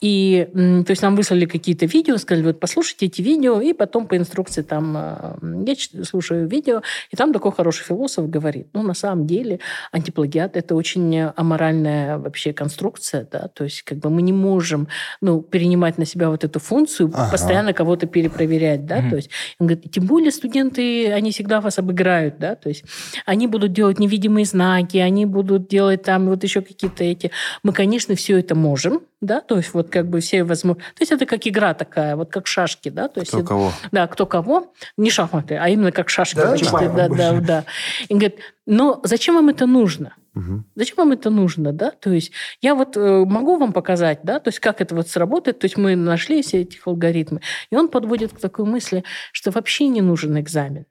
И 0.00 0.48
то 0.52 0.90
есть 0.90 1.00
нам 1.00 1.16
выслали 1.16 1.46
какие-то 1.46 1.86
видео, 1.86 2.18
сказали, 2.18 2.44
вот 2.44 2.60
послушайте 2.60 3.06
эти 3.06 3.22
видео, 3.22 3.62
и 3.62 3.72
потом 3.72 4.06
по 4.06 4.16
инструкции 4.18 4.60
там... 4.60 4.94
а, 4.96 5.38
Я 5.66 5.74
слушаю 6.04 6.46
видео, 6.46 6.82
и 7.10 7.16
там 7.16 7.32
такой 7.32 7.52
хороший 7.52 7.84
философ 7.84 8.28
говорит, 8.28 8.68
ну, 8.74 8.82
на 8.82 8.94
самом 8.94 9.26
деле 9.26 9.60
антиплагиат– 9.90 10.56
это 10.58 10.74
очень 10.74 11.18
аморальная 11.36 12.18
вообще 12.18 12.52
конструкция, 12.52 13.26
да, 13.30 13.48
то 13.48 13.64
есть 13.64 13.82
как 13.82 13.98
бы 13.98 14.10
мы 14.10 14.20
не 14.20 14.32
можем 14.32 14.88
ну, 15.20 15.42
перенимать 15.42 15.98
на 15.98 16.04
себя 16.06 16.30
вот 16.30 16.44
эту 16.44 16.58
функцию, 16.60 17.10
Ага. 17.14 17.30
постоянно 17.30 17.72
кого-то 17.72 18.06
перепроверять, 18.06 18.86
да, 18.86 18.96
Мгм. 19.00 19.10
то 19.10 19.16
есть 19.16 19.30
он 19.58 19.66
говорит, 19.66 19.90
тем 19.92 20.06
более 20.06 20.30
студенты, 20.30 21.10
они 21.12 21.30
всегда 21.30 21.60
вас 21.60 21.78
обыграют, 21.78 22.38
да, 22.38 22.54
то 22.54 22.68
есть 22.68 22.84
они 23.26 23.46
будут 23.46 23.72
делать 23.72 23.98
невидимые 23.98 24.44
знаки, 24.44 24.96
они 24.98 25.26
будут 25.26 25.68
делать 25.68 26.02
там 26.02 26.28
вот 26.28 26.42
еще 26.42 26.60
какие-то 26.60 27.04
эти... 27.04 27.30
Мы, 27.62 27.72
конечно, 27.72 28.14
все 28.14 28.38
это 28.38 28.54
можем, 28.54 29.00
да, 29.20 29.40
то 29.40 29.56
есть 29.56 29.72
вот 29.74 29.90
как 29.90 30.08
бы 30.08 30.20
все 30.20 30.44
возможно... 30.44 30.82
То 30.82 31.00
есть 31.00 31.12
это 31.12 31.26
как 31.26 31.46
игра 31.46 31.74
такая, 31.74 32.16
вот 32.16 32.30
как 32.30 32.46
шашки, 32.46 32.88
да, 32.88 33.08
то 33.08 33.20
есть... 33.20 33.30
кто 33.30 33.38
это- 33.40 33.48
кого 33.48 33.72
да, 33.92 34.06
кто 34.06 34.26
кого. 34.26 34.72
Не 34.96 35.10
шахматы, 35.10 35.56
а 35.56 35.68
именно 35.68 35.92
как 35.92 36.08
шашки. 36.08 36.36
Да, 36.36 36.44
да, 36.44 36.50
больше. 36.50 36.70
да, 37.16 37.40
да. 37.40 37.64
И 38.08 38.14
говорит, 38.14 38.38
но 38.66 39.00
зачем 39.04 39.34
вам 39.36 39.48
это 39.48 39.66
нужно? 39.66 40.14
Мгм. 40.34 40.66
Зачем 40.74 40.96
вам 40.96 41.12
это 41.12 41.30
нужно, 41.30 41.72
да? 41.72 41.90
То 41.92 42.12
есть 42.12 42.32
я 42.60 42.74
вот 42.74 42.96
э, 42.96 43.24
могу 43.24 43.56
вам 43.56 43.72
показать, 43.72 44.20
да, 44.24 44.40
то 44.40 44.48
есть 44.48 44.58
как 44.58 44.80
это 44.80 44.94
вот 44.94 45.08
сработает. 45.08 45.60
То 45.60 45.66
есть 45.66 45.76
мы 45.76 45.94
нашли 45.94 46.42
все 46.42 46.62
эти 46.62 46.78
алгоритмы. 46.84 47.40
И 47.70 47.76
он 47.76 47.88
подводит 47.88 48.32
к 48.32 48.40
такой 48.40 48.64
мысли, 48.64 49.04
что 49.32 49.50
вообще 49.52 49.86
не 49.88 50.00
нужен 50.00 50.38
экзамен. 50.38 50.86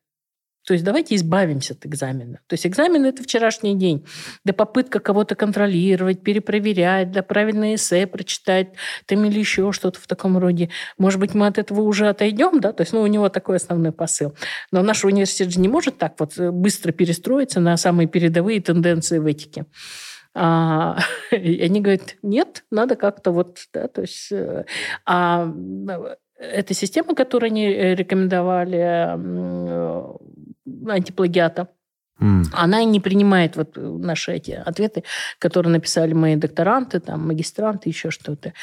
То 0.66 0.74
есть 0.74 0.86
давайте 0.86 1.16
избавимся 1.16 1.74
от 1.74 1.86
экзамена. 1.86 2.40
То 2.48 2.54
есть 2.54 2.66
экзамен– 2.66 3.06
это 3.06 3.24
вчерашний 3.24 3.76
день. 3.76 4.06
Да 4.46 4.54
попытка 4.54 5.00
кого-то 5.00 5.36
контролировать, 5.36 6.24
перепроверять, 6.24 7.12
да 7.12 7.22
правильное 7.22 7.76
эссе 7.76 8.08
прочитать, 8.08 8.70
там 9.06 9.26
или 9.26 9.40
еще 9.40 9.72
что-то 9.74 10.00
в 10.00 10.08
таком 10.08 10.38
роде. 10.38 10.70
Может 10.98 11.20
быть, 11.20 11.34
мы 11.34 11.48
от 11.48 11.58
этого 11.58 11.82
уже 11.82 12.08
отойдем, 12.08 12.62
да? 12.62 12.72
То 12.72 12.82
есть 12.82 12.94
ну, 12.94 13.02
у 13.02 13.08
него 13.08 13.30
такой 13.30 13.58
основной 13.58 13.92
посыл. 13.92 14.36
Но 14.72 14.82
наш 14.82 15.04
университет 15.04 15.52
же 15.52 15.60
не 15.60 15.68
может 15.68 15.98
так 15.98 16.14
вот 16.20 16.38
э, 16.38 16.52
быстро 16.52 16.92
перестроиться 16.92 17.60
на 17.60 17.76
самые 17.76 18.08
передовые 18.08 18.62
тенденции 18.62 19.20
в 19.20 19.26
этике. 19.26 19.66
А, 20.34 20.98
и 21.32 21.62
они 21.62 21.82
говорят, 21.82 22.16
нет, 22.22 22.64
надо 22.72 22.96
как-то 22.96 23.32
вот, 23.32 23.60
да, 23.74 23.88
то 23.88 24.02
есть... 24.02 24.32
Э, 24.32 24.66
а 25.06 25.54
эта 26.36 26.74
система, 26.74 27.16
которую 27.16 27.52
они 27.52 27.70
рекомендовали 27.70 29.16
антиплагиата. 30.88 31.68
Mm. 32.20 32.46
Она 32.54 32.84
не 32.84 33.00
принимает 33.00 33.56
вот 33.56 33.76
наши 33.76 34.34
эти 34.34 34.52
ответы, 34.52 35.04
которые 35.40 35.72
написали 35.72 36.14
мои 36.14 36.36
докторанты, 36.36 37.00
там, 37.00 37.28
магистранты, 37.28 37.90
еще 37.90 38.12
что-то. 38.12 38.54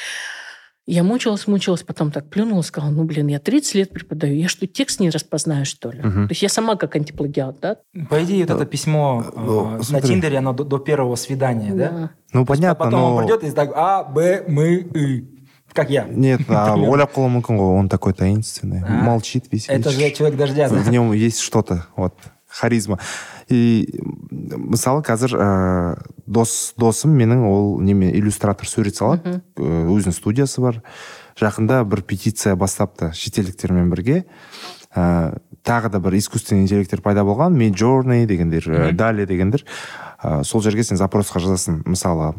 Я 0.87 1.03
мучилась, 1.03 1.45
мучилась, 1.45 1.83
потом 1.83 2.11
так 2.11 2.27
плюнула, 2.29 2.63
сказала, 2.63 2.89
ну, 2.89 3.03
блин, 3.03 3.27
я 3.27 3.39
30 3.39 3.75
лет 3.75 3.89
преподаю, 3.91 4.35
я 4.35 4.47
что, 4.47 4.65
текст 4.65 4.99
не 4.99 5.11
распознаю, 5.11 5.63
что 5.63 5.91
ли? 5.91 5.99
Угу. 5.99 6.09
То 6.09 6.27
есть 6.29 6.41
я 6.41 6.49
сама 6.49 6.75
как 6.75 6.95
антиплагиат, 6.95 7.59
да? 7.59 7.77
По 8.09 8.23
идее, 8.23 8.45
вот 8.45 8.55
это 8.55 8.65
письмо 8.65 9.23
ну, 9.35 9.77
э, 9.77 9.81
на 9.91 10.01
Тиндере, 10.01 10.39
оно 10.39 10.53
до, 10.53 10.63
до 10.63 10.79
первого 10.79 11.15
свидания, 11.15 11.73
да? 11.73 11.89
да? 11.89 12.11
Ну, 12.33 12.45
понятно, 12.45 12.85
Потом 12.85 12.99
но... 12.99 13.15
он 13.15 13.23
придет 13.23 13.43
и 13.43 13.51
так, 13.51 13.71
А, 13.75 14.03
Б, 14.03 14.43
Мы, 14.47 14.77
И. 14.77 15.40
Как 15.73 15.89
я. 15.89 16.03
Нет, 16.03 16.41
а 16.49 16.75
ойлап 16.75 17.13
қалуы 17.15 17.31
мүмкін 17.37 17.59
ғой 17.59 17.77
он 17.79 17.89
такой 17.89 18.13
таинственный 18.13 18.83
а, 18.83 19.03
молчит 19.03 19.45
веселый. 19.51 19.79
это 19.79 19.89
же 19.89 20.11
человек 20.11 20.37
дождя 20.37 20.67
в 20.67 20.89
нем 20.89 21.13
есть 21.13 21.39
что-то 21.39 21.85
вот 21.95 22.13
харизма. 22.47 22.99
И 23.47 23.99
мысалы 24.31 25.01
қазір 25.01 25.35
ә, 25.35 26.03
дос 26.27 26.73
досым 26.77 27.15
менің 27.15 27.45
ол 27.47 27.79
неме 27.79 28.11
иллюстратор 28.11 28.67
сурет 28.67 28.95
салады 28.95 29.41
өзінің 29.55 30.15
студиясы 30.15 30.61
бар. 30.61 30.81
Жақында 31.39 31.83
бір 31.87 32.03
петиция 32.03 32.55
бастапты 32.59 33.13
шетелдіктермен 33.15 33.89
бірге 33.89 34.25
ә, 34.93 35.39
тағы 35.63 35.89
да 35.89 35.99
бір 36.03 36.19
искусственный 36.19 36.63
интеллекттер 36.63 37.01
пайда 37.01 37.23
болған 37.23 37.55
миджорни 37.55 38.25
дегендер 38.25 38.91
дали 38.93 39.25
дегендер. 39.25 39.65
Ә, 40.21 40.43
сол 40.43 40.61
жерге 40.61 40.83
сен 40.83 40.99
запросқа 40.99 41.39
жазасың 41.39 41.83
мысалы 41.87 42.33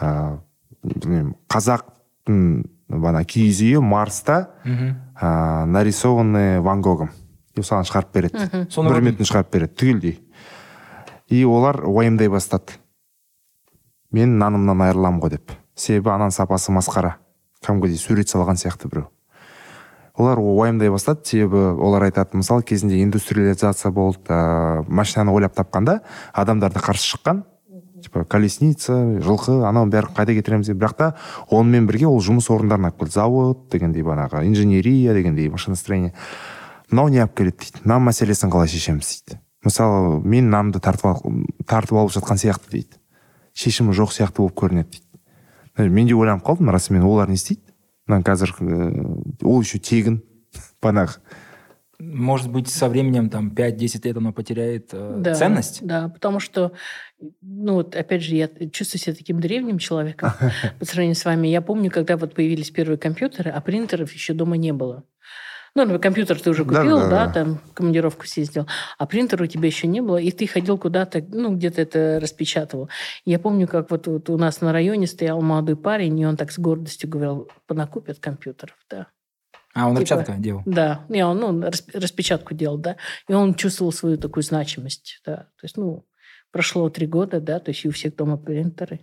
ә, 0.00 0.38
білмеймін 0.82 1.34
қазақ 1.48 1.95
ана 2.26 3.24
киіз 3.24 3.62
үйі 3.62 3.82
марста 3.82 4.52
ә, 4.64 5.64
нарисованный 5.66 6.60
ван 6.60 6.82
гогом. 6.82 7.10
И 7.56 7.64
саған 7.64 7.86
шығарып 7.88 8.12
береді. 8.12 8.66
Соны 8.70 8.92
бір 8.92 9.02
минутын 9.02 9.28
шығарып 9.28 9.52
береді. 9.52 9.74
Түгелдей 9.80 10.18
и 11.28 11.44
олар 11.44 11.82
уайымдай 11.86 12.28
бастады. 12.28 12.78
Мен 14.12 14.38
нанымнан 14.38 14.84
айырыламын 14.86 15.20
ғой 15.22 15.34
деп. 15.36 15.52
Себебі 15.74 16.12
ананың 16.14 16.34
сапасы 16.34 16.72
масқара. 16.72 17.16
Кәдімгідей 17.64 17.98
сурет 17.98 18.30
салған 18.30 18.60
сияқты 18.60 18.88
біреу. 18.88 19.08
Олар 20.16 20.38
уайымдай 20.38 20.90
бастады. 20.92 21.26
Себебі 21.26 21.74
олар 21.82 22.06
айтады 22.06 22.38
мысалы 22.38 22.62
кезінде 22.62 23.02
индустриализация 23.02 23.90
болды 23.90 24.22
ә, 24.30 24.84
машинаны 24.86 25.34
ойлап 25.34 25.56
тапқанда 25.58 26.00
адамдарды 26.32 26.80
қарсы 26.80 27.10
шыққан 27.16 27.42
типа 28.02 28.24
колесница 28.24 28.94
жылқы 29.24 29.60
анау 29.66 29.86
бәрін 29.90 30.12
қайда 30.16 30.34
кетіреміз 30.36 30.68
деп. 30.70 30.78
Бірақ 30.80 30.96
та 30.98 31.08
онымен 31.50 31.86
бірге 31.88 32.08
ол 32.10 32.20
жұмыс 32.20 32.50
орындарын 32.52 32.90
алып 32.90 33.00
келді 33.00 33.14
завод 33.16 33.66
дегендей 33.72 34.04
бағанағы 34.04 34.44
инженерия 34.46 35.14
дегендей 35.14 35.48
машиностроение. 35.48 36.12
Мынау 36.90 37.08
не 37.08 37.22
алып 37.24 37.36
келеді 37.38 37.64
дейді 37.64 37.88
нан 37.88 38.04
мәселесін 38.06 38.52
қалай 38.52 38.68
шешеміз 38.70 39.08
дейді. 39.08 39.40
Мысалы 39.64 40.20
мен 40.22 40.50
нанды 40.50 40.80
тартып, 40.80 41.24
тартып 41.66 41.96
алып 41.96 42.14
жатқан 42.14 42.38
сияқты 42.38 42.70
дейді. 42.70 43.00
Шешімі 43.54 43.96
жоқ 43.96 44.12
сияқты 44.14 44.44
болып 44.44 44.58
көрінеді 44.60 45.00
дейді. 45.00 45.90
Мен 45.90 46.06
де 46.06 46.14
ойланып 46.14 46.44
қалдым 46.44 46.70
расымен 46.70 47.04
олар 47.04 47.28
не 47.28 47.40
істейді? 47.40 47.62
Мына 48.06 48.22
қазір 48.22 48.52
ол 49.42 49.60
еще 49.62 49.78
тегін 49.78 50.22
бағанағы. 50.82 51.18
Может 51.98 52.50
быть, 52.50 52.68
со 52.68 52.88
временем, 52.88 53.30
там, 53.30 53.52
5-10 53.54 54.06
лет 54.06 54.16
оно 54.16 54.32
потеряет 54.32 54.90
э, 54.92 55.14
да, 55.18 55.34
ценность? 55.34 55.84
Да, 55.86 56.08
потому 56.08 56.40
что, 56.40 56.72
ну, 57.40 57.74
вот, 57.74 57.96
опять 57.96 58.22
же, 58.22 58.34
я 58.34 58.48
чувствую 58.70 59.00
себя 59.00 59.14
таким 59.14 59.40
древним 59.40 59.78
человеком 59.78 60.30
по 60.78 60.84
сравнению 60.84 61.16
с 61.16 61.24
вами. 61.24 61.48
Я 61.48 61.62
помню, 61.62 61.90
когда 61.90 62.16
вот 62.16 62.34
появились 62.34 62.70
первые 62.70 62.98
компьютеры, 62.98 63.50
а 63.50 63.60
принтеров 63.60 64.12
еще 64.12 64.34
дома 64.34 64.56
не 64.56 64.72
было. 64.72 65.04
Ну, 65.74 66.00
компьютер 66.00 66.40
ты 66.40 66.48
уже 66.48 66.64
купил, 66.64 66.98
да, 67.00 67.08
да, 67.10 67.26
да, 67.26 67.32
там, 67.32 67.60
командировку 67.74 68.26
съездил, 68.26 68.66
а 68.96 69.06
принтера 69.06 69.44
у 69.44 69.46
тебя 69.46 69.66
еще 69.66 69.86
не 69.86 70.00
было, 70.00 70.16
и 70.16 70.30
ты 70.30 70.46
ходил 70.46 70.78
куда-то, 70.78 71.22
ну, 71.28 71.54
где-то 71.54 71.82
это 71.82 72.18
распечатывал. 72.18 72.88
Я 73.26 73.38
помню, 73.38 73.68
как 73.68 73.90
вот, 73.90 74.06
вот 74.06 74.30
у 74.30 74.38
нас 74.38 74.62
на 74.62 74.72
районе 74.72 75.06
стоял 75.06 75.42
молодой 75.42 75.76
парень, 75.76 76.18
и 76.18 76.24
он 76.24 76.38
так 76.38 76.50
с 76.50 76.58
гордостью 76.58 77.10
говорил, 77.10 77.50
понакупят 77.66 78.20
компьютеров, 78.20 78.76
да. 78.88 79.08
А, 79.76 79.88
он 79.88 79.96
типа, 79.96 80.14
распечатку 80.16 80.42
делал? 80.42 80.62
Да, 80.64 81.04
не, 81.10 81.24
он 81.24 81.38
ну, 81.38 81.60
распечатку 81.60 82.54
делал, 82.54 82.78
да. 82.78 82.96
И 83.28 83.34
он 83.34 83.54
чувствовал 83.54 83.92
свою 83.92 84.16
такую 84.16 84.42
значимость, 84.42 85.20
да. 85.26 85.36
То 85.36 85.64
есть, 85.64 85.76
ну, 85.76 86.06
прошло 86.50 86.88
три 86.88 87.06
года, 87.06 87.40
да, 87.40 87.60
то 87.60 87.70
есть 87.72 87.84
и 87.84 87.88
у 87.88 87.92
всех 87.92 88.16
дома 88.16 88.38
принтеры. 88.38 89.00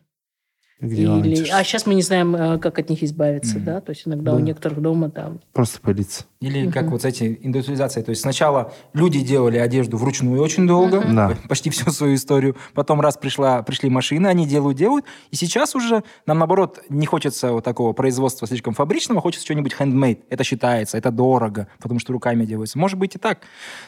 Где 0.84 1.03
Или... 1.03 1.49
А 1.49 1.63
сейчас 1.63 1.86
мы 1.86 1.95
не 1.95 2.01
знаем, 2.01 2.36
э, 2.36 2.57
как 2.59 2.77
от 2.77 2.89
них 2.89 3.01
избавиться, 3.03 3.57
mm 3.57 3.63
да, 3.63 3.79
то 3.79 3.91
есть 3.91 4.05
иногда 4.05 4.31
да. 4.31 4.38
у 4.38 4.39
некоторых 4.39 4.81
дома 4.81 5.09
там... 5.09 5.39
Просто 5.53 5.79
пылиться. 5.79 6.25
Или 6.41 6.63
mm-hmm. 6.63 6.71
как 6.73 6.91
вот 6.91 7.05
эти 7.05 7.39
индустриализации, 7.41 8.01
то 8.01 8.09
есть 8.09 8.21
сначала 8.21 8.73
люди 8.93 9.21
делали 9.21 9.57
одежду 9.57 9.95
вручную 9.95 10.41
очень 10.41 10.67
долго, 10.67 10.97
mm-hmm. 10.97 11.15
да. 11.15 11.38
почти 11.47 11.69
всю 11.69 11.89
свою 11.91 12.15
историю, 12.15 12.57
потом 12.73 12.99
раз 12.99 13.15
пришла, 13.15 13.63
пришли 13.63 13.89
машины, 13.89 14.27
они 14.27 14.45
делают, 14.45 14.77
делают, 14.77 15.05
и 15.31 15.38
сейчас 15.38 15.73
уже 15.73 16.03
нам, 16.25 16.39
наоборот, 16.39 16.81
не 16.89 17.05
хочется 17.05 17.53
вот 17.53 17.63
такого 17.63 17.93
производства 17.93 18.45
слишком 18.45 18.73
фабричного, 18.73 19.21
хочется 19.21 19.45
что-нибудь 19.45 19.73
handmade, 19.79 20.19
это 20.29 20.43
считается, 20.43 20.97
это 20.97 21.11
дорого, 21.11 21.69
потому 21.79 22.01
что 22.01 22.11
руками 22.11 22.43
делается. 22.43 22.77
Может 22.77 22.99
быть 22.99 23.15
и 23.15 23.19
так. 23.19 23.39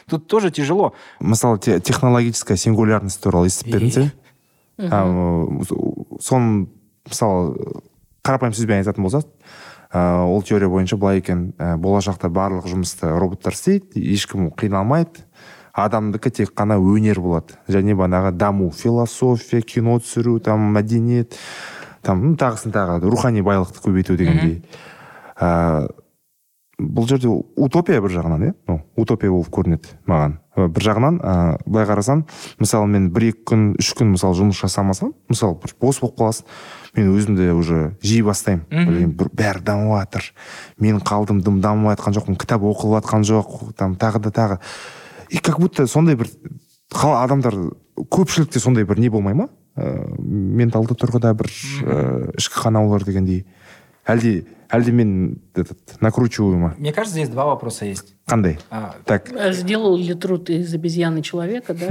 Тут 0.08 0.28
тоже 0.28 0.50
тяжело. 0.50 0.94
Мысалы, 1.20 1.58
технологическая 1.58 2.56
сингулярность 2.56 3.20
туралы 3.20 3.48
естіп 3.48 3.70
пе 3.70 4.12
соны 6.20 6.68
мысалы 7.06 7.80
қарапайым 8.26 8.54
сөзбен 8.56 8.82
айтатын 8.82 9.06
болсақ 9.06 9.30
ә, 9.92 10.24
ол 10.24 10.42
теория 10.42 10.68
бойынша 10.68 10.96
былай 10.96 11.18
екен. 11.18 11.52
Ә, 11.58 11.76
болашақта 11.76 12.28
барлық 12.32 12.68
жұмысты 12.70 13.10
роботтар 13.18 13.54
істейді 13.54 14.02
ешкім 14.12 14.50
қиналмайды. 14.56 15.24
Адамдікі 15.76 16.30
тек 16.32 16.54
қана 16.56 16.78
өнер 16.80 17.20
болады. 17.20 17.58
Және 17.68 17.94
бағанағы 17.96 18.32
даму 18.36 18.70
философия 18.72 19.60
кино 19.60 19.98
түсіру 20.00 20.38
там 20.40 20.70
мәдениет 20.72 21.36
там 22.02 22.34
тағысын 22.40 22.72
тағы 22.72 23.00
рухани 23.04 23.44
байлықты 23.44 23.82
көбейту 23.84 24.16
дегендей. 24.16 24.62
Ә, 25.36 25.88
бұл 26.80 27.08
жерде 27.08 27.28
утопия 27.28 28.00
бір 28.00 28.16
жағынан 28.16 28.48
иә? 28.48 28.54
Ну 28.68 28.80
утопия 28.96 29.30
болып 29.30 29.52
көрінеді 29.52 29.98
маған. 30.08 30.38
Бір 30.56 30.88
жағынан 30.88 31.20
ә, 31.20 31.36
былай 31.66 31.86
қарасаң 31.88 32.24
мысалы 32.58 32.88
мен 32.90 33.10
бір 33.14 33.30
екі 33.30 33.44
күн 33.52 33.68
үш 33.80 33.92
күн 33.98 34.14
мысалы 34.14 34.38
жұмыс 34.40 34.60
жасамасам 34.64 35.12
мысалы 35.28 35.58
бір 35.62 35.76
бос 35.80 36.00
болып 36.00 36.18
қаласың 36.18 36.50
мен 36.96 37.12
өзім 37.12 37.36
де 37.36 37.52
уже 37.52 37.96
жей 38.02 38.22
бастаймын. 38.24 38.64
Блин 38.70 39.12
бәрі 39.16 39.62
дамып 39.64 39.92
жатыр. 40.00 40.30
Мен 40.80 41.00
қалдым 41.04 41.42
дым 41.44 41.60
дамымай 41.60 41.96
жатқан 41.96 42.16
жоқпын 42.16 42.38
кітап 42.40 42.64
оқылып 42.64 43.02
жатқан 43.02 43.26
жоқ 43.28 43.74
там 43.76 43.96
тағы 44.00 44.22
да 44.26 44.30
тағы. 44.30 44.58
И 45.28 45.38
как 45.38 45.60
будто 45.60 45.86
сондай 45.86 46.16
бір 46.16 46.30
адамдар 46.90 47.54
көпшілікте 47.96 48.60
сондай 48.60 48.84
бір 48.84 48.98
не 48.98 49.10
болмай 49.10 49.34
ма? 49.34 49.48
Ә, 49.76 50.08
менталды 50.18 50.96
тұрғыда 50.96 51.34
бір 51.36 51.50
ә, 51.50 52.36
ішкі 52.38 52.62
қанаулар 52.62 53.04
дегендей. 53.04 53.44
Әлде 54.06 54.46
әлде 54.70 54.92
мен 54.92 55.40
этот 55.54 55.78
накручиваю 56.00 56.58
ма 56.58 56.74
мне 56.78 56.92
кажется 56.92 57.18
здесь 57.18 57.28
два 57.28 57.46
вопроса 57.46 57.84
есть. 57.84 58.14
Қандай 58.26 58.58
а, 58.70 58.96
так. 59.04 59.30
Сделал 59.52 59.96
ли 59.96 60.14
труд 60.14 60.50
из 60.50 60.72
обезьяны 60.74 61.22
человека 61.22 61.74
да? 61.74 61.88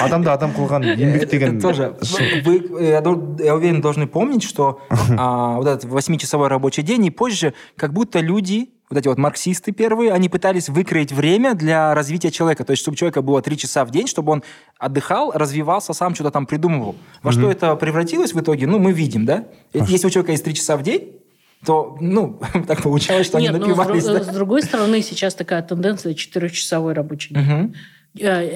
Адамды 0.00 0.30
адам 0.34 0.52
қылған 0.52 0.86
еңбек 0.94 1.28
деген 1.28 1.60
тоже. 1.60 1.96
Вы 2.44 2.84
я 2.84 3.54
уверен 3.54 3.80
должны 3.80 4.06
помнить 4.06 4.42
что 4.42 4.80
а, 5.18 5.56
вот 5.56 5.66
этот 5.66 5.84
восьмичасовой 5.84 6.48
рабочий 6.48 6.82
день 6.82 7.06
и 7.06 7.10
позже 7.10 7.54
как 7.76 7.92
будто 7.92 8.20
люди 8.20 8.70
вот 8.90 8.98
эти 8.98 9.06
вот 9.06 9.18
марксисты 9.18 9.70
первые, 9.70 10.12
они 10.12 10.28
пытались 10.28 10.68
выкроить 10.68 11.12
время 11.12 11.54
для 11.54 11.94
развития 11.94 12.32
человека. 12.32 12.64
То 12.64 12.72
есть, 12.72 12.82
чтобы 12.82 12.94
у 12.94 12.96
человека 12.96 13.22
было 13.22 13.40
три 13.40 13.56
часа 13.56 13.84
в 13.84 13.90
день, 13.92 14.08
чтобы 14.08 14.32
он 14.32 14.42
отдыхал, 14.78 15.30
развивался, 15.32 15.92
сам 15.92 16.14
что-то 16.14 16.32
там 16.32 16.44
придумывал. 16.44 16.96
Во 17.22 17.30
mm-hmm. 17.30 17.32
что 17.32 17.50
это 17.50 17.76
превратилось 17.76 18.34
в 18.34 18.40
итоге, 18.40 18.66
ну, 18.66 18.80
мы 18.80 18.92
видим, 18.92 19.24
да? 19.24 19.46
Если 19.72 20.08
у 20.08 20.10
человека 20.10 20.32
есть 20.32 20.44
три 20.44 20.54
часа 20.54 20.76
в 20.76 20.82
день, 20.82 21.19
то, 21.64 21.96
ну, 22.00 22.40
так 22.66 22.82
получалось, 22.82 23.26
что 23.26 23.38
Нет, 23.38 23.54
они 23.54 23.60
напивались. 23.60 24.04
Ну, 24.04 24.14
с, 24.14 24.18
да? 24.18 24.32
с 24.32 24.34
другой 24.34 24.62
стороны, 24.62 25.02
сейчас 25.02 25.34
такая 25.34 25.62
тенденция 25.62 26.14
четырехчасовой 26.14 26.94
рабочий 26.94 27.34
день. 27.34 27.64
Угу. 27.64 27.74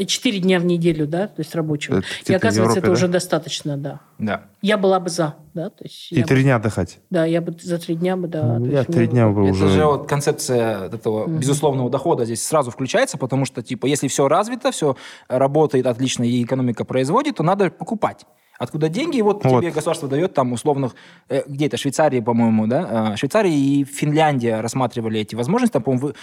Четыре 0.07 0.41
дня 0.41 0.59
в 0.59 0.65
неделю, 0.65 1.07
да, 1.07 1.29
то 1.29 1.41
есть 1.41 1.55
рабочего. 1.55 1.99
Это 1.99 2.07
И 2.27 2.33
в 2.33 2.37
оказывается, 2.37 2.61
Европе, 2.61 2.79
это 2.81 2.87
да? 2.89 2.93
уже 2.93 3.07
достаточно, 3.07 3.77
да. 3.77 4.01
Да. 4.19 4.45
Я 4.63 4.77
была 4.77 4.99
бы 4.99 5.11
за, 5.11 5.37
да, 5.55 5.71
то 5.71 5.85
есть... 5.85 6.11
И 6.11 6.17
я 6.17 6.23
бы- 6.23 6.29
три 6.29 6.43
дня 6.43 6.57
отдыхать. 6.57 6.99
Да, 7.11 7.25
я 7.25 7.41
бы 7.41 7.57
за 7.61 7.79
три 7.79 7.95
дня 7.95 8.17
бы, 8.17 8.27
да. 8.27 8.59
Ну, 8.59 8.67
я 8.67 8.83
три 8.83 9.07
ну, 9.07 9.13
дня 9.13 9.29
бы 9.29 9.45
Это 9.45 9.53
уже... 9.53 9.69
же 9.69 9.85
вот 9.85 10.09
концепция 10.09 10.87
этого 10.87 11.29
безусловного 11.29 11.89
дохода 11.89 12.25
здесь 12.25 12.45
сразу 12.45 12.73
включается, 12.73 13.17
потому 13.17 13.45
что, 13.45 13.63
типа, 13.63 13.87
если 13.87 14.09
все 14.09 14.27
развито, 14.27 14.73
все 14.73 14.97
работает 15.29 15.87
отлично 15.87 16.25
и 16.25 16.43
экономика 16.43 16.85
производит, 16.85 17.37
то 17.37 17.45
надо 17.45 17.71
покупать. 17.71 18.27
Откуда 18.59 18.89
деньги? 18.89 19.19
И 19.19 19.23
вот, 19.23 19.45
Вот. 19.45 19.61
тебе 19.61 19.71
государство 19.73 20.09
дает 20.09 20.35
там 20.35 20.53
условных... 20.53 20.95
э, 21.29 21.43
где 21.47 21.67
это? 21.67 21.77
Швейцария, 21.77 22.23
по-моему, 22.23 22.67
да? 22.67 23.13
А, 23.13 23.17
Швейцария 23.17 23.53
и 23.55 23.85
Финляндия 23.85 24.61
рассматривали 24.61 25.21
эти 25.21 25.35
возможности. 25.35 25.73
Там, 25.73 25.83
по-моему, 25.83 26.09
вы- 26.09 26.15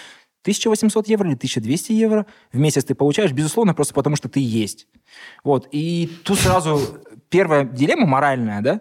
1800 0.42 1.06
евро 1.08 1.28
или 1.28 1.36
1200 1.36 1.92
евро 1.92 2.26
в 2.52 2.58
месяц 2.58 2.84
ты 2.84 2.94
получаешь, 2.94 3.32
безусловно, 3.32 3.74
просто 3.74 3.94
потому 3.94 4.16
что 4.16 4.28
ты 4.28 4.40
есть. 4.40 4.88
Вот. 5.44 5.68
И 5.72 6.10
тут 6.24 6.38
сразу 6.38 6.80
первая 7.28 7.64
дилемма 7.64 8.06
моральная, 8.06 8.60
да? 8.60 8.80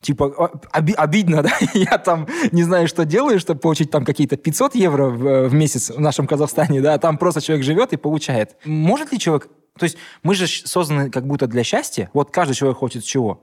Типа, 0.00 0.24
оби- 0.74 0.94
обидно, 0.96 1.42
да? 1.44 1.50
Я 1.74 1.96
там 1.98 2.26
не 2.50 2.64
знаю, 2.64 2.88
что 2.88 3.04
делаю, 3.04 3.38
чтобы 3.38 3.60
получить 3.60 3.90
там 3.90 4.04
какие-то 4.04 4.36
500 4.36 4.74
евро 4.74 5.06
в, 5.08 5.48
в 5.48 5.54
месяц 5.54 5.90
в 5.90 6.00
нашем 6.00 6.26
Казахстане, 6.26 6.80
да? 6.80 6.94
а 6.94 6.98
Там 6.98 7.16
просто 7.16 7.40
человек 7.40 7.64
живет 7.64 7.92
и 7.92 7.96
получает. 7.96 8.56
Может 8.64 9.12
ли 9.12 9.18
человек... 9.20 9.48
То 9.78 9.84
есть 9.84 9.96
мы 10.22 10.34
же 10.34 10.46
созданы 10.46 11.10
как 11.10 11.26
будто 11.26 11.46
для 11.46 11.64
счастья. 11.64 12.10
Вот 12.12 12.30
каждый 12.30 12.54
человек 12.54 12.78
хочет 12.78 13.04
чего? 13.04 13.42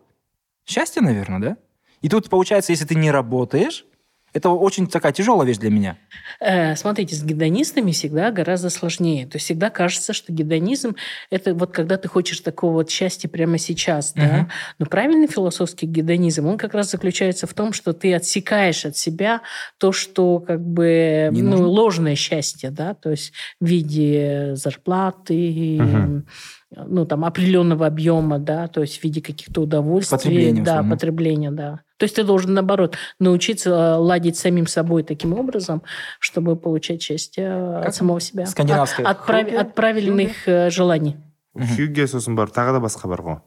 Счастья, 0.65 1.01
наверное, 1.01 1.39
да? 1.39 1.57
И 2.01 2.09
тут 2.09 2.30
получается, 2.30 2.71
если 2.71 2.86
ты 2.86 2.95
не 2.95 3.11
работаешь, 3.11 3.86
это 4.34 4.49
очень 4.49 4.88
такая 4.88 5.11
тяжелая 5.11 5.47
вещь 5.47 5.57
для 5.57 5.69
меня. 5.69 5.97
Э, 6.39 6.75
Смотрите, 6.75 7.15
с 7.15 7.23
гедонистами 7.23 7.91
всегда 7.91 8.32
гораздо 8.32 8.69
сложнее. 8.69 9.25
То 9.25 9.36
есть 9.38 9.45
всегда 9.45 9.69
кажется, 9.69 10.13
что 10.13 10.32
гедонизм– 10.32 10.95
это 11.30 11.53
вот 11.53 11.71
когда 11.71 11.97
ты 11.97 12.07
хочешь 12.07 12.39
такого 12.39 12.73
вот 12.73 12.89
счастья 12.89 13.27
прямо 13.30 13.57
сейчас. 13.57 14.13
Да? 14.13 14.21
Мгм. 14.23 14.49
Но 14.80 14.86
правильный 14.86 15.27
философский 15.27 15.86
гедонизм, 15.88 16.45
он 16.47 16.57
как 16.57 16.73
раз 16.73 16.91
заключается 16.91 17.47
в 17.47 17.53
том, 17.53 17.73
что 17.73 17.93
ты 17.93 18.13
отсекаешь 18.13 18.86
от 18.86 18.95
себя 18.97 19.41
то, 19.77 19.91
что 19.91 20.39
как 20.39 20.61
бы 20.61 21.30
Не 21.32 21.41
ну, 21.41 21.51
нужно. 21.51 21.67
ложное 21.67 22.15
счастье, 22.15 22.69
да? 22.71 22.93
то 22.93 23.11
есть 23.11 23.34
в 23.59 23.65
виде 23.65 24.51
зарплаты, 24.55 25.77
Мгм. 25.80 26.27
ну, 26.75 27.05
там, 27.05 27.25
определенного 27.25 27.88
объема, 27.88 28.39
да, 28.39 28.67
то 28.67 28.82
есть 28.82 28.99
в 28.99 29.03
виде 29.03 29.21
каких-то 29.21 29.61
удовольствий. 29.61 30.17
Потребления, 30.17 30.61
Да, 30.63 30.73
условно. 30.73 30.95
потребления, 30.95 31.51
да. 31.51 31.80
То 32.00 32.06
есть 32.06 32.16
ты 32.16 32.24
должен, 32.24 32.54
наоборот, 32.54 32.95
научиться 33.20 33.70
э, 33.70 33.95
ладить 33.97 34.38
самим 34.38 34.66
собой 34.68 35.04
таким 35.04 35.34
образом, 35.38 35.84
чтобы 36.20 36.56
получать 36.56 37.02
счастье 37.04 37.43
э, 37.45 37.78
Как 37.80 37.89
от 37.89 37.95
самого 37.95 38.20
себя. 38.22 38.45
скандинавское 38.47 39.06
От, 39.06 39.20
от 39.20 39.26
прав- 39.28 39.54
от 39.54 39.76
правильных 39.76 40.47
э, 40.47 40.70
желаний. 40.72 41.18
хюгге 41.54 42.08
сосын 42.08 42.36
бар 42.36 42.47
тағы 42.47 42.72
да 42.74 42.80
басқа 42.80 43.08
бар 43.10 43.22
ғой 43.22 43.38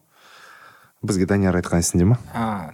бізге 1.03 1.25
данияр 1.27 1.57
айтқан 1.57 1.81
есіңде 1.81 2.05
ма 2.05 2.19
А, 2.35 2.73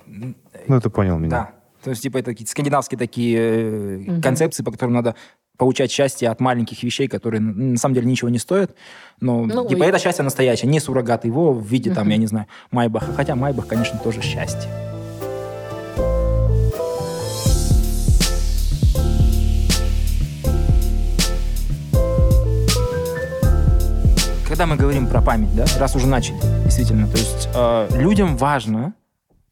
ну 0.66 0.80
ты 0.80 0.90
понял 0.90 1.16
меня 1.18 1.30
Да. 1.30 1.50
То 1.84 1.90
есть, 1.90 2.02
типа, 2.02 2.18
это 2.18 2.32
какие-то 2.32 2.50
скандинавские 2.50 2.98
такие 2.98 3.38
э, 3.38 4.20
концепции, 4.20 4.64
по 4.64 4.72
которым 4.72 4.94
надо 4.94 5.14
получать 5.56 5.92
счастье 5.92 6.28
от 6.28 6.40
маленьких 6.40 6.82
вещей, 6.82 7.06
которые 7.06 7.40
на 7.40 7.76
самом 7.78 7.94
деле 7.94 8.06
ничего 8.08 8.28
не 8.30 8.38
стоят. 8.40 8.74
Но, 9.20 9.44
Ну, 9.46 9.68
типа, 9.68 9.84
и- 9.84 9.86
это 9.86 9.98
счастье 10.00 10.24
настоящее, 10.24 10.68
не 10.68 10.80
суррогат 10.80 11.24
его 11.24 11.52
в 11.52 11.64
виде, 11.64 11.94
там, 11.94 12.08
я 12.08 12.16
не 12.16 12.26
знаю, 12.26 12.46
Майбаха. 12.72 13.12
Хотя 13.12 13.36
Майбах, 13.36 13.68
конечно, 13.68 13.96
тоже 14.02 14.22
счастье. 14.22 14.68
Когда 24.48 24.64
мы 24.64 24.76
говорим 24.76 25.06
про 25.06 25.20
память, 25.20 25.54
да, 25.54 25.66
раз 25.78 25.94
уже 25.94 26.06
начали, 26.06 26.38
действительно, 26.64 27.06
то 27.06 27.18
есть 27.18 27.48
э, 27.54 27.88
людям 28.00 28.36
важно, 28.38 28.94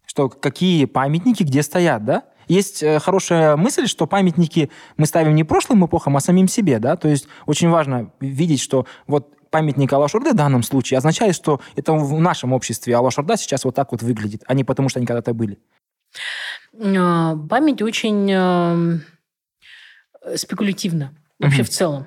что 0.06 0.30
какие 0.30 0.86
памятники 0.86 1.42
где 1.42 1.62
стоят, 1.62 2.04
да? 2.06 2.22
Есть 2.48 2.82
э, 2.82 2.98
хорошая 2.98 3.56
мысль, 3.56 3.88
что 3.88 4.06
памятники 4.06 4.70
мы 4.96 5.04
ставим 5.04 5.34
не 5.34 5.44
прошлым 5.44 5.84
эпохам, 5.84 6.16
а 6.16 6.20
самим 6.20 6.48
себе, 6.48 6.78
да? 6.78 6.96
То 6.96 7.08
есть 7.08 7.28
очень 7.44 7.68
важно 7.68 8.10
видеть, 8.20 8.60
что 8.60 8.86
вот 9.06 9.34
памятник 9.50 9.92
Алашорды 9.92 10.30
в 10.30 10.34
данном 10.34 10.62
случае 10.62 10.96
означает, 10.96 11.34
что 11.34 11.60
это 11.76 11.92
в 11.92 12.18
нашем 12.18 12.54
обществе 12.54 12.96
Алашорда 12.96 13.36
сейчас 13.36 13.64
вот 13.64 13.74
так 13.74 13.92
вот 13.92 14.02
выглядит, 14.02 14.44
а 14.46 14.54
не 14.54 14.64
потому, 14.64 14.88
что 14.88 14.98
они 14.98 15.06
когда-то 15.06 15.34
были. 15.34 15.58
Э, 16.72 17.36
Память 17.50 17.82
очень 17.82 18.30
э, 18.32 18.98
спекулятивна 20.36 21.14
вообще 21.38 21.58
Мгм. 21.58 21.66
в 21.66 21.68
целом. 21.68 22.06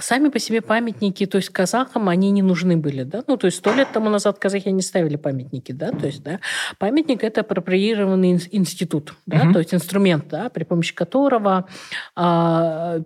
Сами 0.00 0.28
по 0.28 0.40
себе 0.40 0.60
памятники, 0.60 1.24
то 1.24 1.36
есть 1.36 1.50
казахам, 1.50 2.08
они 2.08 2.32
не 2.32 2.42
нужны 2.42 2.76
были, 2.76 3.04
да, 3.04 3.22
ну, 3.28 3.36
то 3.36 3.46
есть 3.46 3.58
сто 3.58 3.72
лет 3.72 3.92
тому 3.92 4.10
назад 4.10 4.40
казахи 4.40 4.68
не 4.70 4.82
ставили 4.82 5.14
памятники, 5.14 5.70
да, 5.70 5.92
то 5.92 6.06
есть, 6.06 6.22
да, 6.22 6.40
памятник– 6.78 7.22
это 7.22 7.42
апроприированный 7.42 8.32
ин- 8.32 8.48
институт, 8.50 9.14
да, 9.26 9.44
Мгм. 9.44 9.52
то 9.52 9.58
есть 9.60 9.72
инструмент, 9.72 10.26
да, 10.28 10.48
при 10.50 10.64
помощи 10.64 10.92
которого 10.94 11.68
а, 12.16 13.02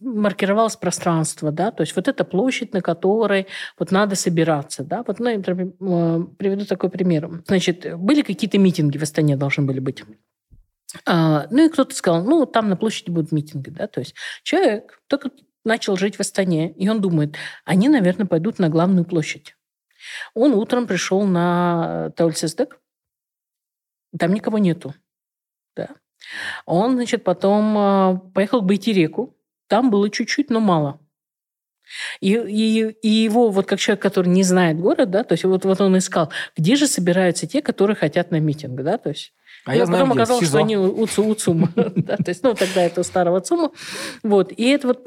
маркировалось 0.00 0.76
пространство, 0.76 1.50
да, 1.50 1.70
то 1.70 1.82
есть 1.82 1.96
вот 1.96 2.06
эта 2.06 2.24
площадь, 2.24 2.74
на 2.74 2.82
которой 2.82 3.46
вот 3.78 3.90
надо 3.90 4.14
собираться, 4.14 4.84
да, 4.84 5.02
вот, 5.06 5.18
ну, 5.18 5.30
я, 5.30 5.36
э, 5.38 5.40
приведу 5.40 6.66
такой 6.66 6.90
пример. 6.90 7.42
Значит, 7.46 7.98
были 7.98 8.20
какие-то 8.22 8.58
митинги 8.58 8.98
в 8.98 9.02
Астане 9.02 9.36
должны 9.36 9.64
были 9.64 9.80
быть. 9.80 10.04
А, 11.04 11.46
ну 11.50 11.66
и 11.66 11.68
кто-то 11.68 11.94
сказал, 11.94 12.24
ну 12.24 12.46
там 12.46 12.68
на 12.68 12.76
площади 12.76 13.10
будут 13.10 13.32
митинги, 13.32 13.70
да, 13.70 13.86
то 13.86 14.00
есть 14.00 14.14
человек 14.42 15.00
только 15.08 15.30
начал 15.66 15.96
жить 15.96 16.16
в 16.16 16.20
Астане, 16.20 16.72
и 16.72 16.88
он 16.88 17.00
думает, 17.00 17.36
они, 17.64 17.88
наверное, 17.88 18.26
пойдут 18.26 18.58
на 18.58 18.68
главную 18.70 19.04
площадь. 19.04 19.56
Он 20.34 20.54
утром 20.54 20.86
пришел 20.86 21.24
на 21.26 22.10
Таульсездек, 22.16 22.80
там 24.18 24.32
никого 24.32 24.58
нету, 24.58 24.94
да. 25.74 25.88
Он, 26.64 26.94
значит, 26.94 27.24
потом 27.24 27.76
а, 27.76 28.16
поехал 28.34 28.62
к 28.62 28.64
Байтереку, 28.64 29.36
там 29.68 29.90
было 29.90 30.08
чуть-чуть, 30.10 30.48
но 30.50 30.60
мало. 30.60 31.00
И, 32.20 32.32
и, 32.32 32.90
и 33.02 33.08
его, 33.08 33.50
вот 33.50 33.66
как 33.66 33.78
человек, 33.78 34.02
который 34.02 34.28
не 34.28 34.42
знает 34.42 34.78
город, 34.78 35.10
да, 35.10 35.22
то 35.22 35.34
есть 35.34 35.44
вот, 35.44 35.64
вот 35.64 35.80
он 35.80 35.96
искал, 35.98 36.32
где 36.56 36.74
же 36.74 36.88
собираются 36.88 37.46
те, 37.46 37.62
которые 37.62 37.96
хотят 37.96 38.32
на 38.32 38.40
митинг, 38.40 38.80
да, 38.82 38.98
то 38.98 39.10
есть 39.10 39.32
А 39.64 39.70
ну, 39.70 39.76
я 39.76 39.86
знаю, 39.86 40.04
потом 40.04 40.14
где, 40.14 40.22
оказалось, 40.22 40.48
что 40.48 40.58
они 40.58 40.76
УЦУ, 40.76 41.24
УЦУМ. 41.24 41.72
Да, 41.96 42.16
то 42.16 42.28
есть, 42.28 42.42
ну, 42.42 42.54
тогда 42.54 42.82
это 42.82 43.00
у 43.00 43.04
старого 43.04 43.40
ЦУМа. 43.40 43.70
Вот. 44.24 44.52
И 44.52 44.68
это 44.68 44.88
вот 44.88 45.06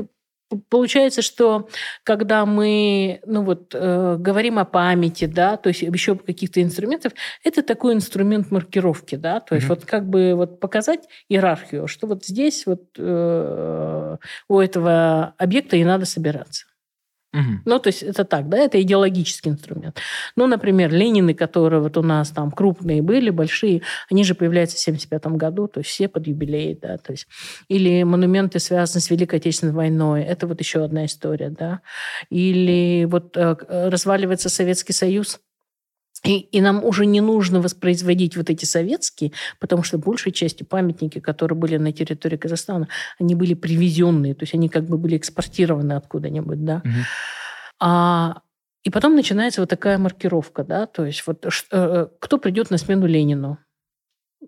Получается, 0.70 1.22
что 1.22 1.70
когда 2.04 2.46
мы 2.46 3.22
ну 3.26 3.44
вот, 3.44 3.76
э, 3.76 4.16
говорим 4.20 4.58
о 4.58 4.66
памяти, 4.66 5.26
да, 5.26 5.58
то 5.58 5.70
есть 5.70 5.82
еще 5.84 6.16
каких-то 6.16 6.62
инструментов, 6.62 7.14
это 7.44 7.62
такой 7.62 7.94
инструмент 7.94 8.50
маркировки, 8.52 9.16
да, 9.16 9.40
то 9.42 9.56
есть 9.56 9.68
Мгм. 9.68 9.76
вот 9.76 9.86
как 9.86 10.10
бы 10.10 10.34
вот 10.36 10.60
показать 10.60 11.08
иерархию, 11.30 11.88
что 11.88 12.08
вот 12.08 12.26
здесь 12.26 12.66
вот 12.66 12.82
э, 12.98 14.18
у 14.48 14.60
этого 14.60 15.36
объекта 15.38 15.78
и 15.78 15.84
надо 15.84 16.06
собираться. 16.06 16.66
Ну, 17.66 17.80
то 17.80 17.88
есть 17.88 18.02
это 18.02 18.26
так, 18.26 18.50
да, 18.50 18.58
это 18.58 18.82
идеологический 18.82 19.50
инструмент. 19.50 20.00
Ну, 20.36 20.48
например, 20.48 20.92
Ленины, 20.92 21.34
которые 21.34 21.80
вот 21.80 21.96
у 21.98 22.02
нас 22.02 22.30
там 22.30 22.52
крупные 22.52 23.02
были, 23.04 23.30
большие, 23.30 23.84
они 24.10 24.24
же 24.24 24.34
появляются 24.34 24.78
в 24.78 24.82
1975 24.82 25.38
году, 25.38 25.68
то 25.68 25.80
есть 25.80 25.92
все 25.92 26.08
под 26.08 26.28
юбилей, 26.28 26.78
да, 26.82 26.98
то 26.98 27.12
есть. 27.12 27.28
Или 27.68 28.04
монументы, 28.04 28.60
связанные 28.60 29.02
с 29.02 29.10
Великой 29.12 29.36
Отечественной 29.36 29.74
войной, 29.74 30.24
это 30.24 30.48
вот 30.48 30.60
еще 30.60 30.84
одна 30.84 31.06
история, 31.06 31.50
да. 31.50 31.82
Или 32.32 33.06
вот 33.06 33.38
э, 33.38 33.56
э, 33.68 33.90
разваливается 33.90 34.50
Советский 34.50 34.94
Союз, 34.94 35.40
и, 36.26 36.40
и 36.40 36.62
нам 36.62 36.84
уже 36.84 37.06
не 37.06 37.22
нужно 37.22 37.62
воспроизводить 37.62 38.36
вот 38.36 38.50
эти 38.50 38.66
советские, 38.66 39.32
потому 39.60 39.84
что 39.84 39.98
большей 39.98 40.32
частью 40.32 40.68
памятники, 40.68 41.20
которые 41.20 41.58
были 41.58 41.78
на 41.78 41.92
территории 41.92 42.38
Казахстана, 42.38 42.88
они 43.20 43.36
были 43.36 43.54
привезенные, 43.54 44.36
то 44.36 44.44
есть 44.44 44.54
они 44.54 44.68
как 44.70 44.84
бы 44.86 44.98
были 44.98 45.18
экспортированы 45.18 45.94
откуда-нибудь, 45.94 46.66
да. 46.66 46.82
Мгм. 46.84 47.04
А, 47.80 48.42
и 48.84 48.90
потом 48.90 49.16
начинается 49.16 49.62
вот 49.62 49.70
такая 49.70 49.98
маркировка, 49.98 50.64
да, 50.64 50.86
то 50.86 51.06
есть 51.06 51.26
вот 51.26 51.46
ш- 51.50 51.66
э, 51.72 52.08
кто 52.20 52.38
придет 52.38 52.70
на 52.70 52.78
смену 52.78 53.08
Ленину? 53.08 53.58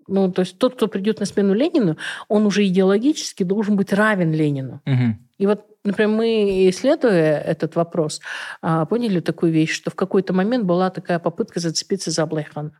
Ну, 0.08 0.32
то 0.32 0.40
есть 0.40 0.58
тот, 0.58 0.74
кто 0.74 0.88
придет 0.88 1.20
на 1.20 1.26
смену 1.26 1.54
Ленину, 1.54 1.96
он 2.28 2.46
уже 2.46 2.66
идеологически 2.66 3.42
должен 3.42 3.76
быть 3.76 3.92
равен 3.92 4.32
Ленину. 4.32 4.80
Мгм. 4.84 5.28
И 5.38 5.46
вот, 5.46 5.66
например, 5.84 6.16
мы, 6.16 6.68
исследуя 6.70 7.38
этот 7.38 7.76
вопрос, 7.76 8.20
а, 8.60 8.86
поняли 8.86 9.20
такую 9.20 9.52
вещь, 9.52 9.72
что 9.72 9.90
в 9.90 9.94
какой-то 9.94 10.32
момент 10.32 10.64
была 10.64 10.90
такая 10.90 11.18
попытка 11.18 11.60
зацепиться 11.60 12.10
за 12.10 12.22
Аблайхана. 12.22 12.72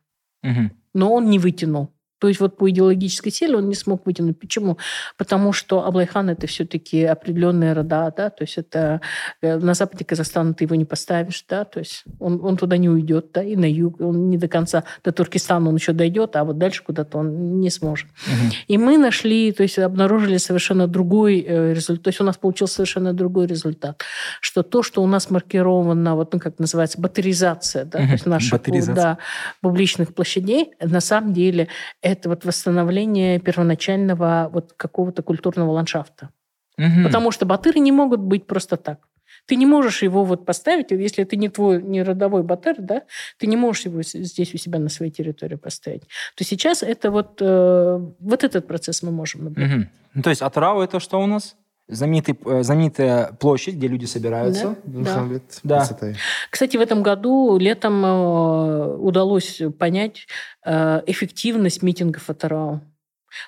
Мгм. 0.42 0.72
Но 0.94 1.12
он 1.12 1.30
не 1.30 1.38
вытянул. 1.38 1.92
То 2.22 2.28
есть 2.28 2.38
вот 2.38 2.56
по 2.56 2.70
идеологической 2.70 3.32
силе 3.32 3.56
он 3.56 3.68
не 3.68 3.74
смог 3.74 4.06
вытянуть. 4.06 4.38
Почему? 4.38 4.78
Потому 5.18 5.52
что 5.52 5.84
Аблайхан 5.84 6.30
это 6.30 6.46
все-таки 6.46 7.02
определенные 7.02 7.72
рода, 7.72 8.14
да, 8.16 8.30
то 8.30 8.44
есть 8.44 8.58
это 8.58 9.00
э, 9.40 9.58
на 9.58 9.74
западе 9.74 10.04
Казахстана 10.04 10.54
ты 10.54 10.62
его 10.62 10.76
не 10.76 10.84
поставишь, 10.84 11.44
да, 11.48 11.64
то 11.64 11.80
есть 11.80 12.04
он, 12.20 12.38
он 12.44 12.56
туда 12.56 12.76
не 12.76 12.88
уйдет, 12.88 13.30
да, 13.34 13.42
и 13.42 13.56
на 13.56 13.68
юг 13.68 14.00
он 14.00 14.30
не 14.30 14.38
до 14.38 14.46
конца, 14.46 14.84
до 15.02 15.10
Туркестана 15.10 15.68
он 15.68 15.74
еще 15.74 15.92
дойдет, 15.92 16.36
а 16.36 16.44
вот 16.44 16.58
дальше 16.58 16.84
куда-то 16.84 17.18
он 17.18 17.58
не 17.58 17.70
сможет. 17.70 18.06
Угу. 18.06 18.54
И 18.68 18.78
мы 18.78 18.98
нашли, 18.98 19.50
то 19.50 19.64
есть 19.64 19.80
обнаружили 19.80 20.36
совершенно 20.36 20.86
другой 20.86 21.44
э, 21.44 21.74
результат, 21.74 22.04
то 22.04 22.08
есть 22.10 22.20
у 22.20 22.24
нас 22.24 22.36
получился 22.36 22.74
совершенно 22.74 23.12
другой 23.12 23.48
результат, 23.48 24.00
что 24.40 24.62
то, 24.62 24.84
что 24.84 25.02
у 25.02 25.08
нас 25.08 25.28
маркировано, 25.28 26.14
вот, 26.14 26.32
ну, 26.32 26.38
как 26.38 26.60
называется, 26.60 27.00
батаризация, 27.00 27.84
да, 27.84 27.98
угу. 27.98 28.06
то 28.06 28.12
есть 28.12 28.26
наших 28.26 28.62
да, 28.94 29.18
публичных 29.60 30.14
площадей, 30.14 30.74
на 30.80 31.00
самом 31.00 31.32
деле 31.32 31.66
это 32.00 32.11
вот 32.24 32.44
восстановление 32.44 33.38
первоначального 33.40 34.50
вот 34.52 34.72
какого-то 34.74 35.22
культурного 35.22 35.70
ландшафта. 35.72 36.30
Угу. 36.78 37.04
Потому 37.04 37.30
что 37.30 37.46
батыры 37.46 37.80
не 37.80 37.92
могут 37.92 38.20
быть 38.20 38.46
просто 38.46 38.76
так. 38.76 39.08
Ты 39.46 39.56
не 39.56 39.66
можешь 39.66 40.02
его 40.02 40.24
вот 40.24 40.44
поставить, 40.44 40.90
если 40.90 41.24
это 41.24 41.36
не 41.36 41.48
твой 41.48 41.82
не 41.82 42.02
родовой 42.02 42.42
батыр, 42.42 42.76
да, 42.78 43.02
ты 43.38 43.46
не 43.46 43.56
можешь 43.56 43.86
его 43.86 44.02
здесь 44.02 44.54
у 44.54 44.58
себя 44.58 44.78
на 44.78 44.88
своей 44.88 45.10
территории 45.10 45.56
поставить. 45.56 46.02
То 46.36 46.44
сейчас 46.44 46.82
это 46.82 47.10
вот, 47.10 47.38
э, 47.40 47.98
вот 48.20 48.44
этот 48.44 48.66
процесс 48.66 49.02
мы 49.02 49.10
можем 49.10 49.44
наблюдать. 49.44 49.76
Угу. 49.76 49.90
Ну, 50.14 50.22
то 50.22 50.30
есть 50.30 50.42
Атрау 50.42 50.80
это 50.80 51.00
что 51.00 51.20
у 51.20 51.26
нас? 51.26 51.56
Знаменитый, 51.92 52.38
э, 52.44 52.62
знаменитая 52.62 53.32
площадь, 53.32 53.74
где 53.76 53.88
люди 53.88 54.04
собираются. 54.04 54.76
Да, 54.84 55.28
да. 55.62 55.88
да. 56.00 56.12
Кстати, 56.50 56.76
в 56.76 56.80
этом 56.80 57.02
году 57.02 57.58
летом 57.58 58.04
э, 58.04 58.96
удалось 58.96 59.60
понять 59.78 60.26
э, 60.64 61.02
эффективность 61.06 61.82
митингов 61.82 62.28
Атарау. 62.30 62.80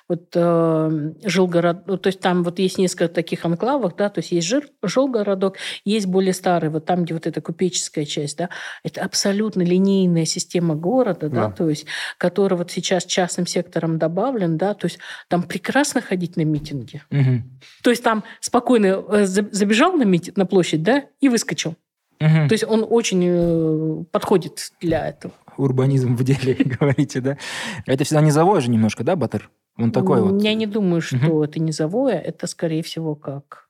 Вот 0.07 0.29
э, 0.33 1.11
Жилгород, 1.23 1.87
ну, 1.87 1.97
то 1.97 2.07
есть 2.07 2.19
там 2.19 2.43
вот 2.43 2.59
есть 2.59 2.77
несколько 2.77 3.07
таких 3.07 3.45
анклавов, 3.45 3.95
да, 3.95 4.09
то 4.09 4.19
есть 4.19 4.31
есть 4.31 4.47
Жир, 4.47 4.67
Жилгородок, 4.83 5.57
есть 5.83 6.07
более 6.07 6.33
старый, 6.33 6.69
вот 6.69 6.85
там, 6.85 7.03
где 7.03 7.13
вот 7.13 7.27
эта 7.27 7.41
купеческая 7.41 8.05
часть, 8.05 8.37
да, 8.37 8.49
это 8.83 9.01
абсолютно 9.01 9.61
линейная 9.61 10.25
система 10.25 10.75
города, 10.75 11.29
да, 11.29 11.47
да 11.47 11.51
то 11.51 11.69
есть, 11.69 11.85
которая 12.17 12.57
вот 12.57 12.71
сейчас 12.71 13.05
частным 13.05 13.47
сектором 13.47 13.97
добавлен, 13.97 14.57
да, 14.57 14.73
то 14.73 14.85
есть 14.85 14.99
там 15.27 15.43
прекрасно 15.43 16.01
ходить 16.01 16.37
на 16.37 16.41
митинги. 16.41 17.01
Угу. 17.11 17.43
То 17.83 17.89
есть 17.89 18.03
там 18.03 18.23
спокойно 18.39 19.03
э, 19.09 19.25
забежал 19.25 19.93
на, 19.93 20.03
митинг, 20.03 20.37
на 20.37 20.45
площадь, 20.45 20.83
да, 20.83 21.05
и 21.19 21.29
выскочил. 21.29 21.75
Угу. 22.19 22.47
То 22.47 22.53
есть 22.53 22.63
он 22.63 22.85
очень 22.87 23.23
э, 23.25 24.03
подходит 24.11 24.71
для 24.79 25.07
этого. 25.07 25.33
Урбанизм 25.57 26.15
в 26.15 26.23
деле, 26.23 26.53
говорите, 26.79 27.21
да? 27.21 27.37
Это 27.85 28.03
всегда 28.03 28.21
низовое 28.21 28.61
же 28.61 28.69
немножко, 28.69 29.03
да, 29.03 29.15
Батыр? 29.15 29.49
Он 29.77 29.91
такой 29.91 30.21
вот. 30.21 30.41
Я 30.41 30.53
не 30.53 30.67
думаю, 30.67 31.01
что 31.01 31.17
угу. 31.17 31.43
это 31.43 31.59
низовое. 31.59 32.19
Это, 32.19 32.47
скорее 32.47 32.81
всего, 32.81 33.15
как 33.15 33.67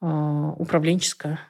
э, 0.00 0.06
управленческое. 0.58 1.40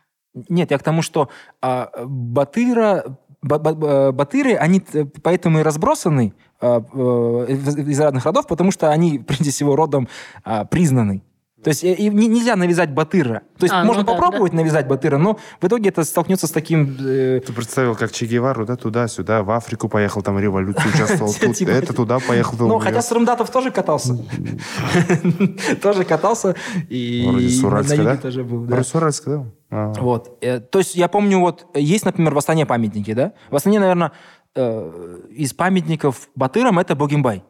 Нет, 0.48 0.70
я 0.70 0.78
к 0.78 0.82
тому, 0.82 1.02
что 1.02 1.28
э, 1.62 1.86
Батыра, 2.04 3.04
Батыры, 3.42 4.54
они 4.54 4.82
поэтому 5.22 5.60
и 5.60 5.62
разбросаны 5.62 6.34
э, 6.60 6.66
из 6.66 8.00
разных 8.00 8.24
родов, 8.24 8.46
потому 8.46 8.70
что 8.70 8.90
они, 8.90 9.18
прежде 9.26 9.50
всего, 9.50 9.76
родом 9.76 10.08
э, 10.44 10.64
признаны. 10.70 11.22
То 11.62 11.70
есть 11.70 11.82
и 11.82 12.08
нельзя 12.08 12.54
навязать 12.54 12.90
батыра. 12.90 13.42
То 13.58 13.64
есть 13.64 13.74
а, 13.74 13.82
можно 13.82 14.02
ну, 14.02 14.06
попробовать 14.06 14.52
да. 14.52 14.58
навязать 14.58 14.86
батыра, 14.86 15.18
но 15.18 15.38
в 15.60 15.66
итоге 15.66 15.88
это 15.88 16.04
столкнется 16.04 16.46
с 16.46 16.52
таким... 16.52 16.96
Э... 17.00 17.40
Ты 17.44 17.52
представил, 17.52 17.96
как 17.96 18.12
Че 18.12 18.26
Гевару, 18.26 18.64
да, 18.64 18.76
туда-сюда, 18.76 19.42
в 19.42 19.50
Африку 19.50 19.88
поехал, 19.88 20.22
там 20.22 20.38
революцию 20.38 20.94
участвовал, 20.94 21.34
тут, 21.40 21.60
это 21.60 21.92
туда 21.92 22.20
поехал. 22.20 22.56
Ну, 22.60 22.78
хотя 22.78 23.02
Срымдатов 23.02 23.50
тоже 23.50 23.72
катался. 23.72 24.16
Тоже 25.82 26.04
катался. 26.04 26.54
И 26.88 27.26
Вроде 27.28 27.48
с 27.48 27.64
Уральска, 27.64 28.04
да? 28.04 28.16
тоже 28.16 28.44
был. 28.44 28.64
Вроде 28.64 28.84
с 28.84 28.94
Уральска, 28.94 29.30
да? 29.30 29.46
А. 29.70 29.92
Вот. 29.94 30.38
Э, 30.40 30.60
то 30.60 30.78
есть 30.78 30.94
я 30.94 31.08
помню, 31.08 31.40
вот 31.40 31.66
есть, 31.74 32.04
например, 32.04 32.34
в 32.34 32.38
Астане 32.38 32.66
памятники, 32.66 33.12
да? 33.14 33.32
В 33.50 33.56
Астане, 33.56 33.80
наверное, 33.80 34.12
э, 34.54 35.20
из 35.30 35.52
памятников 35.54 36.28
Батырам 36.34 36.78
это 36.78 36.94
Богимбай. 36.94 37.42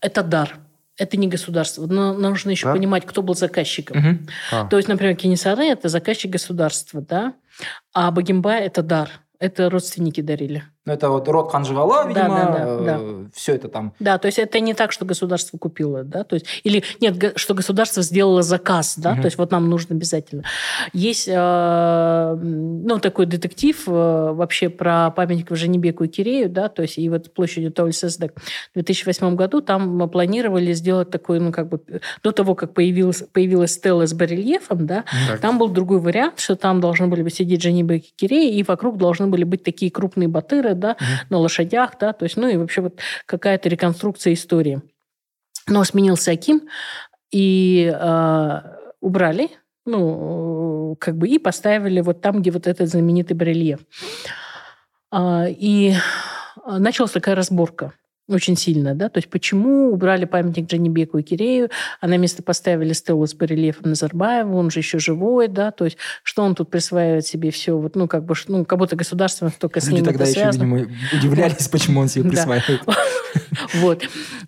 Это 0.00 0.22
дар 0.22 0.58
это 0.96 1.16
не 1.16 1.28
государство. 1.28 1.86
Но 1.86 2.12
нужно 2.14 2.50
еще 2.50 2.66
да? 2.66 2.72
понимать, 2.72 3.06
кто 3.06 3.22
был 3.22 3.34
заказчиком. 3.34 3.98
Угу. 3.98 4.18
А. 4.52 4.68
То 4.68 4.76
есть, 4.76 4.88
например, 4.88 5.16
Кенесары– 5.16 5.64
это 5.66 5.88
заказчик 5.88 6.30
государства, 6.30 7.00
да? 7.00 7.34
а 7.92 8.10
Багимба– 8.10 8.52
это 8.54 8.82
дар. 8.82 9.10
Это 9.38 9.68
родственники 9.70 10.20
дарили. 10.20 10.64
Ну, 10.86 10.92
это 10.92 11.08
вот 11.08 11.26
род 11.28 11.50
Ханжевала, 11.50 12.06
видимо, 12.06 12.28
да, 12.28 12.44
да, 12.44 12.64
да, 12.64 12.78
да. 12.78 12.96
Э, 13.00 13.24
все 13.32 13.54
это 13.54 13.68
там. 13.68 13.94
Да, 14.00 14.18
то 14.18 14.26
есть 14.26 14.38
это 14.38 14.60
не 14.60 14.74
так, 14.74 14.92
что 14.92 15.06
государство 15.06 15.56
купило, 15.56 16.04
да, 16.04 16.24
то 16.24 16.34
есть, 16.34 16.46
или 16.62 16.84
нет, 17.00 17.32
что 17.36 17.54
государство 17.54 18.02
сделало 18.02 18.42
заказ, 18.42 18.98
да, 18.98 19.12
угу. 19.12 19.22
то 19.22 19.26
есть 19.26 19.38
вот 19.38 19.50
нам 19.50 19.70
нужно 19.70 19.96
обязательно. 19.96 20.44
Есть, 20.92 21.26
э, 21.26 22.38
ну, 22.38 22.98
такой 22.98 23.24
детектив 23.24 23.82
э, 23.86 23.90
вообще 23.90 24.68
про 24.68 25.10
памятник 25.10 25.56
Женебеку 25.56 26.04
и 26.04 26.08
Кирею, 26.08 26.50
да, 26.50 26.68
то 26.68 26.82
есть 26.82 26.98
и 26.98 27.08
вот 27.08 27.32
площадью 27.32 27.72
Тауль-Сездек 27.72 28.34
в 28.34 28.74
2008 28.74 29.36
году 29.36 29.62
там 29.62 29.96
мы 29.96 30.06
планировали 30.06 30.74
сделать 30.74 31.08
такой, 31.08 31.40
ну, 31.40 31.50
как 31.50 31.70
бы, 31.70 31.80
до 32.22 32.30
того, 32.30 32.54
как 32.54 32.74
появилась, 32.74 33.24
появилась 33.32 33.72
стела 33.72 34.06
с 34.06 34.12
барельефом, 34.12 34.86
да, 34.86 35.04
так. 35.28 35.40
там 35.40 35.58
был 35.58 35.68
другой 35.68 36.00
вариант, 36.00 36.40
что 36.40 36.56
там 36.56 36.82
должны 36.82 37.06
были 37.06 37.22
бы 37.22 37.30
сидеть 37.30 37.62
Женебек 37.62 38.04
и 38.04 38.12
Кирея, 38.14 38.52
и 38.52 38.62
вокруг 38.62 38.98
должны 38.98 39.28
были 39.28 39.44
быть 39.44 39.62
такие 39.62 39.90
крупные 39.90 40.28
батыры, 40.28 40.73
да, 40.78 40.92
угу. 40.92 41.04
на 41.30 41.38
лошадях, 41.38 41.92
да, 41.98 42.12
то 42.12 42.24
есть, 42.24 42.36
ну 42.36 42.48
и 42.48 42.56
вообще 42.56 42.80
вот 42.80 43.00
какая-то 43.26 43.68
реконструкция 43.68 44.32
истории. 44.32 44.82
Но 45.66 45.82
сменился 45.84 46.32
Аким, 46.32 46.68
и 47.30 47.92
э, 47.92 48.60
убрали, 49.00 49.48
ну, 49.86 50.96
как 51.00 51.16
бы, 51.16 51.28
и 51.28 51.38
поставили 51.38 52.00
вот 52.00 52.20
там, 52.20 52.40
где 52.40 52.50
вот 52.50 52.66
этот 52.66 52.88
знаменитый 52.88 53.36
барельеф. 53.36 53.80
Э, 55.10 55.46
и 55.48 55.94
началась 56.66 57.12
такая 57.12 57.34
разборка 57.34 57.92
очень 58.28 58.56
сильно, 58.56 58.94
да, 58.94 59.08
то 59.08 59.18
есть 59.18 59.28
почему 59.28 59.92
убрали 59.92 60.24
памятник 60.24 60.66
Джанибеку 60.66 61.18
и 61.18 61.22
Кирею, 61.22 61.70
а 62.00 62.06
на 62.06 62.16
место 62.16 62.42
поставили 62.42 62.92
стелу 62.92 63.26
с 63.26 63.34
барельефом 63.34 63.90
Назарбаева, 63.90 64.54
он 64.54 64.70
же 64.70 64.80
еще 64.80 64.98
живой, 64.98 65.48
да, 65.48 65.70
то 65.70 65.84
есть 65.84 65.98
что 66.22 66.42
он 66.42 66.54
тут 66.54 66.70
присваивает 66.70 67.26
себе 67.26 67.50
все, 67.50 67.76
вот, 67.76 67.96
ну, 67.96 68.08
как 68.08 68.24
бы, 68.24 68.34
ну, 68.48 68.64
как 68.64 68.78
будто 68.78 68.96
государство 68.96 69.52
только 69.58 69.80
с 69.80 69.86
Люди 69.88 69.96
ним 69.96 70.04
тогда 70.04 70.24
еще, 70.24 70.50
видимо, 70.50 70.88
удивлялись, 71.12 71.68
почему 71.68 72.00
он 72.00 72.08
себе 72.08 72.30
присваивает. 72.30 72.80
Вот. 73.74 74.02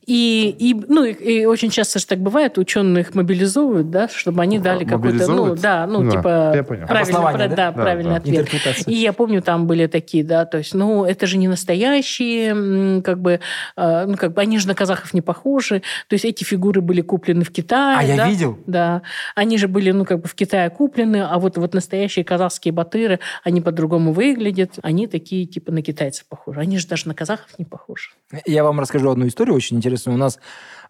И, 0.07 0.55
и, 0.59 0.75
ну, 0.75 1.05
и, 1.05 1.13
и 1.13 1.47
очень 1.47 1.71
часто 1.71 1.99
же 1.99 2.07
так 2.07 2.19
бывает, 2.19 2.59
ученых 2.59 3.15
мобилизуют, 3.15 3.91
да, 3.91 4.09
чтобы 4.09 4.43
они 4.43 4.59
дали 4.59 4.85
какой-то, 4.85 5.31
ну, 5.31 5.55
да, 5.55 5.87
ну, 5.87 6.11
типа, 6.11 6.65
правильный, 6.87 7.57
да, 7.57 7.73
правильный 7.73 8.17
ответ. 8.17 8.49
И 8.87 8.95
я 8.95 9.13
помню, 9.13 9.43
там 9.43 9.67
были 9.67 9.87
такие, 9.87 10.25
да, 10.25 10.45
то 10.45 10.59
есть, 10.59 10.75
ну, 10.75 11.05
это 11.05 11.27
же 11.27 11.37
не 11.37 11.49
настоящие, 11.49 13.03
как 13.03 13.21
бы, 13.21 13.41
а, 13.77 14.07
ну, 14.07 14.17
как 14.17 14.33
бы 14.33 14.41
они 14.41 14.59
же 14.59 14.69
на 14.69 14.75
казахов 14.75 15.15
не 15.15 15.21
похожи. 15.21 15.83
То 16.09 16.15
есть 16.15 16.25
эти 16.25 16.45
фигуры 16.45 16.81
были 16.81 17.01
куплены 17.01 17.45
в 17.45 17.51
Китае. 17.51 17.99
А 17.99 18.17
да? 18.17 18.25
я 18.25 18.29
видел. 18.29 18.59
Да. 18.67 19.03
Они 19.35 19.59
же 19.59 19.69
были, 19.69 19.91
ну, 19.91 20.05
как 20.05 20.21
бы 20.21 20.29
в 20.29 20.35
Китае 20.35 20.71
куплены, 20.71 21.27
а 21.29 21.39
вот, 21.39 21.59
вот 21.59 21.75
настоящие 21.75 22.25
казахские 22.25 22.73
батыры, 22.73 23.21
они 23.45 23.61
по-другому 23.61 24.13
выглядят. 24.13 24.79
Они 24.83 25.07
такие, 25.07 25.47
типа, 25.47 25.73
на 25.73 25.83
китайцев 25.83 26.27
похожи. 26.27 26.61
Они 26.61 26.79
же 26.79 26.87
даже 26.87 27.09
на 27.09 27.15
казахов 27.15 27.59
не 27.59 27.65
похожи. 27.65 28.11
Я 28.47 28.65
вам 28.65 28.81
расскажу 28.81 28.96
одну 28.99 29.27
историю 29.27 29.55
очень 29.55 29.77
интересную. 29.77 30.17
У 30.17 30.19
нас 30.19 30.39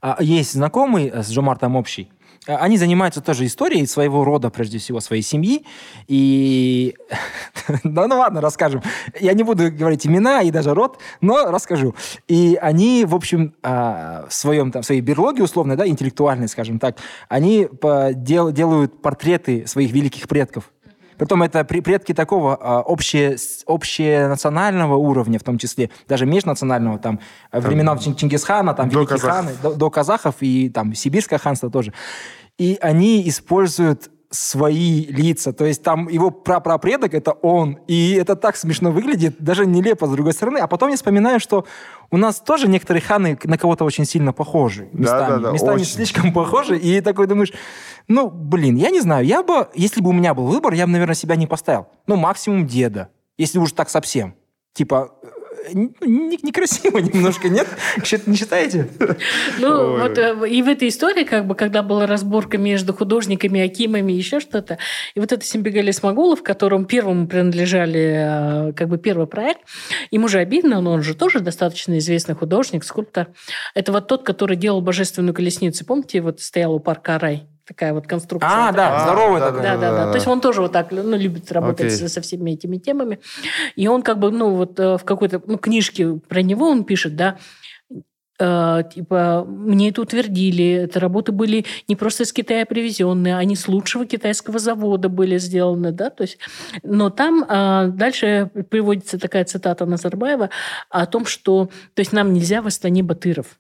а, 0.01 0.17
есть 0.21 0.53
знакомый 0.53 1.13
с 1.13 1.29
Жомартом 1.29 1.77
общий, 1.77 2.11
а, 2.47 2.57
они 2.59 2.77
занимаются 2.77 3.21
тоже 3.21 3.47
историей 3.47 3.87
своего 3.87 4.25
рода, 4.25 4.51
прежде 4.51 4.79
всего, 4.79 5.01
своей 5.01 5.23
семьи. 5.23 5.65
И... 6.07 6.95
да 7.85 8.07
ну 8.07 8.19
ладно, 8.19 8.41
расскажем. 8.41 8.83
Я 9.21 9.33
не 9.33 9.43
буду 9.43 9.71
говорить 9.73 10.07
имена 10.07 10.43
и 10.43 10.51
даже 10.51 10.75
род, 10.75 10.99
но 11.21 11.51
расскажу. 11.51 11.95
И 12.29 12.59
они, 12.61 13.05
в 13.05 13.15
общем, 13.15 13.55
а, 13.63 14.27
в 14.29 14.35
своем, 14.35 14.71
там, 14.71 14.83
своей 14.83 15.01
берлоге 15.01 15.43
условно, 15.43 15.77
да, 15.77 15.87
интеллектуальной, 15.87 16.49
скажем 16.49 16.79
так, 16.79 16.97
они 17.29 17.69
дел, 18.15 18.53
делают 18.53 19.03
портреты 19.03 19.67
своих 19.67 19.93
великих 19.93 20.29
предков. 20.29 20.71
Притом 21.19 21.43
это 21.43 21.65
предки 21.65 22.13
такого 22.13 22.57
а, 22.57 22.81
обще, 22.81 23.37
общенационального 23.67 24.97
уровня, 24.97 25.39
в 25.39 25.43
том 25.43 25.59
числе, 25.59 25.91
даже 26.09 26.27
межнационального, 26.27 26.99
там, 26.99 27.21
времена 27.53 27.97
Чингисхана, 27.97 28.75
там, 28.75 28.89
до 28.89 28.99
великие 28.99 29.19
казах. 29.19 29.35
ханы, 29.35 29.53
до, 29.63 29.75
до 29.75 29.91
казахов 29.91 30.37
и 30.41 30.69
там 30.69 30.95
сибирское 30.95 31.39
ханство 31.39 31.71
тоже. 31.71 31.93
И 32.59 32.79
они 32.81 33.29
используют 33.29 34.11
свои 34.37 35.05
лица. 35.07 35.53
То 35.53 35.65
есть 35.65 35.83
там 35.83 36.09
его 36.09 36.31
прапрапредок— 36.31 37.15
это 37.15 37.33
он. 37.33 37.79
И 37.87 38.13
это 38.13 38.37
так 38.37 38.57
смешно 38.57 38.91
выглядит, 38.91 39.37
даже 39.39 39.67
нелепо 39.67 40.07
с 40.07 40.11
другой 40.11 40.33
стороны. 40.33 40.59
А 40.59 40.67
потом 40.67 40.91
я 40.91 40.97
вспоминаю, 40.97 41.41
что 41.41 41.67
у 42.11 42.17
нас 42.17 42.41
тоже 42.41 42.69
некоторые 42.69 43.03
ханы 43.03 43.39
на 43.45 43.59
кого-то 43.59 43.85
очень 43.85 44.05
сильно 44.05 44.33
похожи. 44.33 44.89
Местами, 44.93 45.29
да, 45.29 45.37
да, 45.37 45.39
да, 45.39 45.53
местами 45.53 45.77
очень. 45.77 45.87
слишком 45.87 46.33
похожи. 46.33 46.79
И 46.79 47.01
такой 47.01 47.27
думаешь, 47.27 47.53
ну, 48.09 48.31
блин, 48.31 48.77
я 48.77 48.91
не 48.91 49.01
знаю. 49.01 49.25
Я 49.27 49.43
бы, 49.43 49.69
если 49.75 50.01
бы 50.01 50.11
у 50.11 50.13
меня 50.13 50.35
был 50.35 50.47
выбор, 50.47 50.75
я 50.75 50.87
бы, 50.87 50.93
наверное, 50.93 51.15
себя 51.15 51.37
не 51.37 51.47
поставил. 51.47 51.87
Ну, 52.07 52.17
максимум 52.17 52.67
деда. 52.67 53.09
Если 53.39 53.59
уж 53.59 53.73
так 53.73 53.91
совсем. 53.91 54.35
Типа, 54.73 55.15
некрасиво 55.73 56.99
немножко, 56.99 57.49
нет? 57.49 57.67
Не 58.27 58.37
считаете? 58.37 58.89
Ну, 59.59 59.69
Ой. 59.69 60.01
вот 60.01 60.19
э, 60.19 60.49
и 60.49 60.63
в 60.63 60.69
этой 60.69 60.89
истории, 60.89 61.25
как 61.25 61.47
бы, 61.47 61.55
когда 61.55 61.83
была 61.83 62.07
разборка 62.07 62.59
между 62.59 62.93
художниками, 62.93 63.61
акимами, 63.61 64.13
еще 64.13 64.41
что-то, 64.41 64.79
и 65.15 65.21
вот 65.21 65.33
это 65.33 65.45
Симбегали 65.45 65.91
Смогулов, 65.91 66.43
которому 66.43 66.85
первому 66.85 67.27
принадлежали, 67.27 68.71
э, 68.71 68.73
как 68.75 68.89
бы, 68.89 68.99
первый 68.99 69.27
проект, 69.27 69.61
ему 70.11 70.29
же 70.29 70.39
обидно, 70.39 70.81
но 70.81 70.93
он 70.93 71.03
же 71.03 71.15
тоже 71.15 71.41
достаточно 71.41 71.99
известный 71.99 72.35
художник, 72.35 72.85
скульптор. 72.85 73.29
Это 73.75 73.93
вот 73.93 74.09
тот, 74.09 74.23
который 74.23 74.57
делал 74.57 74.81
божественную 74.81 75.35
колесницу. 75.35 75.85
Помните, 75.85 76.21
вот 76.21 76.41
стоял 76.41 76.75
у 76.75 76.81
парка 76.81 77.19
Рай? 77.19 77.47
Такая 77.67 77.93
вот 77.93 78.07
конструкция. 78.07 78.49
А, 78.49 78.73
да, 78.73 78.97
А, 78.97 79.01
здоровая 79.01 79.41
да, 79.41 79.53
такая. 79.53 79.63
Да, 79.63 79.77
да, 79.77 80.05
да. 80.05 80.11
То 80.13 80.17
есть 80.17 80.27
он 80.29 80.41
тоже 80.41 80.63
вот 80.63 80.73
так 80.73 80.93
ну, 80.93 81.17
любит 81.17 81.51
работать 81.51 81.93
со 81.93 82.21
всеми 82.21 82.53
этими 82.53 82.77
темами. 82.77 83.19
И 83.75 83.89
он 83.89 84.03
как 84.03 84.21
бы, 84.21 84.31
ну, 84.31 84.51
вот 84.51 84.79
э, 84.79 84.97
в 84.97 85.05
какой-то 85.05 85.43
ну, 85.45 85.59
книжке 85.59 86.15
про 86.29 86.43
него 86.43 86.69
он 86.69 86.85
пишет, 86.85 87.17
да, 87.17 87.39
э, 88.39 88.83
типа, 88.95 89.45
мне 89.49 89.89
это 89.89 90.03
утвердили, 90.03 90.85
это 90.85 91.01
работы 91.01 91.33
были 91.33 91.65
не 91.89 91.97
просто 91.97 92.23
из 92.23 92.33
Китая 92.33 92.67
привезенные, 92.67 93.37
они 93.37 93.57
с 93.57 93.67
лучшего 93.67 94.07
китайского 94.07 94.61
завода 94.61 95.09
были 95.09 95.37
сделаны, 95.39 95.91
да, 95.91 96.11
то 96.11 96.23
есть, 96.23 96.39
но 96.85 97.11
там 97.11 97.45
э, 97.49 97.89
дальше 97.89 98.49
приводится 98.71 99.19
такая 99.19 99.45
цитата 99.45 99.87
Назарбаева 99.87 100.51
о 100.91 101.07
том, 101.07 101.27
что, 101.27 101.69
то 101.95 102.01
есть, 102.01 102.13
нам 102.13 102.33
нельзя 102.33 102.63
в 102.63 102.69
Астане 102.69 103.03
батыров. 103.03 103.59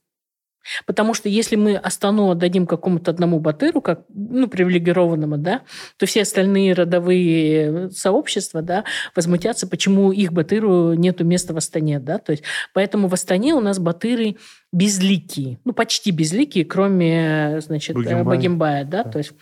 Потому 0.86 1.14
что 1.14 1.28
если 1.28 1.56
мы 1.56 1.76
Астану 1.76 2.30
отдадим 2.30 2.66
какому-то 2.66 3.10
одному 3.10 3.40
батыру, 3.40 3.80
как 3.80 4.02
ну, 4.08 4.48
привилегированному, 4.48 5.38
да, 5.38 5.62
то 5.96 6.06
все 6.06 6.22
остальные 6.22 6.74
родовые 6.74 7.90
сообщества 7.90 8.62
да, 8.62 8.84
возмутятся, 9.14 9.66
почему 9.66 10.12
их 10.12 10.32
батыру 10.32 10.94
нету 10.94 11.24
места 11.24 11.54
в 11.54 11.56
Астане. 11.56 11.98
Да? 11.98 12.18
То 12.18 12.32
есть, 12.32 12.44
поэтому 12.72 13.08
в 13.08 13.14
Астане 13.14 13.54
у 13.54 13.60
нас 13.60 13.78
батыры 13.78 14.36
безликие, 14.72 15.58
ну, 15.64 15.72
почти 15.72 16.10
безликие, 16.10 16.64
кроме, 16.64 17.60
значит, 17.60 17.96
Багимбая. 17.96 18.24
Багимбая, 18.24 18.84
да, 18.84 19.04
то 19.04 19.18
есть 19.18 19.32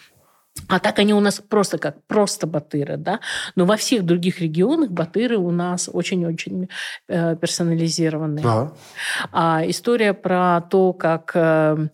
а 0.68 0.78
так 0.78 0.98
они 0.98 1.12
у 1.14 1.20
нас 1.20 1.40
просто 1.40 1.78
как 1.78 2.04
просто 2.06 2.46
батыры, 2.46 2.96
да. 2.96 3.20
Но 3.56 3.66
во 3.66 3.76
всех 3.76 4.04
других 4.04 4.40
регионах 4.40 4.90
батыры 4.90 5.36
у 5.36 5.50
нас 5.50 5.90
очень-очень 5.92 6.68
э, 7.08 7.36
персонализированные. 7.36 8.42
Да. 8.42 8.72
А 9.32 9.62
история 9.66 10.14
про 10.14 10.60
то, 10.62 10.92
как... 10.92 11.32
э, 11.34 11.88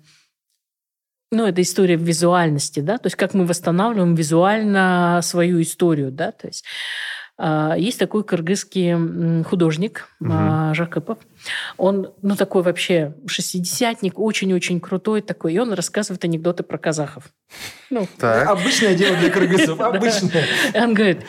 ну, 1.32 1.46
это 1.46 1.62
история 1.62 1.96
визуальности, 1.96 2.80
да, 2.80 2.98
то 2.98 3.06
есть 3.06 3.16
как 3.16 3.34
мы 3.34 3.46
восстанавливаем 3.46 4.14
визуально 4.14 5.20
свою 5.22 5.62
историю, 5.62 6.10
да, 6.10 6.32
то 6.32 6.48
есть 6.48 6.64
есть 7.78 7.98
такой 7.98 8.22
кыргызский 8.22 9.44
художник 9.44 10.08
а, 10.22 10.74
Жакыпов. 10.74 11.18
Он, 11.78 12.12
ну, 12.20 12.36
такой 12.36 12.62
вообще 12.62 13.14
шестидесятник, 13.26 14.18
очень-очень 14.18 14.78
крутой 14.78 15.22
такой, 15.22 15.54
и 15.54 15.58
он 15.58 15.72
рассказывает 15.72 16.22
анекдоты 16.24 16.62
про 16.62 16.76
казахов. 16.76 17.24
Ну, 17.88 18.06
Так. 18.18 18.46
Обычное 18.46 18.94
дело 18.94 19.16
для 19.16 19.30
кыргызов, 19.30 19.80
обычное. 19.80 20.44
и 20.74 20.78
Он 20.78 20.92
говорит, 20.92 21.22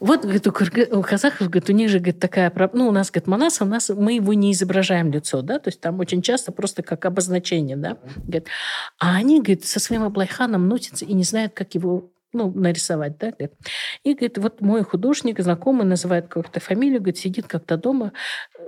вот 0.00 0.22
говорит, 0.22 0.46
у, 0.46 1.02
казахов, 1.02 1.48
говорит, 1.48 1.70
у 1.70 1.72
них 1.72 1.88
же 1.88 1.98
говорит, 1.98 2.20
такая... 2.20 2.52
Ну, 2.74 2.88
у 2.88 2.92
нас, 2.92 3.10
говорит, 3.10 3.26
Манас, 3.26 3.62
у 3.62 3.64
нас 3.64 3.88
мы 3.88 4.14
его 4.14 4.34
не 4.34 4.52
изображаем 4.52 5.10
лицо, 5.12 5.40
да, 5.40 5.58
то 5.58 5.68
есть 5.68 5.80
там 5.80 5.98
очень 5.98 6.20
часто 6.20 6.52
просто 6.52 6.82
как 6.82 7.06
обозначение, 7.06 7.76
да. 7.76 7.96
Говорит, 8.16 8.48
а 8.98 9.16
они, 9.16 9.38
говорит, 9.38 9.64
со 9.64 9.80
своим 9.80 10.02
Аблайханом 10.02 10.68
носятся 10.68 11.06
и 11.06 11.14
не 11.14 11.24
знают, 11.24 11.54
как 11.54 11.74
его 11.74 12.10
ну, 12.34 12.52
нарисовать, 12.52 13.18
да, 13.18 13.30
говорит. 13.30 13.54
И, 14.02 14.14
говорит, 14.14 14.38
вот 14.38 14.60
мой 14.60 14.82
художник, 14.82 15.40
знакомый, 15.40 15.86
называет 15.86 16.28
какую-то 16.28 16.60
фамилию, 16.60 17.00
говорит, 17.00 17.18
сидит 17.18 17.46
как-то 17.46 17.76
дома, 17.76 18.12
э, 18.58 18.64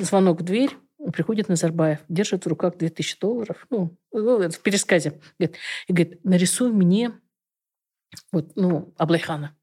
звонок 0.00 0.40
в 0.40 0.44
дверь, 0.44 0.70
приходит 1.12 1.48
Назарбаев, 1.48 1.98
держит 2.08 2.44
в 2.44 2.48
руках 2.48 2.78
2000 2.78 3.18
долларов, 3.20 3.66
ну, 3.70 3.96
ну, 4.12 4.48
в 4.48 4.60
пересказе, 4.60 5.20
говорит, 5.38 5.56
и 5.88 5.92
говорит, 5.92 6.24
нарисуй 6.24 6.72
мне 6.72 7.12
вот, 8.30 8.52
ну, 8.56 8.94
Аблайхана. 8.98 9.56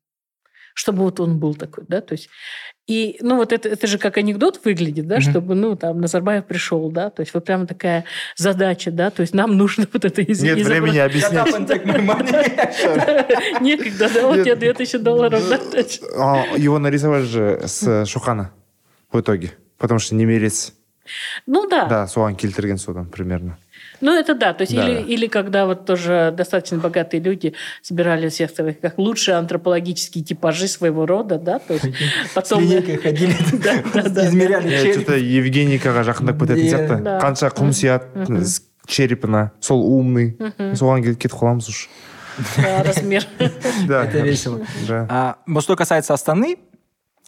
Чтобы 0.79 1.03
вот 1.03 1.19
он 1.19 1.39
был 1.39 1.55
такой, 1.55 1.83
да, 1.89 1.99
то 1.99 2.13
есть... 2.13 2.29
И, 2.87 3.17
ну, 3.21 3.35
вот 3.35 3.51
это, 3.51 3.67
это 3.67 3.85
же 3.85 3.97
как 3.97 4.17
анекдот 4.17 4.61
выглядит, 4.63 5.07
да, 5.07 5.15
Мгм. 5.15 5.21
чтобы, 5.29 5.55
ну, 5.55 5.75
там, 5.75 5.99
Назарбаев 5.99 6.45
пришел, 6.45 6.89
да, 6.89 7.09
то 7.09 7.19
есть 7.21 7.33
вот 7.33 7.43
прямо 7.45 7.67
такая 7.67 8.05
задача, 8.37 8.89
да, 8.91 9.09
то 9.09 9.21
есть 9.21 9.33
нам 9.35 9.57
нужно 9.57 9.85
вот 9.93 10.05
это 10.05 10.21
из- 10.21 10.41
Нет 10.41 10.57
изобра- 10.57 10.69
времени 10.69 10.97
объяснять. 10.99 11.47
Некогда, 13.61 14.09
да, 14.13 14.27
вот 14.27 14.43
тебе 14.43 14.55
2000 14.55 14.97
долларов, 14.99 15.43
да, 15.49 15.59
А, 16.17 16.45
Его 16.57 16.79
нарисовали 16.79 17.23
же 17.25 17.61
с 17.65 18.05
Шухана 18.05 18.51
в 19.11 19.19
итоге. 19.19 19.51
Потому 19.77 19.99
что 19.99 20.15
немерец. 20.15 20.73
Ну, 21.47 21.67
да. 21.67 21.85
Да, 21.89 22.07
соған 22.07 22.35
келтірген 22.35 22.77
содан 22.77 23.05
примерно. 23.05 23.57
Ну, 24.01 24.13
это 24.17 24.33
да. 24.35 24.53
То 24.53 24.63
есть, 24.63 24.75
Да. 24.75 24.87
Или, 24.87 25.01
или 25.01 25.27
когда 25.27 25.65
вот 25.65 25.85
тоже 25.85 26.33
достаточно 26.35 26.77
богатые 26.77 27.21
люди 27.21 27.53
собирали 27.81 28.29
всех 28.29 28.53
таких, 28.53 28.79
как 28.79 28.97
лучшие 28.97 29.35
антропологические 29.35 30.23
типажи 30.23 30.67
своего 30.67 31.05
рода, 31.05 31.37
да, 31.37 31.59
то 31.59 31.73
есть 31.73 31.85
С 31.85 32.33
потом... 32.33 32.61
линейкой 32.61 32.97
ходили, 33.03 33.31
измеряли 33.31 34.69
череп. 34.69 34.95
что-то 34.95 35.17
евгенийкаға 35.17 36.03
жақындап 36.07 36.39
кететін 36.39 36.65
Иә. 36.65 36.71
сияқты 36.71 37.19
қанша 37.21 37.49
құм 37.53 37.73
сияды 37.73 38.43
с 38.45 38.61
черепына 38.87 39.51
сол 39.61 39.83
умный 39.83 40.37
соған 40.75 41.03
кетіп 41.03 41.33
қаламыз 41.33 41.69
уж 41.69 41.89
размер. 42.57 43.25
да 43.87 44.05
Это 44.05 44.19
весело. 44.19 44.61
А, 44.89 45.37
что 45.59 45.75
касается 45.75 46.13
Астаны 46.13 46.57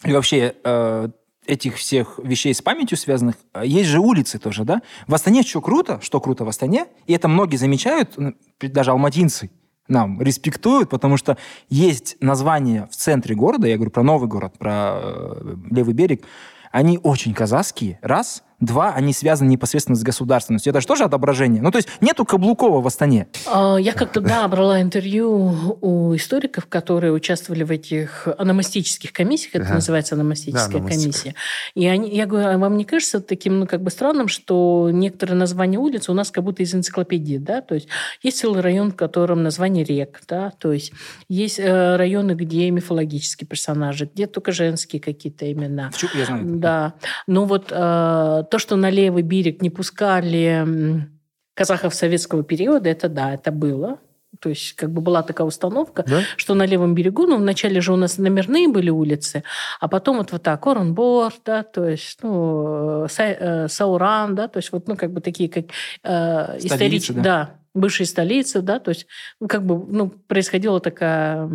и 0.04 0.12
вообще 0.12 0.54
э, 0.64 1.08
этих 1.46 1.76
всех 1.76 2.18
вещей 2.22 2.54
с 2.54 2.62
памятью 2.62 2.96
связанных, 2.96 3.36
э, 3.54 3.62
есть 3.64 3.88
же 3.88 3.98
улицы 3.98 4.38
тоже, 4.38 4.64
да? 4.64 4.82
В 5.06 5.14
Астане 5.14 5.42
что 5.42 5.60
круто, 5.60 6.00
что 6.02 6.20
круто 6.20 6.44
в 6.44 6.48
Астане, 6.48 6.86
и 7.06 7.12
это 7.12 7.28
многие 7.28 7.56
замечают, 7.56 8.16
м, 8.16 8.36
даже 8.60 8.90
алматинцы 8.92 9.50
нам 9.88 10.22
респектуют, 10.22 10.90
потому 10.90 11.16
что 11.16 11.36
есть 11.68 12.16
названия 12.20 12.88
в 12.90 12.96
центре 12.96 13.34
города, 13.34 13.66
я 13.66 13.76
говорю 13.76 13.90
про 13.90 14.02
новый 14.02 14.28
город, 14.28 14.56
про 14.58 15.00
э, 15.02 15.56
левый 15.70 15.94
берег, 15.94 16.24
они 16.70 16.98
очень 17.02 17.34
казахские, 17.34 17.98
раз. 18.02 18.44
Два, 18.62 18.94
они 18.94 19.12
связаны 19.12 19.48
непосредственно 19.50 19.96
с 19.96 20.02
государственностью. 20.04 20.70
Это 20.70 20.80
же 20.80 20.86
тоже 20.86 21.02
отображение. 21.02 21.60
Ну, 21.60 21.70
то 21.72 21.78
есть 21.78 21.88
нету 22.00 22.24
Каблукова 22.24 22.80
в 22.80 22.86
Астане. 22.86 23.26
А, 23.52 23.76
Я 23.76 23.92
как-то, 23.92 24.20
да, 24.20 24.46
брала 24.46 24.80
интервью 24.80 25.76
у 25.80 26.14
историков, 26.14 26.66
которые 26.66 27.12
участвовали 27.12 27.64
в 27.64 27.72
этих 27.72 28.28
аномастических 28.38 29.12
комиссиях, 29.12 29.56
это 29.56 29.64
Ага. 29.64 29.74
называется 29.74 30.14
аномастическая 30.14 30.80
Да, 30.80 30.88
комиссия. 30.88 31.34
И 31.74 31.86
они, 31.88 32.14
я 32.14 32.26
говорю, 32.26 32.46
а 32.48 32.56
вам 32.58 32.76
не 32.76 32.84
кажется 32.84 33.20
таким, 33.20 33.58
ну, 33.58 33.66
как 33.66 33.82
бы 33.82 33.90
странным, 33.90 34.28
что 34.28 34.90
некоторые 34.92 35.36
названия 35.36 35.78
улиц 35.78 36.08
у 36.08 36.14
нас 36.14 36.30
как 36.30 36.44
будто 36.44 36.62
из 36.62 36.72
энциклопедии, 36.72 37.38
да, 37.38 37.62
то 37.62 37.74
есть 37.74 37.88
есть 38.22 38.38
целый 38.38 38.60
район, 38.60 38.92
в 38.92 38.96
котором 38.96 39.42
название 39.42 39.84
рек, 39.84 40.20
да, 40.28 40.52
то 40.58 40.72
есть 40.72 40.92
есть 41.28 41.58
э, 41.58 41.96
районы, 41.96 42.32
где 42.32 42.70
мифологические 42.70 43.48
персонажи, 43.48 44.08
где 44.14 44.28
только 44.28 44.52
женские 44.52 45.02
какие-то 45.02 45.50
имена. 45.50 45.90
В 45.90 45.98
Чу- 45.98 46.06
я 46.14 46.26
знаю. 46.26 46.44
Да. 46.44 46.94
Но 47.26 47.44
вот 47.44 47.72
э, 47.72 48.44
то, 48.52 48.58
что 48.58 48.76
на 48.76 48.90
левый 48.90 49.22
берег 49.22 49.62
не 49.62 49.70
пускали 49.70 51.08
казахов 51.54 51.94
советского 51.94 52.42
периода, 52.44 52.90
это 52.90 53.08
да, 53.08 53.32
это 53.32 53.50
было. 53.50 53.98
То 54.40 54.50
есть 54.50 54.74
как 54.76 54.90
бы 54.90 55.00
была 55.00 55.22
такая 55.22 55.46
установка, 55.46 56.04
Да? 56.06 56.20
что 56.36 56.52
на 56.54 56.66
левом 56.66 56.94
берегу, 56.94 57.26
ну, 57.26 57.36
вначале 57.38 57.80
же 57.80 57.92
у 57.94 57.96
нас 57.96 58.18
номерные 58.18 58.68
были 58.68 58.90
улицы, 58.90 59.42
а 59.80 59.88
потом 59.88 60.18
вот, 60.18 60.32
вот 60.32 60.42
так, 60.42 60.66
Оренбор, 60.66 61.32
да, 61.46 61.62
то 61.62 61.86
есть, 61.88 62.18
ну, 62.22 63.04
Са- 63.06 63.36
э, 63.64 63.68
Сауран, 63.68 64.34
да, 64.34 64.48
то 64.48 64.58
есть 64.58 64.70
вот, 64.72 64.86
ну, 64.88 64.96
как 64.96 65.12
бы 65.12 65.20
такие, 65.22 65.48
как 65.48 65.64
э, 66.02 66.58
Столицы, 66.60 66.66
историч- 66.66 67.12
да. 67.14 67.22
да, 67.22 67.54
бывшие 67.74 68.06
столицы, 68.06 68.60
да, 68.60 68.78
то 68.80 68.90
есть, 68.90 69.06
ну, 69.40 69.48
как 69.48 69.64
бы, 69.64 69.82
ну, 69.86 70.10
происходила 70.10 70.78
такая 70.80 71.48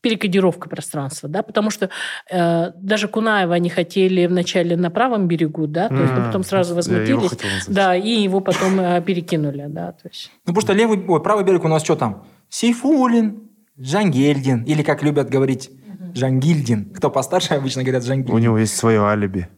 перекодировка 0.00 0.68
пространства, 0.68 1.28
да, 1.28 1.42
потому 1.42 1.70
что 1.70 1.90
э, 2.30 2.70
даже 2.76 3.08
Кунаева 3.08 3.54
они 3.54 3.68
хотели 3.70 4.26
вначале 4.26 4.76
на 4.76 4.90
правом 4.90 5.26
берегу, 5.28 5.66
да, 5.66 5.88
то 5.88 5.94
есть, 5.96 6.12
но 6.12 6.18
М, 6.20 6.26
потом 6.26 6.44
сразу 6.44 6.74
возмутились, 6.74 7.32
да, 7.66 7.96
и 7.96 8.10
его 8.22 8.40
потом 8.40 8.78
э, 8.80 9.02
перекинули, 9.02 9.66
да, 9.68 9.92
то 9.92 10.08
есть. 10.08 10.30
Ну, 10.46 10.52
потому 10.54 10.60
что 10.62 10.72
левый, 10.72 11.04
ой, 11.08 11.22
правый 11.22 11.44
берег 11.44 11.64
у 11.64 11.68
нас 11.68 11.82
что 11.82 11.96
там? 11.96 12.24
Сейфулин, 12.48 13.48
Жангельдин, 13.76 14.62
или, 14.64 14.82
как 14.82 15.02
любят 15.02 15.28
говорить, 15.30 15.70
Жангильдин. 16.14 16.92
Кто 16.94 17.10
постарше 17.10 17.54
обычно 17.54 17.82
говорят 17.82 18.02
у 18.02 18.06
Жангильдин. 18.06 18.38
него 18.40 18.58
есть 18.58 18.76
свое 18.76 19.02
алиби 19.04 19.48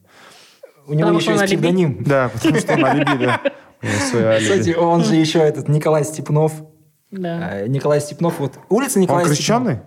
У 0.86 0.92
него 0.94 1.08
Потому 1.08 1.18
еще 1.20 1.30
он 1.32 1.36
есть 1.38 1.46
псевдоним. 1.46 2.02
да 2.04 2.28
потому 2.34 2.56
что 2.56 2.72
он 2.74 2.84
алиби 2.84 3.24
да 3.24 3.40
у 3.82 3.86
него 3.86 3.98
свое 4.10 4.40
Кстати, 4.40 4.74
он 4.76 5.04
же 5.04 5.14
еще 5.14 5.38
этот 5.38 5.68
Николай 5.68 6.04
Степнов. 6.04 6.52
Да. 7.10 7.60
Э, 7.60 7.66
Николай 7.68 8.00
Степнов, 8.00 8.38
вот 8.40 8.58
улица 8.68 8.98
он 8.98 9.02
Николая 9.04 9.24
крещеный 9.26 9.74
Степнова. 9.74 9.84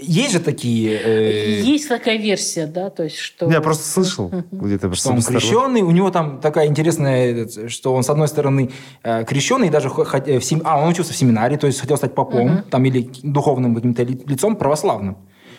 Есть 0.00 0.32
же 0.32 0.40
такие... 0.40 0.98
э, 1.00 1.60
Есть 1.60 1.88
такая 1.88 2.18
версия, 2.18 2.66
да, 2.66 2.90
то 2.90 3.04
есть, 3.04 3.16
что... 3.16 3.48
я 3.48 3.60
просто 3.60 3.84
слышал 3.88 4.28
где-то 4.50 4.92
что 4.94 5.10
он 5.10 5.22
крещеный, 5.22 5.82
у 5.82 5.90
него 5.92 6.10
там 6.10 6.40
такая 6.40 6.66
интересная, 6.66 7.30
этот, 7.32 7.70
что 7.70 7.94
он, 7.94 8.02
с 8.02 8.10
одной 8.10 8.26
стороны, 8.26 8.70
э, 9.04 9.24
крещеный, 9.24 9.70
даже 9.70 9.88
э, 9.88 10.38
в 10.40 10.44
сем- 10.44 10.62
а, 10.64 10.80
он 10.82 10.88
учился 10.88 11.12
в 11.12 11.16
семинарии, 11.16 11.56
то 11.56 11.68
есть 11.68 11.78
хотел 11.80 11.96
стать 11.96 12.12
попом, 12.12 12.62
там, 12.70 12.84
или 12.86 13.08
духовным 13.22 13.76
каким-то 13.76 14.02
ли- 14.02 14.20
лицом 14.26 14.56
православным, 14.56 15.16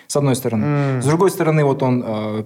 с 0.07 0.17
одной 0.17 0.35
стороны. 0.35 0.65
М. 0.65 1.01
С 1.01 1.05
другой 1.05 1.31
стороны, 1.31 1.63
вот 1.63 1.81
он 1.81 2.03
э, 2.05 2.43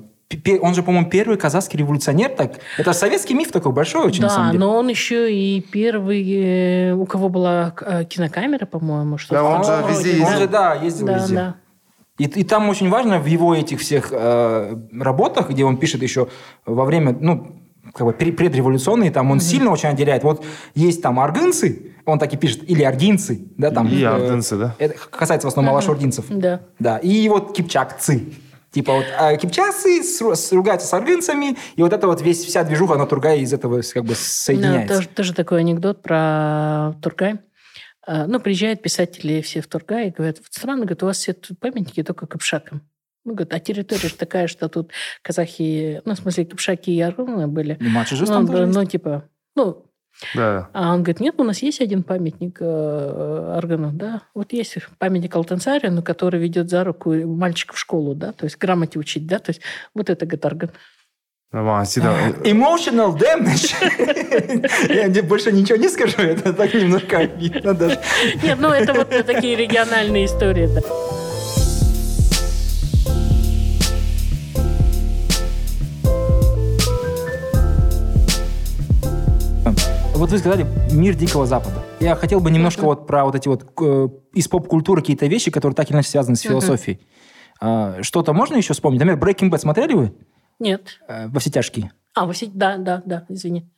он 0.61 0.75
же, 0.75 0.83
по-моему, 0.83 1.09
первый 1.09 1.37
казахский 1.39 1.79
революционер. 1.79 2.29
Так, 2.29 2.59
это 2.77 2.93
советский 2.93 3.33
миф 3.33 3.51
такой 3.51 3.71
большой 3.71 4.05
очень, 4.05 4.21
на 4.21 4.27
Да, 4.27 4.35
самом 4.35 4.51
деле. 4.51 4.59
но 4.63 4.77
он 4.77 4.87
еще 4.89 5.33
и 5.33 5.59
первый, 5.59 6.23
э, 6.23 6.93
у 6.93 7.07
кого 7.07 7.29
была 7.29 7.73
э, 7.81 8.03
кинокамера, 8.05 8.67
по-моему, 8.67 9.17
что 9.17 9.33
Да, 9.33 9.43
он 9.43 9.63
же 9.63 9.71
везде 9.89 10.11
Он 10.11 10.17
ездил. 10.19 10.37
же, 10.39 10.47
да, 10.47 10.75
ездил 10.75 11.07
Да, 11.07 11.17
везде. 11.17 11.33
да. 11.35 11.55
И, 12.19 12.25
и 12.25 12.43
там 12.43 12.69
очень 12.69 12.89
важно 12.89 13.17
в 13.19 13.25
его 13.25 13.55
этих 13.55 13.79
всех 13.79 14.09
э, 14.11 14.75
работах, 14.93 15.49
где 15.49 15.63
он 15.63 15.77
пишет 15.77 16.03
еще 16.03 16.27
во 16.65 16.85
время, 16.85 17.17
ну, 17.19 17.55
как 17.93 18.05
бы 18.05 18.11
пре- 18.13 18.33
предреволюционные, 18.33 19.09
там 19.09 19.31
он 19.31 19.39
сильно 19.39 19.71
очень 19.71 19.89
отделяет. 19.89 20.23
Вот 20.23 20.45
есть 20.75 21.01
там 21.01 21.19
аргынцы, 21.19 21.93
он 22.05 22.19
так 22.19 22.33
и 22.33 22.37
пишет, 22.37 22.69
или 22.69 22.83
аргинцы, 22.83 23.47
да, 23.57 23.71
там. 23.71 23.87
И 23.87 24.01
э, 24.01 24.07
ордынцы, 24.07 24.57
да? 24.57 24.75
Это 24.77 24.95
касается 25.09 25.47
в 25.47 25.49
основном 25.49 25.73
алашординцев. 25.73 26.25
Да. 26.29 26.59
Да, 26.77 26.97
и 26.97 27.27
вот 27.29 27.55
кипчакцы. 27.55 28.33
Типа 28.71 28.93
вот 28.93 29.05
а 29.17 29.35
кипчакцы 29.35 30.01
сру- 30.01 30.35
сругаются 30.35 30.87
с 30.87 30.93
аргынцами, 30.93 31.57
и 31.75 31.81
вот 31.81 31.91
это 31.91 32.05
вот 32.05 32.21
весь, 32.21 32.43
вся 32.45 32.63
движуха, 32.63 32.93
она 32.95 33.07
тургая 33.07 33.37
из 33.37 33.51
этого 33.51 33.81
как 33.81 34.03
бы 34.03 34.09
Да, 34.09 34.15
соединяется. 34.15 34.95
тоже, 34.95 35.07
тоже 35.07 35.33
такой 35.33 35.61
анекдот 35.61 36.03
про 36.03 36.93
Тургай. 37.01 37.39
А, 38.05 38.27
Ну, 38.27 38.39
приезжают 38.39 38.81
писатели 38.81 39.41
все 39.41 39.61
в 39.61 39.67
Тургай 39.67 40.07
и 40.07 40.11
говорят, 40.11 40.37
вот 40.39 40.47
странно, 40.51 40.81
говорит, 40.81 41.03
у 41.03 41.05
вас 41.07 41.17
все 41.17 41.33
тут 41.33 41.59
памятники 41.59 42.03
только 42.03 42.27
капшакам. 42.27 42.81
Ну, 43.25 43.33
говорит, 43.33 43.53
а 43.53 43.59
территория 43.59 44.07
же 44.09 44.15
такая, 44.15 44.47
что 44.47 44.69
тут 44.69 44.91
казахи, 45.21 46.01
ну, 46.05 46.13
в 46.15 46.17
смысле, 46.17 46.45
капшаки 46.45 46.89
и 46.89 47.01
аргуны 47.01 47.47
были. 47.47 47.77
И 47.79 47.87
Маджижис 47.87 48.29
Ну, 48.29 48.45
там 48.47 48.55
есть. 48.55 48.73
ну, 48.75 48.85
типа, 48.85 49.29
ну, 49.55 49.85
Да. 50.33 50.69
а 50.73 50.93
он 50.93 51.03
говорит, 51.03 51.19
нет, 51.19 51.35
у 51.37 51.43
нас 51.43 51.61
есть 51.61 51.81
один 51.81 52.03
памятник 52.03 52.57
э, 52.61 53.53
органу, 53.57 53.91
да. 53.91 54.23
Вот 54.33 54.53
есть 54.53 54.77
памятник 54.97 55.35
Алтансарину, 55.35 56.01
который 56.01 56.39
ведет 56.39 56.69
за 56.69 56.83
руку 56.83 57.13
мальчика 57.13 57.73
в 57.75 57.79
школу, 57.79 58.15
да, 58.15 58.31
то 58.31 58.45
есть 58.45 58.57
грамоте 58.57 58.97
учить, 58.99 59.27
да, 59.27 59.39
то 59.39 59.49
есть 59.51 59.61
вот 59.93 60.09
это, 60.09 60.25
говорит, 60.25 60.45
орган. 60.45 60.71
Маған 61.53 61.85
всегда 61.85 62.29
Emotional 62.43 63.17
damage. 63.17 63.73
Я 65.13 65.23
больше 65.23 65.51
ничего 65.51 65.77
не 65.77 65.89
скажу, 65.89 66.21
это 66.21 66.53
так 66.53 66.73
немножко 66.73 67.17
обидно 67.19 67.73
даже. 67.73 67.99
Нет, 68.43 68.59
ну 68.59 68.69
это 68.69 68.93
вот 68.93 69.09
такие 69.25 69.55
региональные 69.55 70.25
истории. 70.25 70.69
Вот 80.13 80.31
вы 80.31 80.37
сказали 80.37 80.67
«Мир 80.91 81.15
Дикого 81.15 81.45
Запада». 81.45 81.81
Я 82.01 82.15
хотел 82.15 82.41
бы 82.41 82.51
немножко 82.51 82.81
вот 82.81 83.07
про 83.07 83.23
вот 83.23 83.35
эти 83.35 83.47
вот 83.47 83.65
э, 83.81 84.09
из 84.33 84.49
поп-культуры 84.49 85.01
какие-то 85.01 85.27
вещи, 85.27 85.49
которые 85.49 85.75
так 85.75 85.87
или 85.87 85.95
иначе 85.95 86.09
связаны 86.09 86.35
с 86.35 86.41
философией. 86.41 86.99
А, 87.61 88.03
Что-то 88.03 88.33
можно 88.33 88.57
еще 88.57 88.73
вспомнить? 88.73 88.99
Например, 88.99 89.17
Breaking 89.17 89.49
Bad 89.49 89.59
смотрели 89.59 89.93
вы? 89.93 90.11
Нет. 90.59 90.99
Э, 91.07 91.27
Во 91.27 91.39
все 91.39 91.49
тяжкие. 91.49 91.91
А, 92.15 92.25
вы 92.25 92.33
все- 92.33 92.47
да, 92.53 92.77
да, 92.77 93.01
да, 93.05 93.25
извини. 93.29 93.69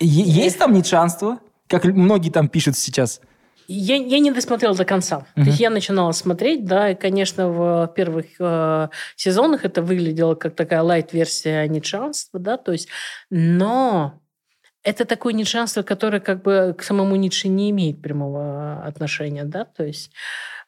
Е- 0.00 0.44
Есть 0.44 0.58
там 0.58 0.72
ницшанство? 0.72 1.40
Как 1.68 1.84
многие 1.84 2.30
там 2.30 2.48
пишут 2.48 2.76
сейчас. 2.76 3.20
Я, 3.66 3.96
я 3.96 4.18
не 4.18 4.30
досмотрела 4.30 4.74
до 4.76 4.84
конца. 4.84 5.26
То 5.34 5.40
есть 5.40 5.58
я 5.58 5.70
начинала 5.70 6.12
смотреть, 6.12 6.66
да, 6.66 6.90
и, 6.90 6.94
конечно, 6.94 7.48
в 7.48 7.86
первых 7.96 8.26
э, 8.38 8.88
сезонах 9.16 9.64
это 9.64 9.80
выглядело 9.80 10.34
как 10.34 10.54
такая 10.54 10.82
лайт-версия 10.82 11.66
нитшанства, 11.66 12.38
да, 12.38 12.58
то 12.58 12.72
есть, 12.72 12.88
но 13.30 14.20
это 14.82 15.06
такое 15.06 15.32
нитшанство, 15.32 15.82
которое 15.82 16.20
как 16.20 16.42
бы 16.42 16.74
к 16.76 16.82
самому 16.82 17.16
Ницше 17.16 17.48
не 17.48 17.70
имеет 17.70 18.02
прямого 18.02 18.84
отношения, 18.84 19.44
да, 19.44 19.64
то 19.64 19.82
есть 19.82 20.12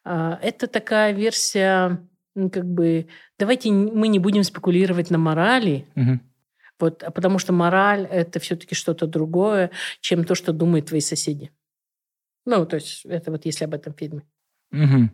э, 0.07 0.39
это 0.41 0.67
такая 0.67 1.13
версия, 1.13 1.99
как 2.53 2.65
бы, 2.67 3.07
давайте 3.39 3.71
мы 3.73 4.09
не 4.09 4.19
будем 4.19 4.43
спекулировать 4.45 5.11
на 5.11 5.19
морали, 5.19 5.87
Мгм. 5.95 6.21
вот, 6.79 7.03
а 7.03 7.11
потому 7.11 7.39
что 7.39 7.53
мораль– 7.53 8.07
это 8.11 8.39
все-таки 8.41 8.75
что-то 8.75 9.07
другое, 9.07 9.71
чем 10.01 10.25
то, 10.25 10.35
что 10.35 10.53
думают 10.53 10.87
твои 10.87 11.01
соседи. 11.01 11.51
Ну, 12.45 12.65
то 12.67 12.77
есть 12.77 13.05
это 13.07 13.31
вот 13.31 13.45
если 13.47 13.65
об 13.65 13.75
этом 13.75 13.95
фильме. 13.95 14.23
Мгм. 14.71 15.11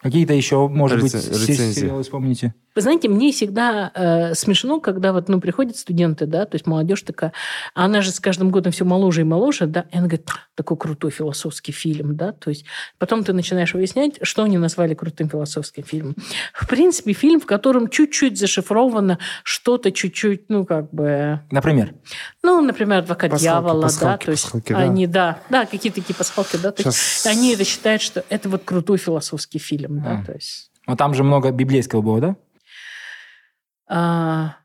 Какие-то 0.00 0.32
еще, 0.34 0.68
может 0.68 1.00
быть, 1.00 1.14
Рецен- 1.14 1.20
се- 1.34 1.52
рецензии. 1.52 1.80
сериалы 1.80 2.02
вспомните? 2.02 2.54
Вы 2.78 2.82
знаете, 2.82 3.08
мне 3.08 3.32
всегда 3.32 3.90
э, 3.92 4.34
смешно, 4.34 4.78
когда 4.78 5.12
вот, 5.12 5.28
ну, 5.28 5.40
приходят 5.40 5.76
студенты, 5.76 6.26
да, 6.26 6.44
то 6.44 6.54
есть 6.54 6.64
молодежь 6.64 7.02
такая, 7.02 7.32
а 7.74 7.86
она 7.86 8.02
же 8.02 8.12
с 8.12 8.20
каждым 8.20 8.50
годом 8.50 8.70
все 8.70 8.84
моложе 8.84 9.22
и 9.22 9.24
моложе, 9.24 9.66
да, 9.66 9.86
и 9.90 9.96
она 9.96 10.06
говорит, 10.06 10.28
такой 10.54 10.76
крутой 10.76 11.10
философский 11.10 11.72
фильм, 11.72 12.14
да, 12.14 12.30
то 12.30 12.50
есть 12.50 12.66
потом 12.98 13.24
ты 13.24 13.32
начинаешь 13.32 13.74
выяснять, 13.74 14.20
что 14.22 14.44
они 14.44 14.58
назвали 14.58 14.94
крутым 14.94 15.28
философским 15.28 15.82
фильмом. 15.82 16.14
В 16.54 16.68
принципе, 16.68 17.14
фильм, 17.14 17.40
в 17.40 17.46
котором 17.46 17.88
чуть-чуть 17.88 18.38
зашифровано 18.38 19.18
что-то 19.42 19.90
чуть-чуть, 19.90 20.48
ну, 20.48 20.64
как 20.64 20.94
бы, 20.94 21.40
Например. 21.50 21.94
ну, 22.44 22.60
например, 22.60 22.98
«Адвокат 22.98 23.32
Пасхалки, 23.32 23.42
дьявола», 23.42 23.80
да, 23.80 23.86
пасхалки, 23.88 24.24
то 24.26 24.30
есть 24.30 24.44
пасхалки, 24.44 24.72
да. 24.72 24.78
они, 24.78 25.08
да, 25.08 25.40
да, 25.50 25.66
какие-то 25.66 26.00
такие 26.00 26.14
пасхалки, 26.14 26.56
да, 26.62 26.70
то 26.70 26.84
есть 26.84 26.96
Сейчас- 26.96 27.26
они 27.26 27.54
это 27.54 27.64
считают, 27.64 28.02
что 28.02 28.24
это 28.28 28.48
вот 28.48 28.62
крутой 28.62 28.98
философский 28.98 29.58
фильм, 29.58 30.00
да, 30.00 30.20
А. 30.20 30.24
то 30.24 30.32
есть... 30.34 30.70
Вот 30.86 30.96
там 30.96 31.12
же 31.12 31.22
много 31.24 31.50
библейского 31.50 32.00
было, 32.02 32.20
да? 32.20 32.36
А, 33.88 34.56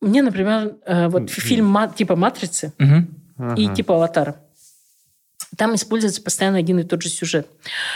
Мне, 0.00 0.22
например, 0.22 0.76
э, 0.84 1.08
вот 1.08 1.30
фильм 1.30 1.76
типа 1.96 2.16
«Матрицы» 2.16 2.72
и 3.56 3.68
типа 3.74 3.94
«Аватара». 3.96 4.36
Там 5.56 5.74
используется 5.74 6.20
постоянно 6.20 6.58
один 6.58 6.78
и 6.80 6.82
тот 6.82 7.00
же 7.02 7.08
сюжет, 7.08 7.46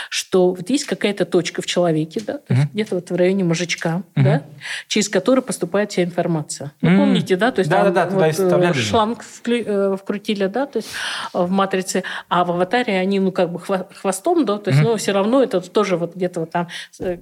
что 0.09 0.51
вот 0.53 0.69
есть 0.71 0.85
какая-то 0.85 1.25
точка 1.25 1.61
в 1.61 1.67
человеке, 1.67 2.19
да, 2.25 2.39
то 2.39 2.53
есть 2.53 2.63
Мгм. 2.63 2.69
где-то 2.73 2.95
вот 2.95 3.11
в 3.11 3.15
районе 3.15 3.43
мужичка, 3.43 4.01
Мгм. 4.15 4.23
да, 4.25 4.43
через 4.87 5.09
который 5.09 5.43
поступает 5.43 5.91
вся 5.91 6.03
информация. 6.03 6.71
Ну, 6.81 6.89
М. 6.89 6.97
помните, 6.97 7.35
да, 7.35 7.51
то 7.51 7.59
есть 7.59 7.69
там 7.69 7.83
Да-да-да, 7.83 8.09
туда 8.09 8.57
вот, 8.57 8.71
э, 8.71 8.73
же. 8.73 8.81
шланг 8.81 9.21
вклю- 9.23 9.63
э, 9.93 9.97
вкрутили, 9.97 10.47
да, 10.47 10.65
то 10.65 10.77
есть 10.77 10.89
в 11.33 11.49
«Матрице», 11.51 12.03
а 12.29 12.45
в 12.45 12.51
«Аватаре» 12.51 12.97
они, 12.97 13.19
ну, 13.19 13.31
как 13.31 13.51
бы 13.51 13.59
хва- 13.59 13.93
хвостом, 13.93 14.43
да, 14.45 14.57
то 14.57 14.71
есть, 14.71 14.81
Мгм. 14.81 14.91
но 14.91 14.97
все 14.97 15.11
равно 15.11 15.43
это 15.43 15.61
тоже 15.61 15.97
вот 15.97 16.15
где-то 16.15 16.39
вот 16.39 16.49
там... 16.51 16.67
э, 16.99 17.17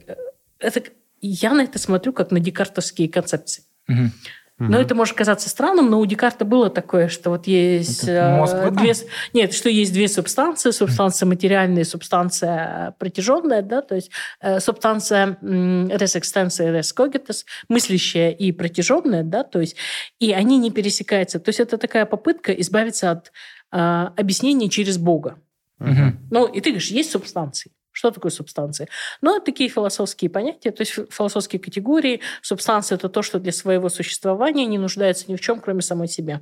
Я 1.21 1.53
на 1.53 1.61
это 1.61 1.79
смотрю 1.79 2.13
как 2.13 2.31
на 2.31 2.39
декартовские 2.39 3.09
концепции. 3.09 3.63
Мгм. 3.87 4.11
Но 4.59 4.77
это 4.77 4.93
может 4.93 5.15
казаться 5.15 5.47
странным, 5.47 5.89
но 5.89 5.99
у 5.99 6.05
Декарта 6.05 6.43
было 6.43 6.69
такое, 6.69 7.07
что 7.07 7.29
вот 7.29 7.47
есть 7.47 8.03
э, 8.05 8.71
две... 8.71 8.93
Нет, 9.33 9.53
что 9.53 9.69
есть 9.69 9.93
две 9.93 10.09
субстанции. 10.09 10.71
Субстанция 10.71 11.27
материальная 11.27 11.85
субстанция 11.85 12.93
протяженная, 12.99 13.61
да, 13.61 13.81
то 13.81 13.95
есть 13.95 14.11
э, 14.41 14.59
субстанция 14.59 15.37
res 15.41 16.15
extensa 16.17 16.67
и 16.67 16.71
res 16.71 16.93
cognitus, 16.93 17.45
мыслящая 17.69 18.31
и 18.31 18.51
протяженная, 18.51 19.23
да, 19.23 19.43
то 19.43 19.61
есть 19.61 19.77
и 20.19 20.33
они 20.33 20.57
не 20.57 20.71
пересекаются. 20.71 21.39
То 21.39 21.49
есть 21.49 21.61
это 21.61 21.77
такая 21.77 22.05
попытка 22.05 22.51
избавиться 22.51 23.11
от 23.11 23.31
э, 23.71 23.77
объяснения 24.17 24.69
через 24.69 24.97
Бога. 24.97 25.37
Мгм. 25.79 26.27
Ну, 26.31 26.47
и 26.47 26.59
ты 26.59 26.71
говоришь, 26.71 26.89
есть 26.89 27.11
субстанции. 27.11 27.71
Что 27.99 28.11
такое 28.11 28.31
субстанции? 28.31 28.87
Ну, 29.19 29.35
это 29.35 29.47
такие 29.47 29.69
философские 29.69 30.29
понятия, 30.29 30.71
то 30.71 30.83
есть 30.83 30.93
фи- 30.93 31.05
философские 31.11 31.59
категории. 31.59 32.21
Субстанция– 32.41 32.95
это 32.97 33.09
то, 33.09 33.21
что 33.21 33.39
для 33.39 33.51
своего 33.51 33.89
существования 33.89 34.65
не 34.67 34.77
нуждается 34.77 35.25
ни 35.29 35.35
в 35.35 35.41
чем, 35.41 35.59
кроме 35.59 35.81
самой 35.81 36.07
себя. 36.07 36.41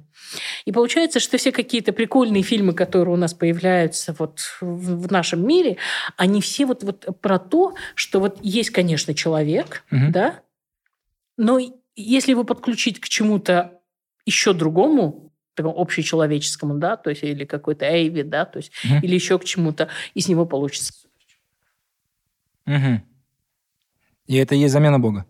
И 0.66 0.72
получается, 0.72 1.20
что 1.20 1.39
все 1.39 1.51
какие-то 1.51 1.93
прикольные 1.93 2.43
фильмы, 2.43 2.74
которые 2.74 3.16
у 3.16 3.18
нас 3.18 3.34
появляются 3.34 4.16
вот 4.20 4.41
в, 4.62 5.12
нашем 5.12 5.47
мире, 5.47 5.78
они 6.16 6.41
все 6.41 6.68
вот, 6.68 6.84
вот 6.84 7.08
про 7.22 7.39
то, 7.39 7.74
что 7.95 8.20
вот 8.20 8.38
есть, 8.43 8.70
конечно, 8.70 9.16
человек, 9.16 9.84
Мгм. 9.89 10.12
да, 10.12 10.41
но 11.38 11.58
если 11.95 12.34
его 12.34 12.43
подключить 12.43 12.99
к 13.01 13.08
чему-то 13.10 13.82
еще 14.28 14.53
другому, 14.53 15.34
такому 15.55 15.76
общечеловеческому, 15.82 16.76
да, 16.76 16.97
то 16.97 17.10
есть 17.10 17.24
или 17.24 17.45
какой-то 17.45 17.86
Эйви, 17.86 18.22
да, 18.22 18.45
то 18.45 18.58
есть 18.58 18.72
Мгм. 18.84 18.99
или 18.99 19.16
еще 19.16 19.39
к 19.39 19.43
чему-то, 19.43 19.89
и 20.14 20.22
с 20.22 20.28
него 20.28 20.45
получится. 20.45 20.93
Мгм. 22.68 23.01
И 24.28 24.36
это 24.36 24.53
и 24.53 24.59
есть 24.59 24.74
замена 24.74 24.99
Бога. 24.99 25.26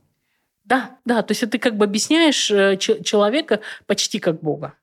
Да, 0.66 0.98
да, 1.06 1.22
то 1.22 1.32
есть 1.32 1.50
ты 1.50 1.60
как 1.60 1.78
бы 1.78 1.86
объясняешь 1.86 2.52
э, 2.52 2.76
че- 2.78 3.02
человека 3.04 3.62
почти 3.86 4.20
как 4.20 4.42
Бога. 4.42 4.74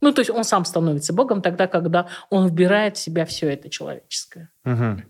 Ну, 0.00 0.12
то 0.12 0.20
есть 0.22 0.30
он 0.30 0.44
сам 0.44 0.64
становится 0.64 1.12
Богом 1.12 1.42
тогда, 1.42 1.66
когда 1.68 2.08
он 2.30 2.48
вбирает 2.48 2.96
в 2.96 3.00
себя 3.00 3.24
все 3.26 3.50
это 3.50 3.68
человеческое. 3.68 4.50
Мгм. 4.64 5.04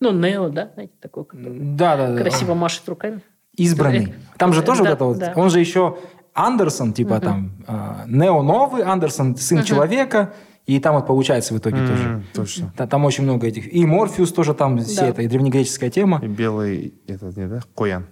Ну, 0.00 0.12
Нео, 0.12 0.48
да, 0.48 0.70
знаете, 0.74 0.94
такой, 1.00 1.24
который 1.24 1.58
Да, 1.76 1.96
да, 1.96 2.12
да. 2.12 2.22
красиво 2.22 2.54
машет 2.54 2.88
руками. 2.88 3.20
Избранный. 3.56 4.14
Там 4.38 4.52
же 4.52 4.62
тоже 4.62 4.84
Да, 4.84 4.90
вот 4.90 4.94
это 4.94 5.04
вот. 5.04 5.18
да. 5.18 5.32
Он 5.34 5.50
же 5.50 5.58
еще 5.58 5.98
Андерсон, 6.32 6.92
типа 6.92 7.14
Мгм. 7.16 7.20
там 7.20 7.64
а, 7.66 8.04
Нео 8.06 8.42
новый 8.42 8.84
Андерсон, 8.84 9.36
сын 9.36 9.58
Мгм. 9.58 9.66
человека, 9.66 10.32
и 10.68 10.80
там 10.80 10.94
вот 10.96 11.06
получается 11.06 11.54
в 11.54 11.58
итоге 11.58 11.78
тоже. 11.86 12.04
М, 12.04 12.24
Точно. 12.34 12.72
Та- 12.76 12.86
Там 12.86 13.04
очень 13.06 13.24
много 13.24 13.46
этих. 13.46 13.72
И 13.72 13.84
Морфеус 13.86 14.32
тоже 14.32 14.52
там, 14.54 14.78
все 14.78 15.00
Да. 15.00 15.06
это, 15.08 15.22
и 15.22 15.26
древнегреческая 15.26 15.88
тема. 15.90 16.20
И 16.22 16.26
белый, 16.26 16.92
этот, 17.06 17.36
не, 17.38 17.46
да? 17.46 17.60
Қоян. 17.74 18.04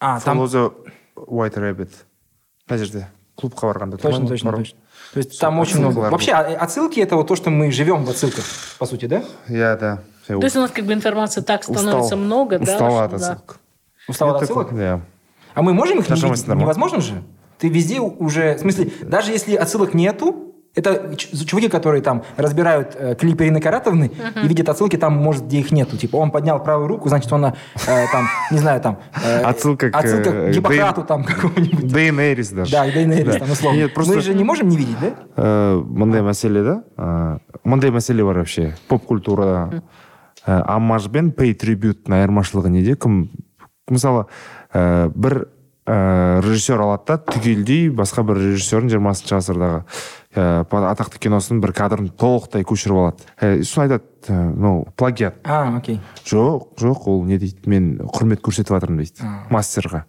А, 0.00 0.18
там 0.20 0.40
Follow 0.40 0.46
the 0.46 0.72
White 1.16 1.54
Rabbit. 1.54 1.90
мына 2.68 2.78
жерде 2.78 3.06
клубқа 3.40 3.66
барғанда 3.72 3.96
точно, 3.98 4.26
точно, 4.26 4.52
точно. 4.52 4.78
То 5.12 5.18
есть 5.18 5.38
там 5.40 5.58
очень 5.60 5.78
много. 5.78 6.10
Вообще, 6.10 6.32
а- 6.32 6.56
отсылки 6.64 6.98
это 7.00 7.14
вот 7.16 7.28
то, 7.28 7.36
что 7.36 7.50
мы 7.50 7.70
живем 7.70 8.04
в 8.04 8.10
отсылках, 8.10 8.44
по 8.78 8.86
сути, 8.86 9.06
да? 9.06 9.22
иә 9.48 9.78
да 9.78 10.02
То 10.26 10.34
есть 10.42 10.56
у 10.56 10.60
нас 10.60 10.70
как 10.72 10.84
бы 10.86 10.92
информации 10.92 11.40
так 11.40 11.62
становится 11.62 11.98
Устал. 11.98 12.18
много, 12.18 12.58
да, 12.58 12.64
устал 12.64 12.90
что- 12.90 13.04
от 13.04 13.10
да. 13.10 13.16
отсылок 13.16 13.58
Устал 14.08 14.34
от 14.34 14.42
отсылок? 14.42 14.72
иә 14.72 15.00
А 15.54 15.62
мы 15.62 15.72
можем 15.72 16.00
их 16.00 16.08
не 16.10 16.16
Невозможно 16.60 17.00
же? 17.00 17.22
Ты 17.58 17.68
везде 17.68 18.00
уже... 18.00 18.56
В 18.56 18.60
смысле, 18.60 18.90
даже 19.02 19.32
если 19.32 19.54
отсылок 19.54 19.94
нету, 19.94 20.45
это 20.75 21.15
ч- 21.17 21.45
чуваки, 21.45 21.67
которые 21.67 22.01
там 22.01 22.23
разбирают 22.37 22.95
э, 22.97 23.15
клипы 23.15 23.43
Ирины 23.43 23.59
Каратовны 23.59 24.09
и 24.41 24.47
видят 24.47 24.69
отсылки 24.69 24.95
там, 24.95 25.13
может, 25.17 25.43
где 25.45 25.59
их 25.59 25.71
нету. 25.73 25.97
Типа, 25.97 26.15
он 26.15 26.31
поднял 26.31 26.63
правую 26.63 26.87
руку, 26.87 27.09
значит, 27.09 27.31
он, 27.33 27.43
э, 27.45 27.51
там, 27.85 28.27
не 28.51 28.57
знаю, 28.57 28.79
там... 28.79 28.97
э, 29.21 29.41
Отсылка 29.41 29.89
к, 29.91 29.95
Отсылка 29.97 30.29
э, 30.29 30.51
к 30.51 30.55
Гиппократу 30.55 31.01
Дейн- 31.01 31.07
там 31.07 31.23
какого-нибудь. 31.25 31.87
дейнерис 31.87 32.49
даже 32.51 32.71
Да, 32.71 32.85
и 32.85 32.93
Дейнерис 32.93 33.33
Да. 33.33 33.39
там, 33.39 33.51
условно. 33.51 33.77
Нет, 33.77 33.93
просто 33.93 34.13
Мы 34.15 34.21
же 34.21 34.33
не 34.33 34.45
можем 34.45 34.69
не 34.69 34.77
видеть, 34.77 34.95
да? 35.01 35.11
Э, 35.35 35.75
мындай 35.85 36.21
мәселе 36.21 36.63
да 36.63 36.83
э, 36.97 37.37
мындай 37.65 37.89
мәселе 37.91 38.23
бар 38.23 38.37
вообще 38.37 38.73
поп 38.87 39.03
культурада 39.05 39.83
э, 40.47 40.51
аммаж 40.67 41.07
бен 41.07 41.31
пей 41.31 41.53
трибюттің 41.53 42.15
айырмашылығы 42.15 42.69
неде 42.69 42.95
кім 42.95 43.29
мысалы 43.89 44.25
э, 44.73 45.09
бір 45.13 45.47
э, 45.85 46.39
режиссер 46.45 46.79
алады 46.79 47.03
да 47.07 47.17
түгелдей 47.17 47.89
басқа 47.91 48.23
бір 48.23 48.39
режиссердің 48.39 48.89
жиырмасыншы 48.95 49.35
ғасырдағы 49.35 49.83
па- 50.36 50.82
атақты 50.92 51.18
киносының 51.22 51.60
бір 51.64 51.72
кадрын 51.76 52.08
толықтай 52.12 52.64
көшіріп 52.68 52.96
алады 53.00 53.24
э, 53.40 53.62
сосын 53.62 53.86
айтады 53.86 54.04
э, 54.28 54.36
ну 54.56 54.86
плагиат 54.96 55.38
А, 55.44 55.76
окей. 55.76 56.00
жоқ 56.24 56.76
жоқ 56.80 57.06
ол 57.08 57.24
не 57.24 57.38
дейді 57.38 57.64
мен 57.70 57.96
құрмет 58.04 58.42
көрсетіп 58.44 58.74
жатырмын 58.76 59.00
дейді 59.04 59.22
А. 59.24 59.46
мастерға 59.50 60.04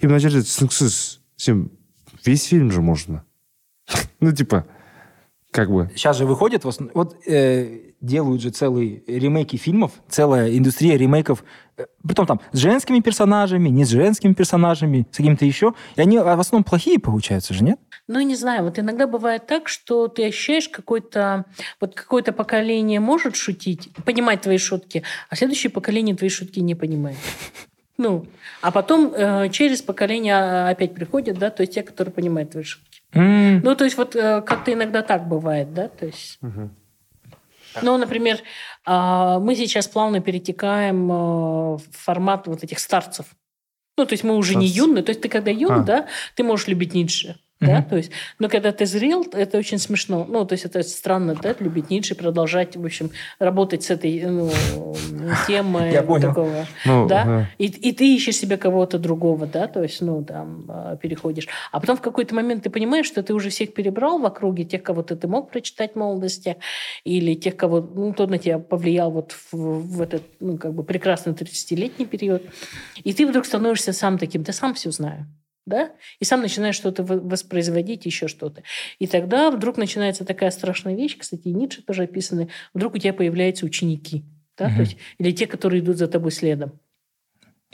и 0.00 0.06
мына 0.08 0.18
жерде 0.18 0.40
түсініксіз 0.46 1.20
сен 1.36 1.68
весь 2.24 2.46
фильм 2.48 2.70
же 2.72 2.80
можно 2.80 3.22
ну 4.20 4.32
типа 4.32 4.64
как 5.56 5.70
бы 5.70 5.90
Сейчас 5.94 6.18
же 6.18 6.26
выходит, 6.26 6.64
вот 6.64 7.16
э, 7.26 7.92
делают 8.02 8.42
же 8.42 8.50
целые 8.50 9.02
ремейки 9.06 9.56
фильмов, 9.56 9.92
целая 10.06 10.54
индустрия 10.54 10.98
ремейков, 10.98 11.42
э, 11.78 11.86
притом 12.06 12.26
там 12.26 12.40
с 12.52 12.58
женскими 12.58 13.00
персонажами, 13.00 13.70
не 13.70 13.86
с 13.86 13.88
женскими 13.88 14.34
персонажами, 14.34 15.06
с 15.10 15.16
каким-то 15.16 15.46
еще. 15.46 15.72
И 15.96 16.02
они 16.02 16.18
а, 16.18 16.36
в 16.36 16.40
основном 16.40 16.62
плохие 16.62 16.98
получаются 16.98 17.54
же, 17.54 17.64
нет? 17.64 17.78
Ну, 18.06 18.20
не 18.20 18.36
знаю, 18.36 18.64
вот 18.64 18.78
иногда 18.78 19.06
бывает 19.06 19.46
так, 19.46 19.68
что 19.68 20.08
ты 20.08 20.26
ощущаешь 20.26 20.68
какой-то... 20.68 21.46
Вот 21.80 21.94
какое-то 21.94 22.32
поколение 22.32 23.00
может 23.00 23.34
шутить, 23.34 23.88
понимать 24.04 24.42
твои 24.42 24.58
шутки, 24.58 25.04
а 25.30 25.36
следующее 25.36 25.70
поколение 25.70 26.14
твои 26.14 26.28
шутки 26.28 26.60
не 26.60 26.74
понимает. 26.74 27.16
Ну, 27.96 28.26
а 28.60 28.70
потом 28.72 29.10
э, 29.14 29.48
через 29.48 29.80
поколение 29.80 30.34
а, 30.34 30.68
опять 30.68 30.94
приходят, 30.94 31.38
да, 31.38 31.48
то 31.48 31.62
есть 31.62 31.72
те, 31.72 31.82
которые 31.82 32.12
понимают 32.12 32.50
твои 32.50 32.62
шутки. 32.62 32.95
М, 33.12 33.60
Ну, 33.60 33.74
то 33.74 33.84
есть 33.84 33.96
вот 33.96 34.14
э, 34.16 34.42
как-то 34.42 34.72
иногда 34.72 35.02
так 35.02 35.28
бывает, 35.28 35.72
да, 35.74 35.88
то 35.88 36.06
есть... 36.06 36.38
Ну, 37.82 37.98
например, 37.98 38.38
а, 38.86 39.38
мы 39.38 39.54
сейчас 39.54 39.86
плавно 39.86 40.20
перетекаем 40.20 41.12
э, 41.12 41.14
в 41.76 41.82
формат 41.92 42.46
вот 42.46 42.64
этих 42.64 42.78
старцев. 42.78 43.26
Ну, 43.98 44.06
то 44.06 44.12
есть 44.14 44.24
мы 44.24 44.36
уже 44.36 44.54
не 44.54 44.66
Старцы. 44.66 44.88
юные. 44.88 45.02
То 45.02 45.10
есть 45.10 45.20
ты 45.20 45.28
когда 45.28 45.50
юн, 45.50 45.72
А. 45.72 45.78
да, 45.80 46.06
ты 46.34 46.42
можешь 46.42 46.68
любить 46.68 46.94
Ницше. 46.94 47.38
Да, 47.58 47.78
Мгм. 47.78 47.84
то 47.88 47.96
есть, 47.96 48.10
но 48.38 48.50
когда 48.50 48.70
ты 48.70 48.84
зрел, 48.84 49.26
это 49.32 49.56
очень 49.56 49.78
смешно. 49.78 50.26
Ну, 50.28 50.44
то 50.44 50.52
есть 50.52 50.66
это 50.66 50.82
странно, 50.82 51.34
да, 51.34 51.54
любить 51.58 51.88
Ницше, 51.88 52.14
продолжать, 52.14 52.76
в 52.76 52.84
общем, 52.84 53.10
работать 53.38 53.82
с 53.82 53.90
этой 53.90 54.20
ну, 54.26 54.50
темой 55.46 55.90
Я 55.90 56.02
понял. 56.02 56.28
такого. 56.28 56.66
ну 56.84 57.08
Да? 57.08 57.42
э, 57.42 57.44
И, 57.56 57.66
и 57.66 57.92
ты 57.92 58.14
ищешь 58.14 58.36
себе 58.36 58.58
кого-то 58.58 58.98
другого, 58.98 59.46
да, 59.46 59.68
то 59.68 59.82
есть, 59.82 60.02
ну, 60.02 60.22
там, 60.22 60.66
а, 60.68 60.96
переходишь. 60.96 61.48
А 61.72 61.80
потом 61.80 61.96
в 61.96 62.02
какой-то 62.02 62.34
момент 62.34 62.62
ты 62.64 62.68
понимаешь, 62.68 63.06
что 63.06 63.22
ты 63.22 63.32
уже 63.32 63.48
всех 63.48 63.72
перебрал 63.72 64.18
в 64.18 64.26
округе, 64.26 64.64
тех, 64.64 64.82
кого 64.82 65.02
ты, 65.02 65.16
ты 65.16 65.26
мог 65.26 65.50
прочитать 65.50 65.92
в 65.94 65.96
молодости, 65.96 66.58
или 67.04 67.34
тех, 67.34 67.56
кого, 67.56 67.80
ну, 67.80 68.12
кто 68.12 68.26
на 68.26 68.36
тебя 68.36 68.58
повлиял 68.58 69.10
вот 69.10 69.32
в, 69.32 69.56
в 69.56 70.02
этот, 70.02 70.22
ну, 70.40 70.58
как 70.58 70.74
бы 70.74 70.84
прекрасный 70.84 71.32
30-летний 71.32 72.04
период. 72.04 72.42
И 73.02 73.14
ты 73.14 73.26
вдруг 73.26 73.46
становишься 73.46 73.94
сам 73.94 74.18
таким, 74.18 74.42
да 74.42 74.52
сам 74.52 74.74
все 74.74 74.90
знаю. 74.90 75.26
Да? 75.66 75.92
И 76.20 76.24
сам 76.24 76.42
начинаешь 76.42 76.76
что-то 76.76 77.02
во- 77.02 77.18
воспроизводить, 77.18 78.06
еще 78.06 78.28
что-то. 78.28 78.62
И 79.00 79.06
тогда 79.06 79.50
вдруг 79.50 79.76
начинается 79.76 80.24
такая 80.24 80.52
страшная 80.52 80.94
вещь, 80.94 81.18
кстати, 81.18 81.48
и 81.48 81.52
Ницше 81.52 81.82
тоже 81.82 82.04
описаны, 82.04 82.48
вдруг 82.72 82.94
у 82.94 82.98
тебя 82.98 83.12
появляются 83.12 83.66
ученики, 83.66 84.24
да, 84.56 84.66
Мгм. 84.68 84.74
то 84.76 84.80
есть, 84.82 84.96
или 85.18 85.32
те, 85.32 85.46
которые 85.46 85.80
идут 85.82 85.96
за 85.96 86.06
тобой 86.06 86.30
следом. 86.30 86.78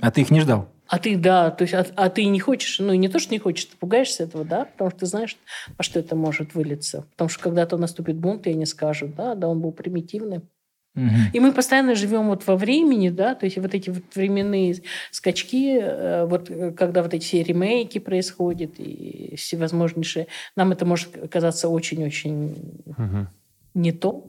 А 0.01 0.11
ты 0.11 0.23
их 0.23 0.31
не 0.31 0.41
ждал? 0.41 0.69
А 0.89 0.99
ты, 0.99 1.17
да, 1.17 1.51
то 1.51 1.63
есть, 1.63 1.75
а, 1.75 1.87
а 1.97 2.11
ты 2.11 2.25
не 2.25 2.41
хочешь, 2.41 2.79
ну, 2.79 2.93
не 2.95 3.09
то, 3.09 3.19
что 3.19 3.33
не 3.33 3.39
хочешь, 3.39 3.67
ты 3.67 3.77
пугаешься 3.77 4.25
этого, 4.25 4.45
да, 4.45 4.65
потому 4.65 4.91
что 4.91 5.01
ты 5.01 5.07
знаешь, 5.07 5.37
во 5.79 5.83
что 5.83 6.01
это 6.01 6.17
может 6.17 6.55
вылиться. 6.55 7.07
Потому 7.13 7.31
что 7.31 7.43
когда-то 7.43 7.77
наступит 7.79 8.17
бунт, 8.17 8.47
и 8.47 8.51
они 8.51 8.67
скажут, 8.67 9.15
да, 9.15 9.35
да, 9.35 9.49
он 9.49 9.61
был 9.61 9.73
примитивным. 9.73 10.49
И 10.95 11.41
мы 11.41 11.53
постоянно 11.53 11.95
живем 11.95 12.29
вот 12.29 12.47
во 12.47 12.57
времени, 12.57 13.09
да, 13.09 13.35
то 13.35 13.47
есть 13.47 13.57
вот 13.57 13.75
эти 13.75 13.89
вот 13.89 14.03
временные 14.15 14.77
скачки, 15.11 15.79
э, 15.81 16.27
вот 16.27 16.51
э, 16.51 16.71
когда 16.73 17.03
вот 17.03 17.15
эти 17.15 17.25
все 17.25 17.43
ремейки 17.43 17.99
происходят 17.99 18.73
и 18.79 19.35
всевозможнейшие, 19.37 20.27
нам 20.55 20.71
это 20.73 20.85
может 20.85 21.31
казаться 21.31 21.69
очень-очень 21.69 22.83
мгм. 22.85 23.29
не 23.75 23.93
то. 23.93 24.27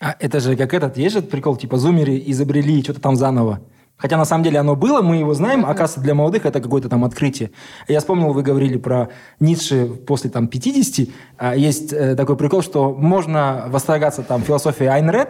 А 0.00 0.16
это 0.18 0.40
же 0.40 0.56
как 0.56 0.74
этот, 0.74 0.98
есть 0.98 1.12
же 1.12 1.20
этот 1.20 1.30
прикол, 1.30 1.56
типа 1.56 1.78
зумеры 1.78 2.20
изобрели 2.26 2.82
что-то 2.82 3.00
там 3.00 3.14
заново. 3.14 3.60
Хотя 3.96 4.16
на 4.16 4.24
самом 4.24 4.42
деле 4.42 4.58
оно 4.58 4.74
было, 4.74 5.02
мы 5.02 5.16
его 5.16 5.34
знаем, 5.34 5.64
оказывается 5.64 6.00
для 6.00 6.14
молодых 6.14 6.46
это 6.46 6.60
какое-то 6.60 6.88
там 6.88 7.04
открытие. 7.04 7.52
Я 7.86 8.00
вспомнил, 8.00 8.32
вы 8.32 8.42
говорили 8.42 8.76
про 8.76 9.08
Ницше 9.38 9.86
после 9.86 10.30
там 10.30 10.48
50, 10.48 11.08
а 11.38 11.54
есть 11.54 11.92
э, 11.92 12.16
такой 12.16 12.36
прикол, 12.36 12.62
что 12.62 12.92
можно 12.92 13.66
восторгаться 13.68 14.22
там 14.22 14.42
философией 14.42 14.90
Айн 14.90 15.10
Рэд, 15.10 15.28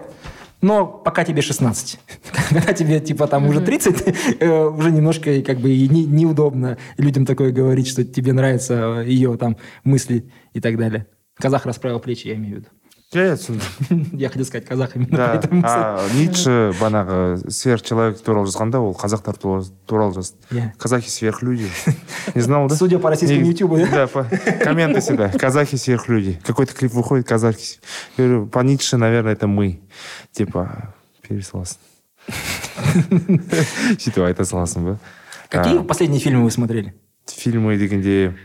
но 0.62 0.86
пока 0.86 1.24
тебе 1.24 1.42
16. 1.42 2.00
Когда 2.48 2.72
тебе 2.72 3.00
типа 3.00 3.26
там 3.26 3.46
уже 3.46 3.60
30, 3.60 4.40
э, 4.40 4.64
уже 4.66 4.90
немножко 4.90 5.42
как 5.42 5.58
бы 5.58 5.70
и 5.70 5.86
не- 5.88 6.06
неудобно 6.06 6.78
людям 6.96 7.26
такое 7.26 7.52
говорить, 7.52 7.86
что 7.86 8.02
тебе 8.02 8.32
нравятся 8.32 9.02
ее 9.06 9.36
там 9.36 9.58
мысли 9.84 10.30
и 10.54 10.60
так 10.60 10.78
далее. 10.78 11.06
Казах 11.36 11.66
расправил 11.66 12.00
плечи, 12.00 12.28
я 12.28 12.36
имею 12.36 12.54
в 12.54 12.58
виду 12.60 12.68
иә 13.13 13.23
иә 13.31 13.35
түсіндім 13.41 14.17
Я 14.19 14.29
хотел 14.29 14.45
сказать 14.45 14.67
казах 14.67 14.95
именно 14.95 15.17
да 15.17 15.27
поэтому. 15.33 15.63
а, 15.65 16.07
ницше 16.13 16.73
банағы 16.79 17.49
сверхчеловек 17.49 18.21
туралы 18.21 18.45
жазғанда 18.47 18.79
ол 18.79 18.93
қазақтар 18.93 19.37
туралы 19.39 19.65
туралы 19.87 20.13
жазды 20.13 20.37
Иә. 20.51 20.71
казахи 20.77 21.09
сверхлюди 21.09 21.67
не 22.35 22.41
знал 22.41 22.67
да 22.67 22.75
Судя 22.75 22.99
по 22.99 23.09
российскому 23.09 23.45
И- 23.45 23.49
ютубу, 23.49 23.77
да? 23.77 23.87
Да, 23.91 24.07
по- 24.07 24.27
комменты 24.63 24.99
всегда. 25.01 25.29
Казахи 25.29 25.75
сверхлюди. 25.75 26.39
Какой-то 26.45 26.73
клип 26.75 26.93
выходит, 26.93 27.27
казахи. 27.27 27.79
Я 28.17 28.25
говорю, 28.25 28.45
по 28.47 28.59
Ницше, 28.59 28.97
наверное, 28.97 29.33
это 29.33 29.47
мы. 29.47 29.79
Типа, 30.31 30.93
переслался. 31.27 31.77
Сөйтіп 33.09 34.23
айта 34.25 34.43
саласың 34.45 34.85
ба 34.85 34.99
Какие 35.49 35.79
А, 35.79 35.83
последние 35.83 36.21
фильмы 36.21 36.43
вы 36.43 36.51
смотрели? 36.51 36.93
фильмы 37.27 37.77
дегенде 37.77 38.35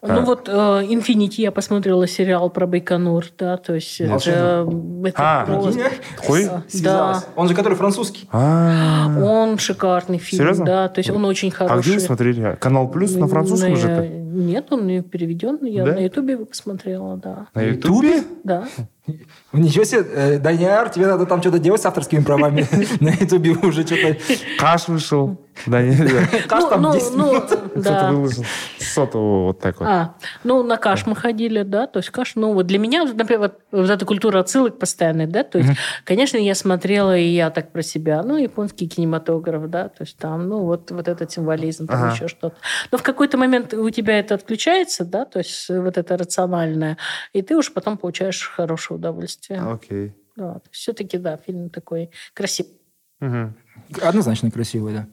ну 0.00 0.08
А. 0.14 0.20
вот 0.20 0.48
«Инфинити» 0.48 1.42
я 1.42 1.50
посмотрела 1.50 2.06
сериал 2.06 2.50
про 2.50 2.66
Байконур, 2.66 3.24
да, 3.38 3.56
то 3.56 3.74
есть 3.74 4.00
это, 4.00 4.68
это 5.04 5.14
А, 5.16 5.44
просто-. 5.44 6.62
Да. 6.82 7.22
Он 7.36 7.48
же 7.48 7.54
который 7.54 7.74
французский. 7.74 8.28
А, 8.32 9.08
Он 9.20 9.58
шикарный 9.58 10.18
фильм, 10.18 10.42
Серьезно? 10.44 10.64
да, 10.64 10.88
то 10.88 11.00
есть 11.00 11.10
он 11.10 11.24
очень 11.24 11.48
а 11.50 11.52
хороший. 11.68 11.80
где 11.80 11.92
вы 11.94 12.00
смотрели? 12.00 12.56
Канал 12.60 12.88
Плюс 12.88 13.14
на 13.16 13.26
французском 13.28 13.76
же 13.76 13.88
это? 13.88 14.06
Нет, 14.08 14.66
он 14.70 14.86
не 14.86 15.02
переведен, 15.02 15.58
я 15.64 15.84
Да? 15.84 15.94
на 15.94 15.98
Ютубе 15.98 16.34
его 16.34 16.44
посмотрела, 16.44 17.16
да. 17.16 17.48
На 17.54 17.62
Ютубе? 17.62 18.22
Да. 18.44 18.64
Ничего 19.52 19.84
себе, 19.84 20.00
э, 20.00 20.38
Даниар, 20.38 20.90
тебе 20.90 21.06
надо 21.06 21.26
там 21.26 21.40
что-то 21.40 21.58
делать 21.58 21.80
с 21.80 21.86
авторскими 21.86 22.22
правами. 22.22 22.66
На 23.00 23.10
ютубе 23.10 23.52
уже 23.52 23.86
что-то... 23.86 24.16
Каш 24.58 24.88
вышел. 24.88 25.38
Да, 25.66 25.82
не, 25.82 25.96
да. 25.96 26.38
Каш 26.48 26.62
Ну, 26.62 26.70
там 26.70 26.82
ну, 26.82 26.92
10 26.92 27.14
ну, 27.14 27.26
минут. 27.26 27.44
Кто-то 27.44 27.82
да. 27.82 28.12
выложил 28.12 28.44
сотового 28.78 29.46
вот 29.46 29.60
так 29.60 29.80
вот. 29.80 29.86
А, 29.86 30.14
ну, 30.44 30.62
на 30.62 30.76
каш 30.76 31.06
мы 31.06 31.14
ходили, 31.14 31.62
да, 31.62 31.86
то 31.86 31.98
есть 31.98 32.10
каш, 32.10 32.34
ну, 32.36 32.52
вот 32.52 32.66
для 32.66 32.78
меня, 32.78 33.04
например, 33.04 33.40
вот, 33.40 33.58
вот 33.70 33.90
эта 33.90 34.04
культура 34.04 34.40
отсылок 34.40 34.78
постоянной, 34.78 35.26
да, 35.26 35.44
то 35.44 35.58
есть, 35.58 35.70
конечно, 36.04 36.36
я 36.36 36.54
смотрела, 36.54 37.16
и 37.16 37.26
я 37.26 37.50
так 37.50 37.72
про 37.72 37.82
себя, 37.82 38.22
ну, 38.22 38.36
японский 38.36 38.88
кинематограф, 38.88 39.68
да, 39.68 39.88
то 39.88 40.02
есть 40.02 40.16
там, 40.16 40.48
ну, 40.48 40.60
вот, 40.60 40.90
вот 40.90 41.08
этот 41.08 41.30
символизм, 41.30 41.86
там 41.86 42.04
Ага. 42.04 42.14
еще 42.14 42.28
что-то. 42.28 42.56
Но 42.90 42.98
в 42.98 43.02
какой-то 43.02 43.36
момент 43.36 43.74
у 43.74 43.90
тебя 43.90 44.18
это 44.18 44.34
отключается, 44.34 45.04
да, 45.04 45.24
то 45.24 45.38
есть 45.38 45.68
вот 45.68 45.98
это 45.98 46.16
рациональное, 46.16 46.96
и 47.32 47.42
ты 47.42 47.56
уж 47.56 47.72
потом 47.72 47.98
получаешь 47.98 48.48
хорошее 48.48 48.97
удовольствие. 48.97 49.61
Окей. 49.61 50.13
Да, 50.35 50.61
все-таки, 50.71 51.17
да, 51.17 51.37
фильм 51.37 51.69
такой 51.69 52.09
красивый. 52.33 52.71
Мгм. 53.19 53.53
Однозначно 54.01 54.51
красивый, 54.51 54.93
да. 54.93 55.05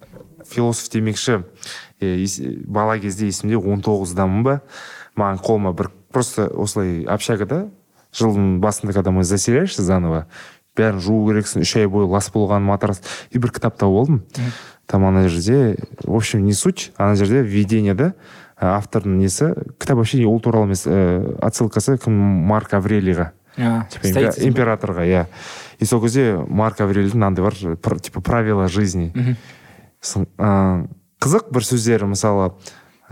философ 0.46 0.90
демекші 0.90 1.44
е, 2.00 2.06
ес- 2.24 2.40
бала 2.66 2.98
кезде 2.98 3.26
есімде 3.26 3.56
19-дамын 3.56 4.42
ба 4.42 4.61
маған 5.16 5.38
қолыма 5.44 5.72
бір 5.76 5.90
просто 6.11 6.48
осылай 6.48 7.04
общагада 7.04 7.68
жылдың 8.12 8.58
басында 8.61 8.92
когда 8.94 9.11
мы 9.11 9.22
заселяешься 9.22 9.82
заново 9.82 10.26
бәрін 10.76 10.98
жуу 10.98 11.28
керексің 11.28 11.61
үш 11.61 11.76
ай 11.76 11.86
бойы 11.86 12.08
лас 12.08 12.30
болған 12.32 12.64
матрас 12.64 13.02
и 13.30 13.38
бір 13.38 13.52
кітап 13.52 13.76
тауып 13.76 14.00
алдым 14.00 14.22
там 14.86 15.04
ана 15.04 15.28
жерде 15.28 15.76
в 16.04 16.14
общем 16.16 16.44
не 16.46 16.52
суть 16.54 16.92
ана 16.96 17.14
жерде 17.14 17.42
введениеда 17.42 18.14
ә, 18.56 18.80
автордың 18.80 19.20
несі 19.20 19.52
кітап 19.78 20.00
вообще 20.00 20.24
ол 20.24 20.40
туралы 20.40 20.72
емес 20.72 20.86
ә, 20.86 21.36
отсылкасы 21.44 21.98
кім 22.00 22.16
марк 22.48 22.72
аврелийға 22.72 23.32
А, 23.43 23.43
типа 23.56 24.06
импе- 24.06 24.11
стоицизм. 24.11 24.48
императорға 24.48 25.04
иә 25.06 25.26
и 25.80 25.84
сол 25.84 26.00
кезде 26.02 26.36
марк 26.48 26.80
аврелийдің 26.80 27.14
мынандай 27.18 27.42
бар 27.44 27.54
пр- 27.76 28.00
типа 28.00 28.20
правила 28.20 28.68
жизни 28.68 29.12
Мгм. 29.14 29.36
Сын- 30.00 30.28
ә, 30.38 30.88
қызық 31.20 31.50
бір 31.52 31.61
сөздері 31.62 32.06
мысалы 32.06 32.52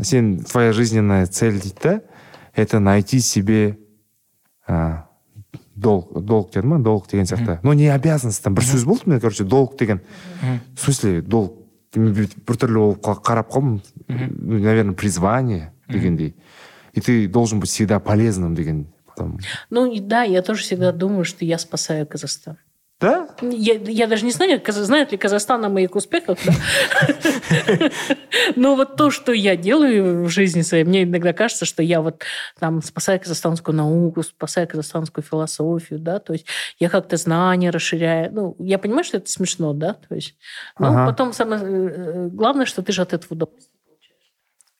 сен 0.02 0.38
твоя 0.44 0.72
жизненная 0.72 1.26
цель 1.26 1.60
дейді 1.60 1.76
да 1.82 2.00
это 2.56 2.78
найти 2.78 3.20
себе 3.20 3.76
ә, 4.68 5.02
долг 5.76 6.12
долг 6.24 6.50
деді 6.52 6.66
ма 6.66 6.78
долг 6.78 7.08
деген 7.08 7.24
сияқты 7.26 7.58
ну 7.62 7.72
не 7.72 7.88
обязанность 7.88 8.42
там 8.42 8.54
бір 8.54 8.62
сөз 8.64 8.84
болды 8.84 9.02
мен 9.06 9.20
короче 9.20 9.44
долг 9.44 9.76
деген 9.76 10.00
в 10.76 10.80
смысле 10.80 11.20
долг 11.22 11.52
мен 11.96 12.12
бүйтіп 12.14 12.44
біртүрлі 12.46 12.74
болып 12.78 13.00
қа- 13.04 13.22
қарап 13.22 13.50
қалдым 13.50 13.80
ну, 14.08 14.58
наверное 14.58 14.94
призвание 14.94 15.72
дегендей 15.88 16.34
и 16.94 17.00
ты 17.00 17.28
должен 17.28 17.60
быть 17.60 17.70
всегда 17.70 17.98
полезным 18.00 18.54
деген 18.54 18.86
потом 19.15 19.39
Ну, 19.69 19.93
да, 19.99 20.23
я 20.23 20.41
тоже 20.41 20.63
всегда 20.63 20.91
думаю, 20.91 21.25
что 21.25 21.45
я 21.45 21.57
спасаю 21.57 22.07
Казахстан. 22.07 22.57
да 22.99 23.27
Я, 23.41 23.73
я 23.73 24.07
даже 24.07 24.23
не 24.23 24.31
знаю, 24.31 24.61
знает 24.65 25.11
ли 25.11 25.17
Казахстан 25.17 25.65
о 25.65 25.69
моих 25.69 25.93
успехах, 25.95 26.37
да? 26.45 27.89
но 28.55 28.75
вот 28.77 28.95
то, 28.95 29.11
что 29.11 29.33
я 29.33 29.57
делаю 29.57 30.23
в 30.23 30.29
жизни 30.29 30.61
своей, 30.61 30.85
мне 30.85 31.03
иногда 31.03 31.33
кажется, 31.33 31.65
что 31.65 31.83
я 31.83 31.99
вот 31.99 32.23
там 32.59 32.81
спасаю 32.81 33.19
казахстанскую 33.19 33.75
науку, 33.75 34.23
спасаю 34.23 34.69
казахстанскую 34.69 35.21
философию, 35.21 35.99
да, 35.99 36.19
то 36.19 36.31
есть 36.31 36.45
я 36.79 36.87
как-то 36.87 37.17
знания 37.17 37.71
расширяю. 37.71 38.31
Ну, 38.31 38.55
я 38.59 38.77
понимаю, 38.77 39.03
что 39.03 39.17
это 39.17 39.29
смешно, 39.29 39.73
да, 39.73 39.95
то 39.95 40.15
есть, 40.15 40.37
но 40.79 41.05
потом 41.05 41.33
самое 41.33 41.61
э, 41.61 42.29
главное, 42.31 42.65
что 42.65 42.81
ты 42.83 42.93
же 42.93 43.01
от 43.01 43.11
этого 43.11 43.33
удовольствие. 43.33 43.72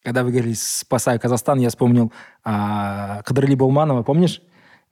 Когда 0.04 0.24
вы 0.24 0.32
говорили 0.32 0.54
«спасаю 0.54 1.20
Казахстан», 1.20 1.60
я 1.60 1.70
вспомнил 1.70 2.12
а, 2.44 3.22
Кадрали 3.24 3.56
Болманова, 3.56 4.04
помнишь? 4.04 4.42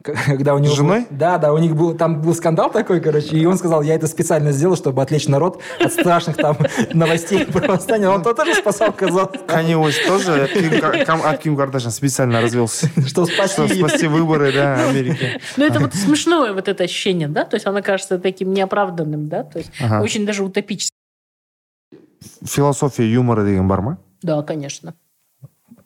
Когда 0.03 0.55
у 0.55 0.57
него 0.59 0.73
С 0.73 0.77
женой? 0.77 1.01
был- 1.01 1.07
да, 1.11 1.37
да, 1.37 1.53
у 1.53 1.57
них 1.59 1.75
был 1.75 1.93
там 1.95 2.21
был 2.23 2.33
скандал 2.33 2.71
такой, 2.71 3.01
короче, 3.01 3.37
и 3.37 3.45
он 3.45 3.55
сказал, 3.57 3.83
я 3.83 3.93
это 3.93 4.07
специально 4.07 4.51
сделал, 4.51 4.75
чтобы 4.75 4.99
отвлечь 5.03 5.27
народ 5.27 5.61
от 5.79 5.91
страшных 5.93 6.37
там 6.37 6.57
новостей 6.93 7.45
про 7.45 7.67
восстание. 7.67 8.07
Он 8.09 8.23
то 8.23 8.33
тоже 8.33 8.55
спасал 8.55 8.93
Казахстан, 8.93 9.45
Канье 9.45 9.77
Уэст 9.77 10.07
тоже 10.07 10.43
от 10.45 10.51
Ким, 10.53 10.71
Кам- 11.05 11.21
от 11.23 11.37
Ким 11.39 11.55
Кардашьян 11.57 11.91
специально 11.91 12.41
развелся 12.41 12.87
что 13.05 13.27
чтобы 13.27 13.47
спаси. 13.47 13.77
спасти 13.79 14.07
выборы 14.07 14.51
да 14.53 14.89
Америки 14.89 15.39
Ну, 15.57 15.65
это 15.65 15.79
вот 15.81 15.93
смешное 15.93 16.53
вот 16.53 16.67
это 16.67 16.83
ощущение, 16.85 17.27
да, 17.27 17.43
то 17.45 17.55
есть 17.55 17.67
оно 17.67 17.83
кажется 17.83 18.17
таким 18.17 18.53
неоправданным, 18.53 19.27
да, 19.27 19.43
то 19.43 19.59
есть 19.59 19.71
очень 20.01 20.25
даже 20.25 20.43
утопическим. 20.43 20.95
философия 22.43 23.11
юмора 23.11 23.43
деген 23.45 23.67
бар 23.67 23.81
ма 23.81 23.97
Да, 24.23 24.41
конечно. 24.41 24.95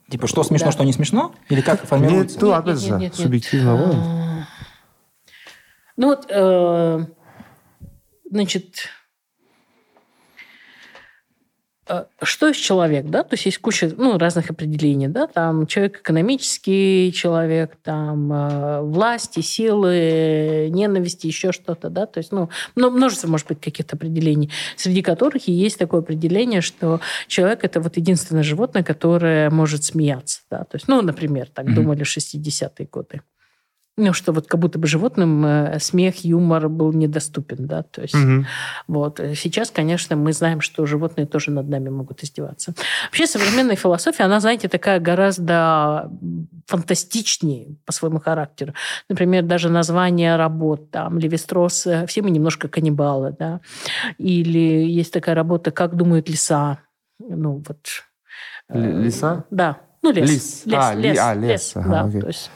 Типа, 0.08 0.26
что 0.28 0.44
смешно, 0.44 0.66
Да. 0.66 0.72
что 0.72 0.84
не 0.84 0.92
смешно? 0.92 1.34
Или 1.48 1.60
как 1.60 1.84
формируется? 1.84 2.38
ну 2.40 2.48
Нет, 2.48 2.58
опять 2.58 2.74
нет, 2.76 2.82
же 2.82 2.90
нет, 2.90 3.00
нет, 3.00 3.12
нет. 3.12 3.14
субъективно 3.14 3.72
А, 3.74 4.46
Ну 5.96 6.06
вот, 6.08 6.26
э, 6.28 7.06
значит, 8.30 8.88
что 12.22 12.48
есть 12.48 12.62
человек, 12.62 13.06
да? 13.06 13.22
То 13.22 13.34
есть 13.34 13.46
есть 13.46 13.58
куча 13.58 13.92
ну, 13.96 14.18
разных 14.18 14.50
определений, 14.50 15.08
да? 15.08 15.26
Там 15.26 15.66
человек 15.66 16.00
экономический 16.00 17.12
человек, 17.14 17.76
там 17.82 18.32
э, 18.32 18.80
власти, 18.82 19.40
силы, 19.40 20.68
ненависти, 20.70 21.26
еще 21.28 21.52
что-то, 21.52 21.88
да? 21.88 22.06
То 22.06 22.18
есть, 22.18 22.32
ну, 22.32 22.48
множество, 22.74 23.28
может 23.28 23.46
быть, 23.46 23.60
каких-то 23.60 23.96
определений, 23.96 24.50
среди 24.76 25.02
которых 25.02 25.48
и 25.48 25.52
есть 25.52 25.78
такое 25.78 26.00
определение, 26.00 26.60
что 26.60 27.00
человек– 27.28 27.60
это 27.62 27.80
вот 27.80 27.96
единственное 27.96 28.42
животное, 28.42 28.82
которое 28.82 29.50
может 29.50 29.84
смеяться, 29.84 30.40
да? 30.50 30.64
То 30.64 30.76
есть, 30.76 30.88
ну, 30.88 31.00
например, 31.02 31.48
так 31.52 31.66
Мгм. 31.66 31.74
думали 31.74 32.02
в 32.02 32.08
60-е 32.08 32.88
годы. 32.90 33.20
Ну, 33.98 34.12
что 34.12 34.32
вот 34.32 34.46
как 34.46 34.60
будто 34.60 34.78
бы 34.78 34.86
животным 34.86 35.44
э, 35.46 35.78
смех, 35.80 36.22
юмор 36.22 36.68
был 36.68 36.92
недоступен, 36.92 37.66
да, 37.66 37.82
то 37.82 38.02
есть 38.02 38.12
Мгм. 38.14 38.46
вот. 38.88 39.18
Сейчас, 39.34 39.70
конечно, 39.70 40.16
мы 40.16 40.34
знаем, 40.34 40.60
что 40.60 40.84
животные 40.84 41.26
тоже 41.26 41.50
над 41.50 41.66
нами 41.70 41.88
могут 41.88 42.22
издеваться. 42.22 42.74
Вообще 43.06 43.26
современная 43.26 43.74
философия, 43.76 44.24
она, 44.24 44.38
знаете, 44.40 44.68
такая 44.68 45.00
гораздо 45.00 46.10
фантастичнее 46.66 47.76
по 47.86 47.92
своему 47.92 48.20
характеру. 48.20 48.74
Например, 49.08 49.42
даже 49.42 49.70
название 49.70 50.36
работ, 50.36 50.90
там, 50.90 51.18
Левистрос, 51.18 51.86
э, 51.86 52.06
все 52.06 52.20
мы 52.20 52.30
немножко 52.30 52.68
каннибалы, 52.68 53.34
да. 53.38 53.60
Или 54.18 54.58
есть 54.90 55.12
такая 55.12 55.34
работа 55.34 55.70
«Как 55.70 55.96
думают 55.96 56.28
леса». 56.28 56.80
Ну, 57.18 57.62
вот. 57.66 57.78
э, 58.68 58.78
Л- 58.78 58.98
лиса? 59.00 59.44
Да. 59.50 59.78
Ну, 60.02 60.12
лес. 60.12 60.28
Лис. 60.30 60.62
Лес, 60.66 60.78
А, 60.84 60.94
ли- 60.94 61.02
лес, 61.02 61.18
а, 61.18 61.34
лес. 61.34 61.48
лес, 61.50 61.72
Ага, 61.76 61.88
да. 61.90 62.04
окей. 62.04 62.20
То 62.20 62.26
есть 62.26 62.50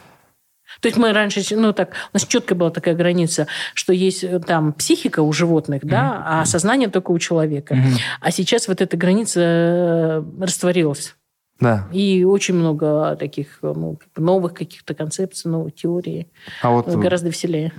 то 0.81 0.87
есть 0.87 0.97
мы 0.97 1.13
раньше, 1.13 1.41
ну 1.55 1.73
так, 1.73 1.89
у 1.89 2.15
нас 2.15 2.25
четко 2.25 2.55
была 2.55 2.69
такая 2.71 2.95
граница, 2.95 3.47
что 3.73 3.93
есть 3.93 4.23
э, 4.23 4.39
там 4.39 4.73
психика 4.73 5.21
у 5.21 5.31
животных, 5.31 5.85
да, 5.85 6.23
а 6.25 6.45
сознание 6.45 6.89
только 6.89 7.11
у 7.11 7.19
человека. 7.19 7.75
Мгм. 7.75 7.93
А 8.19 8.31
сейчас 8.31 8.67
вот 8.67 8.81
эта 8.81 8.97
граница 8.97 9.39
э, 9.41 10.23
растворилась. 10.41 11.15
да 11.59 11.87
И 11.93 12.23
очень 12.25 12.55
много 12.55 13.15
таких 13.15 13.59
э, 13.61 13.73
ну, 13.75 13.95
как 13.95 14.09
бы 14.15 14.21
новых 14.21 14.53
каких-то 14.53 14.93
концепций, 14.93 15.49
новых 15.51 15.73
теорий. 15.75 16.27
а 16.61 16.71
вот 16.71 16.87
Э, 16.87 16.97
Гораздо 16.97 17.29
веселее. 17.29 17.71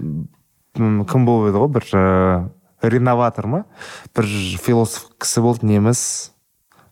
м, 0.78 1.04
кім 1.06 1.26
болып 1.26 1.48
еді 1.50 1.58
ғой 1.58 1.68
бір 1.72 1.84
ә, 1.92 2.48
реноватор 2.82 3.46
ма 3.46 3.64
бір 4.14 4.26
философ 4.60 5.08
кісі 5.18 5.40
болды 5.40 5.64
неміс 5.66 6.32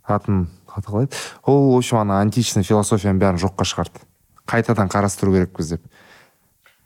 атын 0.09 0.47
аты 0.67 0.89
қалай 0.89 1.05
еді 1.05 1.17
ол 1.45 1.73
в 1.73 1.77
общем 1.77 1.99
ана 2.01 2.21
античный 2.21 2.65
философияның 2.65 3.21
бәрін 3.21 3.41
жоққа 3.45 3.65
шығарды 3.69 4.01
қайтадан 4.49 4.89
қарастыру 4.89 5.33
керекпіз 5.37 5.75
деп 5.77 5.83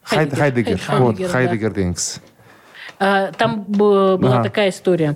Хай- 0.04 0.18
Хайдегер. 0.30 0.40
хайдегер 0.40 0.80
Хай- 0.86 1.00
вот 1.00 1.16
Хайдегер, 1.18 1.28
да. 1.28 1.34
хайдегер 1.34 1.94
кісі 1.94 2.20
А, 3.00 3.32
Там 3.38 3.66
была 3.68 4.16
Ага. 4.26 4.44
такая 4.44 4.70
история. 4.70 5.16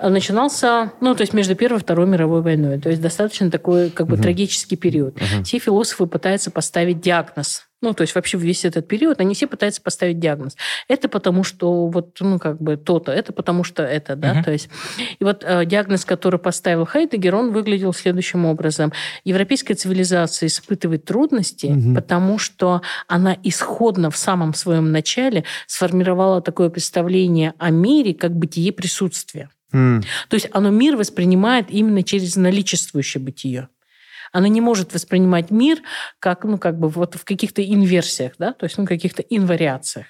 Начинался, 0.00 0.90
ну, 1.00 1.14
то 1.14 1.22
есть 1.22 1.32
между 1.34 1.54
Первой 1.56 1.78
и 1.78 1.80
Второй 1.80 2.06
мировой 2.06 2.42
войной. 2.42 2.78
То 2.78 2.90
есть 2.90 3.02
достаточно 3.02 3.50
такой, 3.50 3.90
как 3.90 4.06
бы, 4.06 4.16
трагический 4.16 4.76
период. 4.76 5.16
Все 5.42 5.58
философы 5.58 6.06
пытаются 6.06 6.50
поставить 6.50 7.00
диагноз. 7.00 7.67
Ну, 7.80 7.94
то 7.94 8.02
есть 8.02 8.14
вообще 8.14 8.38
весь 8.38 8.64
этот 8.64 8.88
период, 8.88 9.20
они 9.20 9.34
все 9.34 9.46
пытаются 9.46 9.80
поставить 9.80 10.18
диагноз. 10.18 10.56
Это 10.88 11.08
потому, 11.08 11.44
что 11.44 11.86
вот, 11.86 12.16
ну, 12.20 12.38
как 12.40 12.60
бы 12.60 12.76
то-то, 12.76 13.12
это 13.12 13.32
потому, 13.32 13.62
что 13.62 13.84
это, 13.84 14.16
да, 14.16 14.34
Мгм. 14.34 14.44
то 14.44 14.50
есть. 14.50 14.68
И 15.20 15.24
вот 15.24 15.44
э, 15.46 15.64
диагноз, 15.64 16.04
который 16.04 16.40
поставил 16.40 16.84
Хайдегер, 16.86 17.34
он 17.36 17.52
выглядел 17.52 17.92
следующим 17.92 18.46
образом. 18.46 18.92
Европейская 19.24 19.74
цивилизация 19.74 20.48
испытывает 20.48 21.04
трудности, 21.04 21.66
Мгм. 21.66 21.94
потому 21.94 22.38
что 22.38 22.82
она 23.06 23.36
исходно 23.44 24.10
в 24.10 24.16
самом 24.16 24.54
своем 24.54 24.90
начале 24.90 25.44
сформировала 25.68 26.40
такое 26.42 26.70
представление 26.70 27.54
о 27.58 27.70
мире 27.70 28.12
как 28.14 28.34
бытие 28.34 28.72
присутствия. 28.72 29.50
М, 29.72 30.02
То 30.28 30.34
есть 30.34 30.48
оно 30.52 30.70
мир 30.70 30.96
воспринимает 30.96 31.70
именно 31.70 32.02
через 32.02 32.36
наличествующее 32.36 33.22
бытие. 33.22 33.68
Оно 34.32 34.46
не 34.46 34.60
может 34.60 34.92
воспринимать 34.94 35.50
мир 35.50 35.78
как, 36.18 36.44
ну, 36.44 36.58
как 36.58 36.78
бы 36.78 36.88
вот 36.88 37.14
в 37.14 37.24
каких-то 37.24 37.62
инверсиях, 37.64 38.32
да, 38.38 38.52
то 38.52 38.64
есть 38.64 38.78
ну, 38.78 38.86
каких-то 38.86 39.22
инвариациях. 39.22 40.06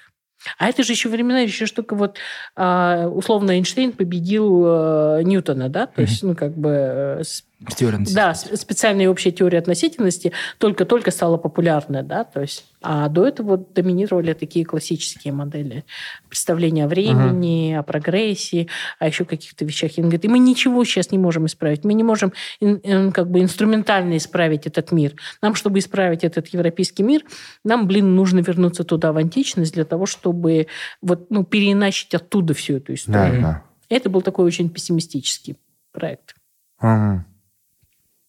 А 0.57 0.69
это 0.69 0.83
же 0.83 0.93
еще 0.93 1.09
времена, 1.09 1.39
еще 1.39 1.65
только 1.67 1.95
вот 1.95 2.17
а, 2.55 3.07
условно 3.07 3.51
Эйнштейн 3.51 3.91
победил 3.91 4.63
э, 4.65 5.23
Ньютона, 5.23 5.67
да, 5.67 5.85
то 5.85 6.01
есть, 6.01 6.23
ну, 6.23 6.33
как 6.33 6.55
бы 6.55 6.69
э, 6.69 7.23
с- 7.25 7.43
Теория 7.75 7.99
да, 8.13 8.33
с- 8.33 8.55
специальная 8.55 9.09
общая 9.09 9.31
теория 9.31 9.59
относительности 9.59 10.31
только-только 10.59 11.11
стала 11.11 11.35
популярной, 11.35 12.03
да, 12.03 12.23
то 12.23 12.39
есть, 12.39 12.65
а 12.81 13.09
до 13.09 13.27
этого 13.27 13.57
доминировали 13.57 14.31
такие 14.31 14.63
классические 14.63 15.33
модели 15.33 15.83
представления 16.29 16.85
о 16.85 16.87
времени, 16.87 17.73
о 17.73 17.83
прогрессе, 17.83 18.67
о 18.97 19.07
еще 19.07 19.25
каких-то 19.25 19.65
вещах. 19.65 19.97
И 19.97 20.01
он 20.01 20.05
говорит, 20.07 20.23
и 20.23 20.29
мы 20.29 20.39
ничего 20.39 20.85
сейчас 20.85 21.11
не 21.11 21.17
можем 21.17 21.47
исправить, 21.47 21.83
мы 21.83 21.93
не 21.93 22.03
можем 22.03 22.31
как 22.61 23.29
бы 23.29 23.41
инструментально 23.41 24.15
исправить 24.15 24.65
этот 24.65 24.93
мир. 24.93 25.15
Нам, 25.41 25.53
чтобы 25.55 25.79
исправить 25.79 26.23
этот 26.23 26.47
европейский 26.47 27.03
мир, 27.03 27.23
нам, 27.65 27.87
блин, 27.87 28.15
нужно 28.15 28.39
вернуться 28.39 28.85
туда 28.85 29.11
в 29.11 29.17
античность 29.17 29.73
для 29.73 29.83
того, 29.83 30.05
чтобы 30.05 30.67
вот, 31.01 31.29
ну, 31.29 31.43
переиначить 31.43 32.15
оттуда 32.15 32.53
всю 32.53 32.77
эту 32.77 32.87
да 32.87 32.93
историю. 32.93 33.41
да 33.41 33.63
Это 33.89 34.09
был 34.09 34.21
такой 34.21 34.45
очень 34.45 34.69
пессимистический 34.69 35.57
проект. 35.91 36.35
Мгм. 36.81 37.25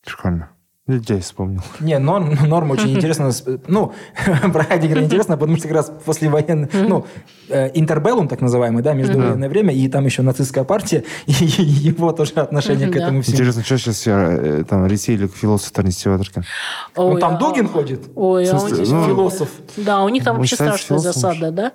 Skåne. 0.07 0.48
Жай 1.07 1.20
вспомнил 1.20 1.62
Не, 1.80 1.99
норм, 1.99 2.36
норм 2.47 2.70
очень 2.70 2.97
интересно. 2.97 3.30
Ну, 3.66 3.93
про 4.53 4.64
Хайдегера 4.64 5.03
интересно, 5.03 5.36
потому 5.36 5.57
что 5.57 5.68
как 5.68 5.76
раз 5.76 5.93
после 6.05 6.28
военной... 6.28 6.68
Ну, 6.72 7.07
э, 7.49 7.70
интербеллум, 7.74 8.28
так 8.28 8.41
называемый, 8.41 8.82
да, 8.82 8.93
междувоенное 8.95 9.49
время, 9.49 9.74
и 9.74 9.88
там 9.88 10.05
еще 10.05 10.22
нацистская 10.22 10.64
партия, 10.64 11.05
и 11.26 11.32
его 11.32 12.12
тоже 12.12 12.32
отношение 12.34 12.88
к 12.88 12.97
этому 12.97 13.22
всему. 13.22 13.34
интересно 13.34 13.64
что 13.64 13.78
сейчас 13.78 14.06
э, 14.06 14.65
там 14.66 14.86
істеп 14.86 16.12
жатыр 16.12 16.28
екен 16.28 16.44
Ну, 16.97 17.09
Ой, 17.09 17.20
там 17.20 17.35
а- 17.35 17.39
Дугин 17.39 17.69
ходит. 17.69 18.02
Ой, 18.15 18.48
а 18.48 18.56
он 18.56 18.70
ну, 18.70 19.06
философ. 19.06 19.48
Да, 19.77 20.02
у 20.02 20.09
них 20.09 20.24
там 20.24 20.36
вообще 20.36 20.56
страшная 20.56 20.98
засада, 20.98 21.51
да. 21.51 21.70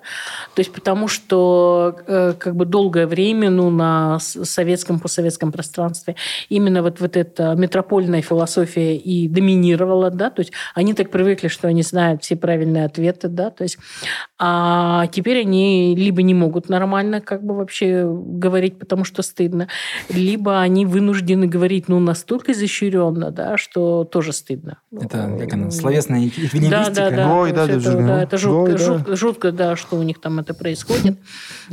То 0.54 0.60
есть 0.60 0.72
потому 0.72 1.08
что 1.08 1.96
э, 2.06 2.34
как 2.38 2.56
бы 2.56 2.64
долгое 2.64 3.06
время, 3.06 3.50
ну, 3.50 3.70
на 3.70 4.18
советском, 4.20 4.98
постсоветском 4.98 5.52
пространстве 5.52 6.16
именно 6.48 6.82
вот, 6.82 7.00
вот 7.00 7.16
эта 7.16 7.54
метропольная 7.54 8.22
философия 8.22 8.96
и 9.06 9.28
доминировала, 9.28 10.10
да, 10.10 10.30
то 10.30 10.40
есть 10.40 10.52
они 10.74 10.92
так 10.92 11.10
привыкли, 11.10 11.46
что 11.46 11.68
они 11.68 11.82
знают 11.82 12.24
все 12.24 12.34
правильные 12.34 12.86
ответы, 12.86 13.28
да, 13.28 13.50
то 13.50 13.62
есть, 13.62 13.78
а 14.36 15.06
теперь 15.12 15.42
они 15.42 15.94
либо 15.96 16.22
не 16.22 16.34
могут 16.34 16.68
нормально 16.68 17.20
как 17.20 17.44
бы 17.44 17.54
вообще 17.54 18.04
говорить, 18.04 18.80
потому 18.80 19.04
что 19.04 19.22
стыдно, 19.22 19.68
либо 20.08 20.60
они 20.60 20.84
вынуждены 20.86 21.46
говорить, 21.46 21.86
ну, 21.86 22.00
настолько 22.00 22.50
изощренно, 22.50 23.30
да, 23.30 23.56
что 23.56 24.02
тоже 24.02 24.32
стыдно. 24.32 24.78
Это, 24.90 25.36
как 25.38 25.52
она, 25.52 25.70
словесная 25.70 26.26
эквилибристика? 26.26 26.70
Да, 26.70 26.90
да, 26.90 27.10
да. 27.10 27.34
Ой, 27.34 27.52
да, 27.52 27.64
это, 27.64 27.74
даже, 27.74 28.00
ну, 28.00 28.08
да, 28.08 28.22
это 28.24 28.38
жутко, 28.38 28.58
ой, 28.58 28.72
да. 28.72 28.78
жутко, 28.78 29.16
жутко, 29.16 29.52
да, 29.52 29.76
что 29.76 29.96
у 29.96 30.02
них 30.02 30.20
там 30.20 30.40
это 30.40 30.52
происходит. 30.52 31.16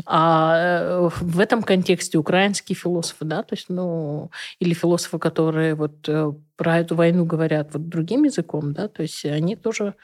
А 0.06 0.56
э, 0.56 1.10
в 1.20 1.40
этом 1.40 1.64
контексте 1.64 2.20
украинские 2.20 2.76
философы, 2.76 3.26
да, 3.26 3.42
то 3.42 3.56
есть, 3.56 3.70
ну, 3.70 4.30
или 4.60 4.76
философы, 4.76 5.18
которые 5.18 5.74
вот 5.74 5.94
э, 6.08 6.32
про 6.56 6.80
эту 6.80 6.96
войну 6.96 7.26
говорят 7.26 7.74
вот 7.74 7.90
другим 7.90 8.24
языком, 8.24 8.74
да, 8.74 8.88
то 8.88 9.02
есть 9.02 9.26
они 9.26 9.56
тоже 9.56 9.96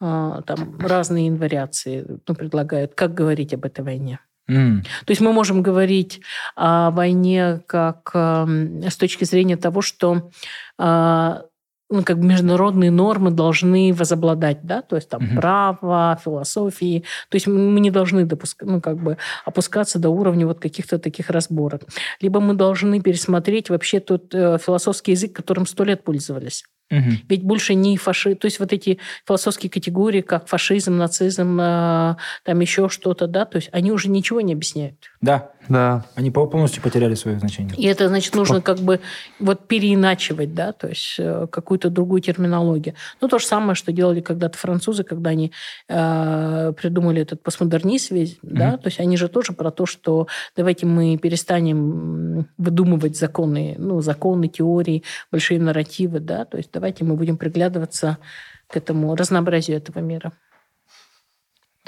а, 0.00 0.42
там 0.42 0.78
разные 0.78 1.32
вариации 1.32 2.06
ну, 2.26 2.34
предлагают, 2.34 2.94
как 2.94 3.14
говорить 3.14 3.52
об 3.52 3.64
этой 3.64 3.84
войне. 3.84 4.20
М. 4.48 4.82
То 5.04 5.10
есть 5.10 5.20
мы 5.20 5.32
можем 5.32 5.62
говорить 5.62 6.20
о 6.56 6.90
войне 6.90 7.62
как 7.66 8.10
эм, 8.14 8.82
с 8.82 8.96
точки 8.96 9.24
зрения 9.24 9.56
того, 9.56 9.80
что 9.82 10.30
а, 10.78 11.44
ну, 11.90 12.04
как 12.04 12.18
бы 12.20 12.26
международные 12.26 12.90
нормы 12.90 13.30
должны 13.32 13.92
возобладать, 13.92 14.58
да, 14.62 14.80
то 14.82 14.96
есть 14.96 15.08
там 15.08 15.22
Мгм. 15.24 15.36
право, 15.36 16.18
философии, 16.24 17.04
то 17.28 17.36
есть 17.36 17.46
мы 17.48 17.80
не 17.80 17.90
должны 17.90 18.24
допускать, 18.24 18.68
ну, 18.68 18.80
как 18.80 18.96
бы 19.02 19.16
опускаться 19.44 19.98
до 19.98 20.10
уровня 20.10 20.46
вот 20.46 20.60
каких-то 20.60 20.98
таких 20.98 21.30
разборок. 21.30 21.82
Либо 22.20 22.40
мы 22.40 22.54
должны 22.54 23.00
пересмотреть 23.00 23.70
вообще 23.70 24.00
тот 24.00 24.32
э, 24.34 24.58
философский 24.58 25.12
язык, 25.12 25.32
которым 25.32 25.66
сто 25.66 25.84
лет 25.84 26.04
пользовались. 26.04 26.64
Мгм. 26.90 27.18
Ведь 27.28 27.42
больше 27.42 27.74
не 27.74 27.96
фашизм, 27.96 28.36
то 28.36 28.46
есть 28.46 28.58
вот 28.58 28.72
эти 28.72 28.98
философские 29.26 29.70
категории, 29.70 30.22
как 30.22 30.48
фашизм, 30.48 30.96
нацизм, 30.96 31.60
э, 31.60 32.16
там 32.44 32.60
еще 32.60 32.88
что-то, 32.88 33.26
да, 33.26 33.44
то 33.44 33.56
есть 33.56 33.68
они 33.72 33.92
уже 33.92 34.08
ничего 34.08 34.40
не 34.40 34.52
объясняют. 34.52 35.09
Да, 35.22 35.50
Да. 35.68 36.06
они 36.14 36.30
пол- 36.30 36.48
полностью 36.48 36.82
потеряли 36.82 37.14
свое 37.14 37.38
значение. 37.38 37.74
И 37.76 37.84
это, 37.84 38.08
значит, 38.08 38.34
нужно 38.34 38.62
как 38.62 38.78
бы 38.78 39.00
вот 39.38 39.68
переиначивать, 39.68 40.54
да, 40.54 40.72
то 40.72 40.88
есть 40.88 41.16
э, 41.18 41.46
какую-то 41.52 41.90
другую 41.90 42.22
терминологию. 42.22 42.94
Ну, 43.20 43.28
то 43.28 43.38
же 43.38 43.44
самое, 43.44 43.74
что 43.74 43.92
делали 43.92 44.20
когда-то 44.22 44.56
французы, 44.56 45.04
когда 45.04 45.30
они 45.30 45.52
э, 45.88 46.72
придумали 46.74 47.20
этот 47.20 47.42
постмодернизм 47.42 48.14
весь, 48.14 48.38
да, 48.42 48.78
то 48.78 48.86
есть 48.88 48.98
они 48.98 49.18
же 49.18 49.28
тоже 49.28 49.52
про 49.52 49.70
то, 49.70 49.84
что 49.84 50.26
давайте 50.56 50.86
мы 50.86 51.18
перестанем 51.18 52.48
выдумывать 52.56 53.18
законы, 53.18 53.74
ну, 53.78 54.00
законы, 54.00 54.48
теории, 54.48 55.02
большие 55.30 55.60
нарративы, 55.60 56.20
да, 56.20 56.46
то 56.46 56.56
есть 56.56 56.70
давайте 56.72 57.04
мы 57.04 57.16
будем 57.16 57.36
приглядываться 57.36 58.16
к 58.68 58.76
этому 58.76 59.14
разнообразию 59.16 59.76
этого 59.76 59.98
мира. 59.98 60.32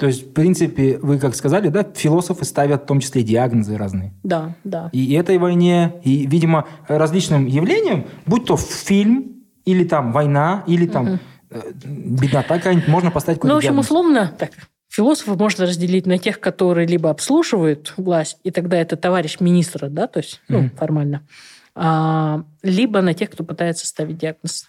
То 0.03 0.07
есть, 0.07 0.27
в 0.27 0.33
принципе, 0.33 0.99
вы 1.01 1.17
как 1.17 1.33
сказали, 1.33 1.69
да, 1.69 1.85
философы 1.95 2.43
ставят 2.43 2.83
в 2.83 2.85
том 2.87 2.99
числе 2.99 3.23
диагнозы 3.23 3.77
разные. 3.77 4.11
Да, 4.23 4.53
да. 4.65 4.89
И 4.91 5.13
этой 5.13 5.37
войне, 5.37 5.93
и, 6.03 6.27
видимо, 6.27 6.67
различным 6.89 7.45
явлениям, 7.45 8.03
будь 8.25 8.43
то 8.43 8.57
фильм, 8.57 9.45
или 9.63 9.85
там 9.85 10.11
война, 10.11 10.65
или 10.67 10.87
там 10.87 11.21
э, 11.49 11.71
беднота 11.85 12.55
какая-нибудь, 12.55 12.89
можно 12.89 13.11
поставить 13.11 13.37
какой-то 13.39 13.47
Ну, 13.47 13.53
в 13.53 13.57
общем, 13.59 13.69
диагноз. 13.69 13.85
условно, 13.85 14.33
так, 14.37 14.51
философов 14.89 15.39
можно 15.39 15.65
разделить 15.65 16.05
на 16.05 16.17
тех, 16.17 16.41
которые 16.41 16.85
либо 16.85 17.09
обслуживают 17.09 17.93
власть, 17.95 18.39
и 18.43 18.51
тогда 18.51 18.75
это 18.75 18.97
товарищ 18.97 19.39
министра, 19.39 19.87
да, 19.87 20.07
то 20.07 20.19
есть, 20.19 20.41
ну, 20.49 20.63
Мгм. 20.63 20.71
формально, 20.71 21.21
а, 21.75 22.43
либо 22.61 22.99
на 22.99 23.13
тех, 23.13 23.29
кто 23.29 23.45
пытается 23.45 23.87
ставить 23.87 24.17
диагноз. 24.17 24.67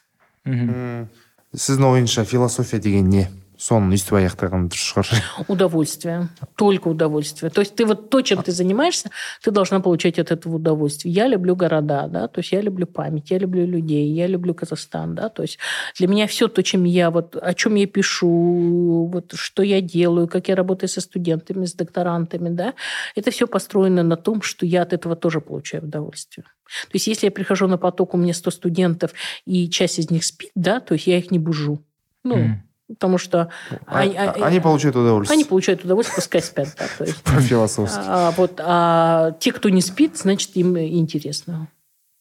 Сіздің 1.54 1.90
ойыңызша 1.90 2.24
философия 2.24 2.78
деген 2.78 3.08
не 3.08 3.28
соны 3.58 3.94
өйстіп 3.94 4.16
аяқтаған 4.18 4.68
дұрыс 4.68 4.84
шығар 4.90 5.46
Удовольствие. 5.48 6.28
Только 6.56 6.88
удовольствие. 6.88 7.50
То 7.50 7.60
есть 7.60 7.74
ты 7.74 7.86
вот 7.86 8.10
то, 8.10 8.20
чем 8.22 8.42
ты 8.42 8.52
занимаешься, 8.52 9.10
ты 9.42 9.50
должна 9.50 9.80
получать 9.80 10.18
от 10.18 10.30
этого 10.30 10.56
удовольствие. 10.56 11.14
Я 11.14 11.28
люблю 11.28 11.54
города, 11.56 12.06
да, 12.08 12.28
то 12.28 12.40
есть 12.40 12.52
я 12.52 12.60
люблю 12.60 12.86
память, 12.86 13.30
я 13.30 13.38
люблю 13.38 13.66
людей, 13.66 14.08
я 14.12 14.26
люблю 14.26 14.54
Казахстан, 14.54 15.14
да, 15.14 15.28
то 15.28 15.42
есть 15.42 15.58
для 15.98 16.08
меня 16.08 16.26
все 16.26 16.48
то, 16.48 16.62
чем 16.62 16.84
я 16.84 17.10
вот, 17.10 17.36
о 17.36 17.54
чем 17.54 17.76
я 17.76 17.86
пишу, 17.86 19.10
вот 19.12 19.32
что 19.34 19.62
я 19.62 19.80
делаю, 19.80 20.28
как 20.28 20.48
я 20.48 20.56
работаю 20.56 20.88
со 20.88 21.00
студентами, 21.00 21.64
с 21.64 21.74
докторантами, 21.74 22.48
да, 22.48 22.74
это 23.14 23.30
все 23.30 23.46
построено 23.46 24.02
на 24.02 24.16
том, 24.16 24.42
что 24.42 24.66
я 24.66 24.82
от 24.82 24.92
этого 24.92 25.16
тоже 25.16 25.40
получаю 25.40 25.84
удовольствие. 25.84 26.44
То 26.64 26.94
есть 26.94 27.06
если 27.06 27.26
я 27.26 27.30
прихожу 27.30 27.68
на 27.68 27.78
поток, 27.78 28.14
у 28.14 28.16
меня 28.16 28.34
100 28.34 28.50
студентов, 28.50 29.12
и 29.44 29.68
часть 29.68 29.98
из 29.98 30.10
них 30.10 30.24
спит, 30.24 30.50
да, 30.54 30.80
то 30.80 30.94
есть 30.94 31.06
я 31.06 31.18
их 31.18 31.30
не 31.30 31.38
бужу. 31.38 31.84
Ну, 32.24 32.36
Мгм. 32.36 32.62
Потому 32.88 33.18
что 33.18 33.50
А- 33.86 34.00
они, 34.00 34.16
а- 34.16 34.32
они 34.32 34.60
получают 34.60 34.96
удовольствие 34.96 35.36
они 35.36 35.44
получают 35.44 35.84
удовольствие, 35.84 36.16
пускай 36.16 36.42
спят. 36.42 36.68
Да, 36.78 36.86
то 36.98 37.04
есть. 37.04 37.22
по 37.22 37.40
философски 37.40 38.00
А, 38.06 38.30
вот, 38.32 38.60
а 38.62 39.32
те, 39.40 39.52
кто 39.52 39.68
не 39.68 39.80
спит, 39.80 40.16
значит, 40.16 40.50
им 40.56 40.78
интересно. 40.78 41.68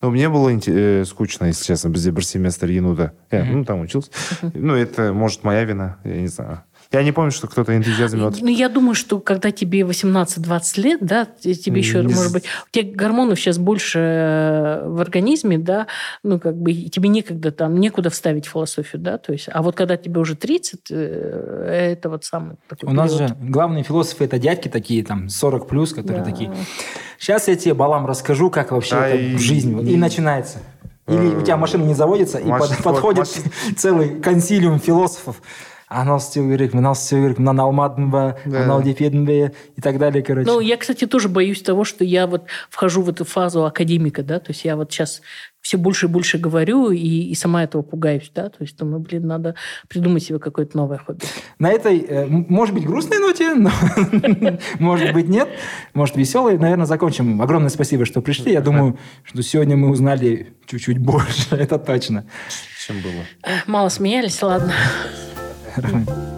Ну, 0.02 0.10
мне 0.12 0.28
было 0.28 0.50
э, 0.52 1.06
скучно, 1.06 1.46
если 1.46 1.64
честно, 1.64 1.90
бір 1.90 2.26
семестр 2.26 2.70
енуда. 2.70 3.14
Я, 3.32 3.46
ну, 3.46 3.64
там 3.64 3.80
учился. 3.80 4.12
Ну, 4.54 4.76
это, 4.76 5.14
может, 5.14 5.46
моя 5.46 5.64
вина, 5.64 5.98
я 6.04 6.18
не 6.18 6.28
знаю. 6.28 6.64
Я 6.94 7.02
не 7.04 7.12
помню, 7.12 7.32
что 7.32 7.48
кто-то 7.48 7.76
энтузиазм... 7.76 8.20
Ну, 8.40 8.48
я 8.48 8.70
думаю, 8.70 8.94
что 8.94 9.20
когда 9.20 9.50
тебе 9.50 9.80
18-20 9.82 10.80
лет, 10.82 11.00
да, 11.02 11.26
тебе 11.42 11.80
еще, 11.80 12.04
Не 12.04 12.14
может 12.14 12.32
быть, 12.32 12.44
у 12.46 12.70
тебя 12.72 12.92
гормонов 12.96 13.40
сейчас 13.40 13.58
больше 13.58 13.98
э, 14.00 14.88
в 14.88 15.02
организме, 15.02 15.58
да, 15.58 15.88
ну, 16.24 16.40
как 16.40 16.56
бы, 16.56 16.72
и 16.72 16.90
тебе 16.92 17.10
некогда 17.10 17.52
там, 17.52 17.80
некуда 17.80 18.12
вставить 18.12 18.46
философию, 18.46 19.02
да, 19.02 19.18
то 19.18 19.34
есть, 19.34 19.50
а 19.52 19.64
вот 19.64 19.76
когда 19.76 19.98
тебе 19.98 20.20
уже 20.22 20.36
30, 20.36 20.82
э, 20.92 21.96
это 21.98 22.10
вот 22.10 22.26
самый 22.26 22.58
такой 22.70 22.88
У 22.88 22.94
нас 22.94 23.12
период. 23.12 23.30
же 23.30 23.36
главные 23.42 23.84
философы 23.84 24.26
это 24.26 24.38
дядьки 24.38 24.68
такие, 24.68 25.04
там, 25.04 25.30
40 25.30 25.68
плюс, 25.68 25.94
которые 25.94 26.24
Да. 26.24 26.30
такие. 26.30 26.54
Сейчас 27.18 27.48
я 27.48 27.56
тебе, 27.56 27.74
Балам, 27.74 28.06
расскажу, 28.06 28.52
как 28.52 28.72
вообще 28.72 28.94
Да, 28.96 29.08
это 29.08 29.18
и- 29.18 29.36
в 29.36 29.40
жизни. 29.40 29.82
И, 29.84 29.94
и- 29.94 29.98
начинается. 29.98 30.60
Или 31.08 31.36
у 31.36 31.42
тебя 31.42 31.58
машина 31.58 31.84
не 31.86 31.96
заводится, 31.96 32.38
и 32.38 32.46
Маш- 32.46 32.60
вот, 32.70 32.78
подходит 32.84 33.20
маш- 33.26 33.74
целый 33.76 34.22
консилиум 34.22 34.80
философов 34.80 35.42
Анау 35.93 36.19
істеу 36.19 36.51
керек, 36.51 36.75
мынау 36.75 36.93
істеу 36.93 37.23
керек, 37.23 37.39
мынаны 37.39 37.61
алмадың 37.63 38.11
ба, 38.11 38.37
Да. 38.45 38.61
мынау 38.61 38.83
деп 38.83 39.01
едің 39.01 39.25
бе, 39.25 39.53
и 39.77 39.81
так 39.81 39.99
далее, 39.99 40.23
короче. 40.23 40.47
Ну, 40.51 40.61
я, 40.61 40.77
кстати, 40.77 41.07
тоже 41.07 41.29
боюсь 41.31 41.63
того, 41.63 41.85
что 41.85 42.05
я 42.05 42.27
вот 42.27 42.45
вхожу 42.69 43.01
в 43.03 43.09
эту 43.09 43.25
фазу 43.25 43.65
академика, 43.65 44.23
да, 44.23 44.39
то 44.39 44.51
есть 44.53 44.65
я 44.67 44.77
вот 44.77 44.93
сейчас 44.93 45.23
все 45.61 45.77
больше 45.79 46.07
и 46.07 46.09
больше 46.09 46.39
говорю 46.39 46.91
и, 46.91 46.99
и 46.99 47.35
сама 47.35 47.65
этого 47.65 47.83
пугаюсь, 47.83 48.31
да, 48.35 48.49
то 48.51 48.59
есть 48.61 48.77
думаю, 48.77 49.01
блин, 49.01 49.27
надо 49.27 49.55
придумать 49.89 50.23
себе 50.23 50.39
какое-то 50.39 50.77
новое 50.77 50.99
хобби. 50.99 51.25
На 51.59 51.71
этой, 51.71 51.99
э, 51.99 52.25
м- 52.27 52.47
может 52.51 52.75
быть, 52.75 52.87
грустной 52.87 53.19
ноте, 53.19 53.55
но, 53.55 53.71
может 54.79 55.13
быть, 55.15 55.29
нет, 55.29 55.49
может, 55.95 56.17
веселой. 56.17 56.59
Наверное, 56.59 56.87
закончим. 56.87 57.41
Огромное 57.43 57.71
спасибо, 57.71 58.05
что 58.05 58.21
пришли. 58.21 58.53
Я 58.53 58.61
думаю, 58.61 58.99
что 59.25 59.43
сегодня 59.43 59.77
мы 59.77 59.89
узнали 59.91 60.53
чуть-чуть 60.67 60.99
больше, 60.99 61.55
это 61.57 61.79
точно. 61.79 62.25
Чем 62.87 62.97
было? 63.01 63.53
Мало 63.67 63.89
смеялись, 63.89 64.41
ладно. 64.43 64.73
사랑합니다. 65.74 66.33